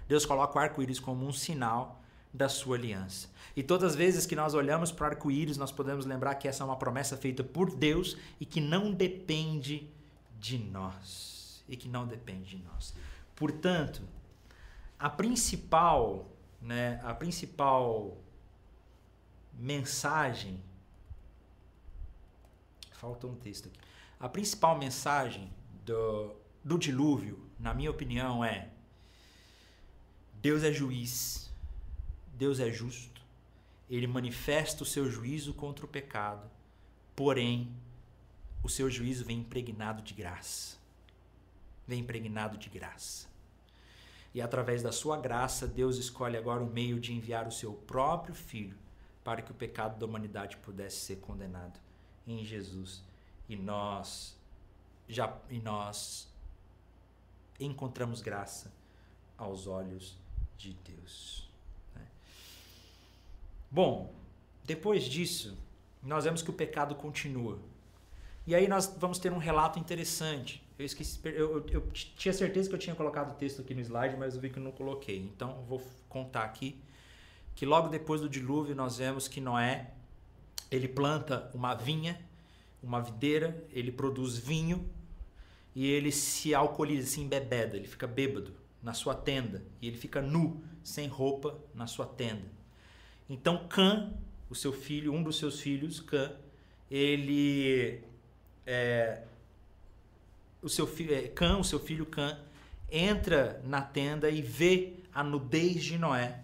Deus 0.09 0.27
coloca 0.27 0.59
o 0.59 0.61
arco-íris 0.61 1.01
como 1.01 1.25
um 1.25 1.33
sinal 1.33 2.03
da 2.35 2.49
sua 2.49 2.77
aliança. 2.77 3.29
E 3.57 3.63
todas 3.63 3.93
as 3.93 3.97
vezes 3.97 4.27
que 4.27 4.37
nós 4.37 4.55
olhamos 4.55 4.93
para 4.93 5.05
o 5.05 5.11
arco-íris, 5.11 5.57
nós 5.57 5.73
podemos 5.73 6.05
lembrar 6.05 6.35
que 6.35 6.47
essa 6.47 6.63
é 6.63 6.67
uma 6.67 6.77
promessa 6.77 7.17
feita 7.17 7.43
por 7.43 7.75
Deus 7.75 8.17
e 8.39 8.45
que 8.45 8.61
não 8.61 8.93
depende 8.93 9.89
de 10.39 10.59
nós. 10.59 11.65
E 11.69 11.77
que 11.77 11.89
não 11.89 12.07
depende 12.07 12.57
de 12.57 12.63
nós. 12.63 12.95
Portanto, 13.35 14.03
a 14.99 15.11
principal, 15.11 16.31
né, 16.61 17.01
a 17.05 17.15
principal 17.15 18.17
mensagem 19.53 20.61
falta 22.93 23.27
um 23.27 23.35
texto 23.35 23.69
aqui. 23.69 23.79
A 24.19 24.29
principal 24.29 24.79
mensagem 24.79 25.53
do, 25.85 26.35
do 26.65 26.79
dilúvio, 26.79 27.39
na 27.59 27.75
minha 27.75 27.91
opinião, 27.91 28.45
é 28.45 28.71
Deus 30.35 30.63
é 30.63 30.73
juiz, 30.73 31.51
Deus 32.35 32.61
é 32.61 32.71
justo, 32.71 33.21
ele 33.89 34.07
manifesta 34.07 34.83
o 34.83 34.87
seu 34.87 35.11
juízo 35.11 35.55
contra 35.55 35.85
o 35.85 35.89
pecado, 35.89 36.51
porém, 37.15 37.73
o 38.63 38.69
seu 38.69 38.91
juízo 38.91 39.25
vem 39.25 39.39
impregnado 39.39 40.03
de 40.03 40.13
graça. 40.13 40.77
Vem 41.87 42.01
impregnado 42.01 42.59
de 42.59 42.69
graça. 42.69 43.29
E 44.37 44.43
através 44.43 44.83
da 44.83 44.93
sua 44.93 45.17
graça, 45.17 45.67
Deus 45.67 45.97
escolhe 45.97 46.37
agora 46.37 46.63
o 46.63 46.67
meio 46.67 47.01
de 47.01 47.11
enviar 47.11 47.49
o 47.49 47.51
seu 47.51 47.73
próprio 47.73 48.35
filho 48.35 48.77
para 49.25 49.41
que 49.41 49.51
o 49.51 49.55
pecado 49.55 49.99
da 49.99 50.05
humanidade 50.05 50.59
pudesse 50.59 50.99
ser 50.99 51.17
condenado 51.21 51.81
em 52.27 52.45
Jesus. 52.45 53.03
E 53.49 53.57
nós 53.57 54.37
já 55.09 55.35
e 55.49 55.59
nós 55.59 56.29
encontramos 57.59 58.21
graça 58.21 58.71
aos 59.39 59.67
olhos 59.67 60.19
de 60.59 60.75
Deus. 60.85 61.49
Né? 61.95 62.07
Bom, 63.71 64.15
depois 64.65 65.05
disso, 65.05 65.57
nós 66.03 66.25
vemos 66.25 66.43
que 66.43 66.51
o 66.51 66.53
pecado 66.53 66.95
continua. 66.95 67.59
E 68.47 68.55
aí 68.55 68.69
nós 68.69 68.95
vamos 68.99 69.19
ter 69.19 69.33
um 69.33 69.39
relato 69.39 69.79
interessante 69.79 70.63
eu 70.79 70.85
esqueci, 70.85 71.19
eu, 71.25 71.33
eu, 71.33 71.67
eu, 71.71 71.91
tinha 71.93 72.33
certeza 72.33 72.69
que 72.69 72.75
eu 72.75 72.79
tinha 72.79 72.95
colocado 72.95 73.33
o 73.33 73.35
texto 73.35 73.63
aqui 73.63 73.75
no 73.75 73.81
slide, 73.81 74.17
mas 74.17 74.35
eu 74.35 74.41
vi 74.41 74.51
que 74.51 74.59
eu 74.59 74.63
não 74.63 74.73
coloquei. 74.73 75.19
Então 75.19 75.63
vou 75.67 75.83
contar 76.09 76.45
aqui 76.45 76.79
que 77.55 77.65
logo 77.65 77.89
depois 77.89 78.21
do 78.21 78.29
dilúvio 78.29 78.75
nós 78.75 78.99
vemos 78.99 79.27
que 79.27 79.41
Noé 79.41 79.91
ele 80.71 80.87
planta 80.87 81.51
uma 81.55 81.75
vinha, 81.75 82.21
uma 82.83 83.01
videira, 83.01 83.65
ele 83.73 83.91
produz 83.91 84.37
vinho 84.37 84.89
e 85.75 85.87
ele 85.87 86.13
se 86.13 86.55
alcooliza, 86.55 87.09
se 87.09 87.21
embebeda, 87.21 87.77
ele 87.77 87.89
fica 87.89 88.07
bêbado 88.07 88.53
na 88.83 88.93
sua 88.93 89.15
tenda 89.15 89.65
e 89.81 89.89
ele 89.89 89.97
fica 89.97 90.21
nu, 90.21 90.63
sem 90.83 91.09
roupa 91.09 91.59
na 91.75 91.87
sua 91.87 92.05
tenda. 92.05 92.45
Então 93.29 93.67
Cã, 93.67 94.13
o 94.51 94.55
seu 94.55 94.73
filho, 94.73 95.13
um 95.15 95.23
dos 95.23 95.39
seus 95.39 95.59
filhos, 95.59 96.01
Cã, 96.01 96.33
ele 96.91 98.03
é, 98.67 99.23
o 100.67 100.69
seu 100.69 100.87
filho, 100.87 101.15
é, 101.15 101.29
Cã, 101.29 101.59
o 101.59 101.65
seu 101.65 101.79
filho 101.79 102.05
Cã, 102.05 102.37
entra 102.91 103.63
na 103.65 103.81
tenda 103.81 104.29
e 104.29 104.43
vê 104.43 104.95
a 105.15 105.23
nudez 105.23 105.85
de 105.85 105.97
Noé. 105.97 106.41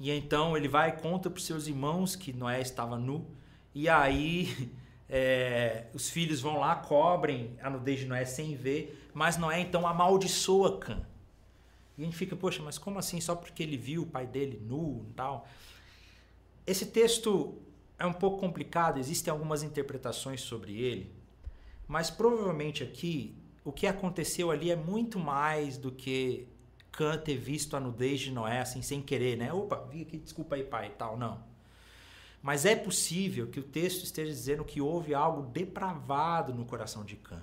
E 0.00 0.10
então 0.10 0.56
ele 0.56 0.66
vai 0.66 0.88
e 0.88 0.92
conta 0.92 1.30
para 1.30 1.38
os 1.38 1.46
seus 1.46 1.68
irmãos 1.68 2.16
que 2.16 2.32
Noé 2.32 2.60
estava 2.60 2.98
nu. 2.98 3.24
E 3.72 3.88
aí 3.88 4.72
é, 5.08 5.86
os 5.94 6.10
filhos 6.10 6.40
vão 6.40 6.58
lá, 6.58 6.74
cobrem 6.74 7.56
a 7.62 7.70
nudez 7.70 8.00
de 8.00 8.06
Noé 8.06 8.24
sem 8.24 8.56
ver, 8.56 9.08
mas 9.14 9.36
Noé 9.36 9.60
então 9.60 9.86
amaldiçoa 9.86 10.80
Cã. 10.80 11.00
E 11.96 12.02
a 12.02 12.04
gente 12.04 12.16
fica, 12.16 12.34
poxa, 12.34 12.60
mas 12.64 12.78
como 12.78 12.98
assim? 12.98 13.20
Só 13.20 13.36
porque 13.36 13.62
ele 13.62 13.76
viu 13.76 14.02
o 14.02 14.06
pai 14.06 14.26
dele 14.26 14.60
nu 14.60 15.06
e 15.08 15.12
tal? 15.12 15.46
Esse 16.66 16.86
texto 16.86 17.62
é 17.96 18.04
um 18.04 18.12
pouco 18.12 18.38
complicado, 18.38 18.98
existem 18.98 19.30
algumas 19.30 19.62
interpretações 19.62 20.40
sobre 20.40 20.80
ele, 20.80 21.12
mas 21.86 22.10
provavelmente 22.10 22.82
aqui 22.82 23.36
o 23.64 23.72
que 23.72 23.86
aconteceu 23.86 24.50
ali 24.50 24.70
é 24.70 24.76
muito 24.76 25.18
mais 25.18 25.76
do 25.76 25.92
que 25.92 26.48
Cã 26.90 27.16
ter 27.16 27.36
visto 27.36 27.74
a 27.76 27.80
nudez 27.80 28.20
de 28.20 28.30
Noé 28.30 28.60
assim 28.60 28.82
sem 28.82 29.00
querer, 29.00 29.36
né? 29.36 29.52
Opa, 29.52 29.86
vi 29.90 30.02
aqui, 30.02 30.18
desculpa 30.18 30.56
aí, 30.56 30.64
pai 30.64 30.88
e 30.88 30.90
tal. 30.90 31.16
Não. 31.16 31.42
Mas 32.42 32.66
é 32.66 32.74
possível 32.74 33.46
que 33.46 33.60
o 33.60 33.62
texto 33.62 34.04
esteja 34.04 34.30
dizendo 34.30 34.64
que 34.64 34.80
houve 34.80 35.14
algo 35.14 35.42
depravado 35.42 36.52
no 36.52 36.66
coração 36.66 37.04
de 37.04 37.16
Cã. 37.16 37.40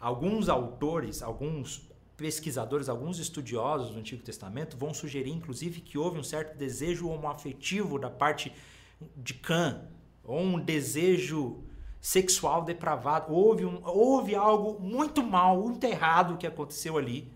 Alguns 0.00 0.48
autores, 0.48 1.22
alguns 1.22 1.88
pesquisadores, 2.16 2.88
alguns 2.88 3.18
estudiosos 3.18 3.90
do 3.90 3.98
Antigo 3.98 4.22
Testamento 4.22 4.76
vão 4.76 4.94
sugerir, 4.94 5.30
inclusive, 5.30 5.80
que 5.80 5.98
houve 5.98 6.18
um 6.18 6.24
certo 6.24 6.56
desejo 6.56 7.08
homoafetivo 7.08 7.98
da 7.98 8.08
parte 8.08 8.52
de 9.16 9.34
Cã, 9.34 9.82
ou 10.22 10.40
um 10.40 10.60
desejo 10.60 11.64
sexual 12.02 12.64
depravado. 12.64 13.32
Houve, 13.32 13.64
um, 13.64 13.80
houve 13.84 14.34
algo 14.34 14.78
muito 14.80 15.22
mal, 15.22 15.56
muito 15.56 15.84
errado 15.84 16.36
que 16.36 16.46
aconteceu 16.46 16.98
ali, 16.98 17.32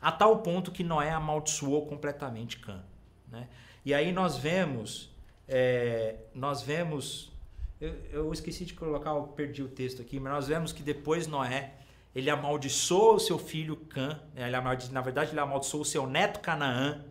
a 0.00 0.12
tal 0.12 0.40
ponto 0.40 0.70
que 0.70 0.84
Noé 0.84 1.10
amaldiçoou 1.10 1.86
completamente 1.86 2.58
Cã. 2.58 2.84
Né? 3.26 3.48
E 3.84 3.94
aí 3.94 4.12
nós 4.12 4.36
vemos, 4.36 5.10
é, 5.48 6.16
nós 6.34 6.60
vemos, 6.62 7.32
eu, 7.80 7.94
eu, 8.12 8.32
esqueci 8.32 8.66
de 8.66 8.74
colocar, 8.74 9.10
eu 9.10 9.22
perdi 9.22 9.62
o 9.62 9.68
texto 9.68 10.02
aqui, 10.02 10.20
mas 10.20 10.32
nós 10.32 10.46
vemos 10.46 10.72
que 10.72 10.82
depois 10.82 11.26
Noé, 11.26 11.72
ele 12.14 12.28
amaldiçoou 12.28 13.14
o 13.14 13.20
seu 13.20 13.38
filho 13.38 13.76
Cã, 13.76 14.20
né? 14.34 14.46
ele 14.46 14.92
na 14.92 15.00
verdade 15.00 15.30
ele 15.30 15.40
amaldiçoou 15.40 15.82
o 15.82 15.86
seu 15.86 16.06
neto 16.06 16.40
Canaã, 16.40 17.02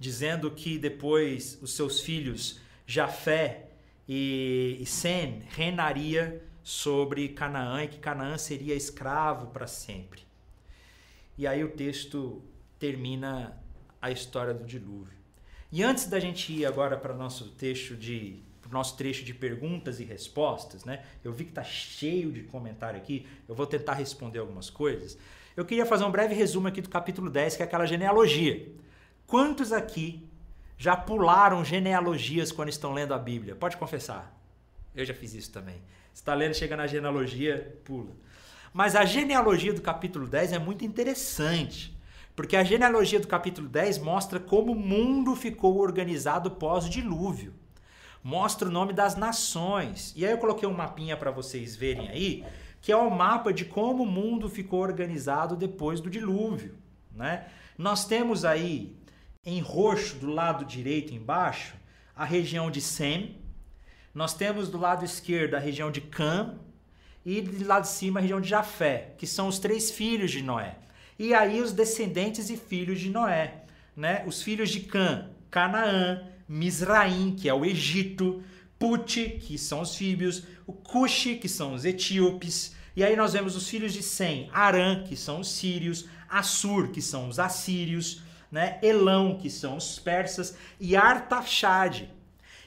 dizendo 0.00 0.50
que 0.50 0.78
depois 0.78 1.58
os 1.62 1.74
seus 1.74 2.00
filhos 2.00 2.58
Jafé 2.86 3.69
e, 4.12 4.76
e 4.80 4.86
Sem 4.86 5.44
reinaria 5.50 6.42
sobre 6.64 7.28
Canaã 7.28 7.84
e 7.84 7.86
que 7.86 7.98
Canaã 7.98 8.36
seria 8.36 8.74
escravo 8.74 9.46
para 9.46 9.68
sempre. 9.68 10.22
E 11.38 11.46
aí 11.46 11.62
o 11.62 11.68
texto 11.68 12.42
termina 12.76 13.56
a 14.02 14.10
história 14.10 14.52
do 14.52 14.64
dilúvio. 14.64 15.16
E 15.70 15.84
antes 15.84 16.06
da 16.06 16.18
gente 16.18 16.52
ir 16.52 16.66
agora 16.66 16.96
para 16.96 17.14
o 17.14 17.16
nosso 17.16 17.50
texto 17.50 17.94
de 17.94 18.42
nosso 18.68 18.96
trecho 18.96 19.24
de 19.24 19.34
perguntas 19.34 19.98
e 20.00 20.04
respostas, 20.04 20.84
né? 20.84 21.04
Eu 21.24 21.32
vi 21.32 21.44
que 21.44 21.50
está 21.50 21.64
cheio 21.64 22.30
de 22.30 22.42
comentário 22.42 22.98
aqui, 22.98 23.26
eu 23.48 23.54
vou 23.54 23.66
tentar 23.66 23.94
responder 23.94 24.40
algumas 24.40 24.70
coisas. 24.70 25.18
Eu 25.56 25.64
queria 25.64 25.86
fazer 25.86 26.04
um 26.04 26.10
breve 26.10 26.34
resumo 26.34 26.68
aqui 26.68 26.80
do 26.80 26.88
capítulo 26.88 27.30
10, 27.30 27.56
que 27.56 27.62
é 27.62 27.64
aquela 27.64 27.86
genealogia. 27.86 28.72
Quantos 29.26 29.72
aqui 29.72 30.29
já 30.80 30.96
pularam 30.96 31.62
genealogias 31.62 32.50
quando 32.50 32.70
estão 32.70 32.94
lendo 32.94 33.12
a 33.12 33.18
Bíblia? 33.18 33.54
Pode 33.54 33.76
confessar. 33.76 34.34
Eu 34.94 35.04
já 35.04 35.12
fiz 35.12 35.34
isso 35.34 35.52
também. 35.52 35.74
Você 36.10 36.22
está 36.22 36.32
lendo, 36.32 36.54
chega 36.54 36.74
na 36.74 36.86
genealogia, 36.86 37.78
pula. 37.84 38.12
Mas 38.72 38.96
a 38.96 39.04
genealogia 39.04 39.74
do 39.74 39.82
capítulo 39.82 40.26
10 40.26 40.54
é 40.54 40.58
muito 40.58 40.82
interessante, 40.82 41.94
porque 42.34 42.56
a 42.56 42.64
genealogia 42.64 43.20
do 43.20 43.28
capítulo 43.28 43.68
10 43.68 43.98
mostra 43.98 44.40
como 44.40 44.72
o 44.72 44.74
mundo 44.74 45.36
ficou 45.36 45.76
organizado 45.76 46.52
pós-dilúvio. 46.52 47.52
Mostra 48.24 48.66
o 48.66 48.72
nome 48.72 48.94
das 48.94 49.16
nações. 49.16 50.14
E 50.16 50.24
aí 50.24 50.32
eu 50.32 50.38
coloquei 50.38 50.66
um 50.66 50.72
mapinha 50.72 51.14
para 51.14 51.30
vocês 51.30 51.76
verem 51.76 52.08
aí, 52.08 52.42
que 52.80 52.90
é 52.90 52.96
o 52.96 53.10
mapa 53.10 53.52
de 53.52 53.66
como 53.66 54.04
o 54.04 54.06
mundo 54.06 54.48
ficou 54.48 54.80
organizado 54.80 55.56
depois 55.56 56.00
do 56.00 56.08
dilúvio. 56.08 56.74
Né? 57.14 57.44
Nós 57.76 58.06
temos 58.06 58.46
aí 58.46 58.96
em 59.44 59.60
roxo 59.60 60.16
do 60.16 60.30
lado 60.30 60.66
direito 60.66 61.14
embaixo 61.14 61.74
a 62.14 62.26
região 62.26 62.70
de 62.70 62.80
Sem. 62.80 63.38
Nós 64.14 64.34
temos 64.34 64.68
do 64.68 64.76
lado 64.76 65.02
esquerdo 65.02 65.54
a 65.54 65.58
região 65.58 65.90
de 65.90 66.02
Cam 66.02 66.58
e 67.24 67.40
do 67.40 67.66
lado 67.66 67.84
de 67.84 67.88
cima 67.88 68.20
a 68.20 68.22
região 68.22 68.40
de 68.40 68.50
Jafé, 68.50 69.14
que 69.16 69.26
são 69.26 69.48
os 69.48 69.58
três 69.58 69.90
filhos 69.90 70.30
de 70.30 70.42
Noé. 70.42 70.76
E 71.18 71.32
aí 71.32 71.62
os 71.62 71.72
descendentes 71.72 72.50
e 72.50 72.56
filhos 72.56 73.00
de 73.00 73.08
Noé, 73.08 73.64
né? 73.96 74.22
Os 74.26 74.42
filhos 74.42 74.68
de 74.68 74.80
Cã, 74.80 75.30
Canaã, 75.50 76.22
Misraim, 76.46 77.34
que 77.34 77.48
é 77.48 77.54
o 77.54 77.64
Egito, 77.64 78.42
Put, 78.78 79.38
que 79.40 79.56
são 79.56 79.80
os 79.80 79.94
fíbios, 79.96 80.44
o 80.66 80.72
Cuxi, 80.72 81.36
que 81.36 81.48
são 81.48 81.74
os 81.74 81.84
etíopes, 81.84 82.74
e 82.96 83.04
aí 83.04 83.14
nós 83.14 83.34
vemos 83.34 83.56
os 83.56 83.68
filhos 83.68 83.92
de 83.92 84.02
Sem, 84.02 84.50
Arã, 84.52 85.02
que 85.04 85.16
são 85.16 85.40
os 85.40 85.50
sírios, 85.50 86.06
Assur, 86.28 86.88
que 86.88 87.02
são 87.02 87.28
os 87.28 87.38
assírios, 87.38 88.22
né? 88.50 88.78
Elão, 88.82 89.38
que 89.38 89.48
são 89.48 89.76
os 89.76 89.98
persas, 89.98 90.56
e 90.78 90.96
Artaxade. 90.96 92.12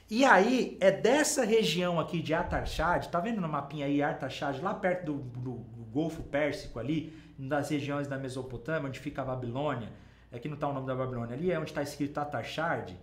E 0.10 0.24
aí, 0.24 0.78
é 0.80 0.92
dessa 0.92 1.44
região 1.44 2.00
aqui 2.00 2.22
de 2.22 2.34
Artaxade, 2.34 3.10
tá 3.10 3.20
vendo 3.20 3.42
no 3.42 3.50
mapinha 3.50 3.86
aí 3.86 4.02
Artaxade, 4.02 4.62
lá 4.62 4.74
perto 4.74 5.06
do, 5.06 5.14
do, 5.14 5.52
do, 5.58 5.84
Golfo 5.94 6.24
Pérsico 6.24 6.80
ali, 6.80 7.14
das 7.38 7.70
regiões 7.70 8.08
da 8.08 8.18
Mesopotâmia, 8.18 8.90
onde 8.90 9.00
fica 9.00 9.22
a 9.22 9.26
Babilônia, 9.26 9.90
aqui 10.32 10.48
não 10.48 10.56
está 10.56 10.68
o 10.68 10.74
nome 10.74 10.88
da 10.88 10.96
Babilônia, 10.96 11.36
ali 11.36 11.52
é 11.52 11.60
onde 11.60 11.70
está 11.70 11.82
escrito 11.82 12.18
Artaxade, 12.18 12.98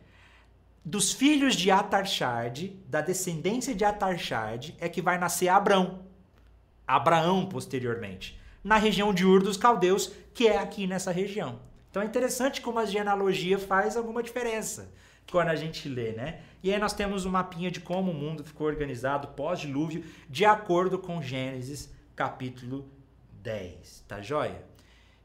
dos 0.84 1.12
filhos 1.12 1.54
de 1.54 1.70
Atarxade, 1.70 2.76
da 2.88 3.00
descendência 3.00 3.74
de 3.74 3.84
Atarxade, 3.84 4.74
é 4.80 4.88
que 4.88 5.02
vai 5.02 5.18
nascer 5.18 5.48
Abrão. 5.48 6.00
Abraão 6.86 7.46
posteriormente, 7.46 8.40
na 8.64 8.76
região 8.76 9.12
de 9.14 9.24
Ur 9.24 9.42
dos 9.42 9.56
Caldeus, 9.56 10.12
que 10.34 10.48
é 10.48 10.58
aqui 10.58 10.86
nessa 10.86 11.12
região. 11.12 11.60
Então 11.90 12.02
é 12.02 12.06
interessante 12.06 12.60
como 12.60 12.78
a 12.78 12.86
genealogia 12.86 13.58
faz 13.58 13.96
alguma 13.96 14.22
diferença 14.22 14.92
quando 15.30 15.48
a 15.48 15.56
gente 15.56 15.88
lê, 15.88 16.12
né? 16.12 16.42
E 16.62 16.72
aí 16.72 16.78
nós 16.78 16.92
temos 16.92 17.24
um 17.24 17.30
mapinha 17.30 17.70
de 17.70 17.80
como 17.80 18.10
o 18.10 18.14
mundo 18.14 18.44
ficou 18.44 18.66
organizado 18.66 19.28
pós-dilúvio, 19.28 20.04
de 20.28 20.44
acordo 20.44 20.98
com 20.98 21.22
Gênesis 21.22 21.92
capítulo 22.16 22.90
10, 23.42 24.04
tá 24.06 24.20
joia? 24.20 24.64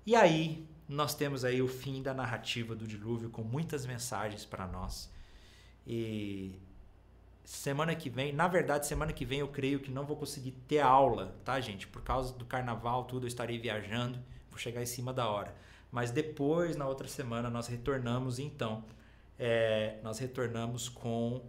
E 0.06 0.16
aí 0.16 0.68
nós 0.88 1.16
temos 1.16 1.44
aí 1.44 1.62
o 1.62 1.68
fim 1.68 2.02
da 2.02 2.14
narrativa 2.14 2.76
do 2.76 2.88
dilúvio 2.88 3.30
com 3.30 3.42
muitas 3.42 3.86
mensagens 3.86 4.46
para 4.46 4.68
nós. 4.68 5.12
E 5.86 6.60
semana 7.44 7.96
que 7.96 8.10
vem, 8.10 8.32
na 8.32 8.48
verdade, 8.48 8.88
semana 8.88 9.12
que 9.12 9.26
vem 9.26 9.40
eu 9.40 9.48
creio 9.48 9.80
que 9.80 9.92
não 9.92 10.06
vou 10.06 10.16
conseguir 10.16 10.52
ter 10.68 10.80
aula, 10.80 11.36
tá, 11.44 11.60
gente? 11.60 11.88
Por 11.88 12.02
causa 12.02 12.34
do 12.34 12.46
carnaval, 12.46 13.06
tudo, 13.06 13.26
eu 13.26 13.28
estarei 13.28 13.58
viajando, 13.58 14.20
vou 14.50 14.60
chegar 14.60 14.82
em 14.82 14.86
cima 14.86 15.12
da 15.12 15.28
hora. 15.28 15.56
Mas 15.92 16.12
depois, 16.12 16.76
na 16.76 16.88
outra 16.88 17.08
semana, 17.08 17.50
nós 17.50 17.68
retornamos 17.68 18.40
então. 18.40 18.84
É, 19.38 20.00
nós 20.04 20.20
retornamos 20.20 20.90
com 20.90 21.42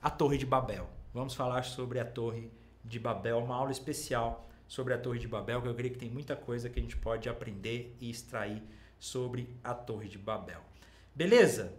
a 0.00 0.10
Torre 0.10 0.38
de 0.38 0.46
Babel. 0.46 0.88
Vamos 1.12 1.34
falar 1.34 1.64
sobre 1.64 1.98
a 1.98 2.04
Torre 2.04 2.50
de 2.84 2.98
Babel, 2.98 3.38
uma 3.38 3.56
aula 3.56 3.70
especial 3.70 4.48
sobre 4.66 4.94
a 4.94 4.98
Torre 4.98 5.18
de 5.18 5.26
Babel, 5.26 5.60
que 5.60 5.68
eu 5.68 5.74
creio 5.74 5.92
que 5.92 5.98
tem 5.98 6.10
muita 6.10 6.36
coisa 6.36 6.70
que 6.70 6.78
a 6.78 6.82
gente 6.82 6.96
pode 6.96 7.28
aprender 7.28 7.96
e 8.00 8.08
extrair 8.08 8.62
sobre 8.98 9.54
a 9.64 9.74
Torre 9.74 10.08
de 10.08 10.16
Babel. 10.18 10.60
Beleza? 11.14 11.74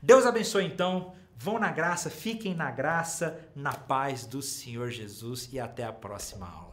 Deus 0.00 0.24
abençoe 0.24 0.64
então. 0.64 1.14
Vão 1.36 1.58
na 1.58 1.70
graça, 1.70 2.10
fiquem 2.10 2.54
na 2.54 2.70
graça, 2.70 3.38
na 3.54 3.72
paz 3.72 4.26
do 4.26 4.40
Senhor 4.42 4.90
Jesus 4.90 5.52
e 5.52 5.58
até 5.58 5.84
a 5.84 5.92
próxima 5.92 6.48
aula. 6.48 6.67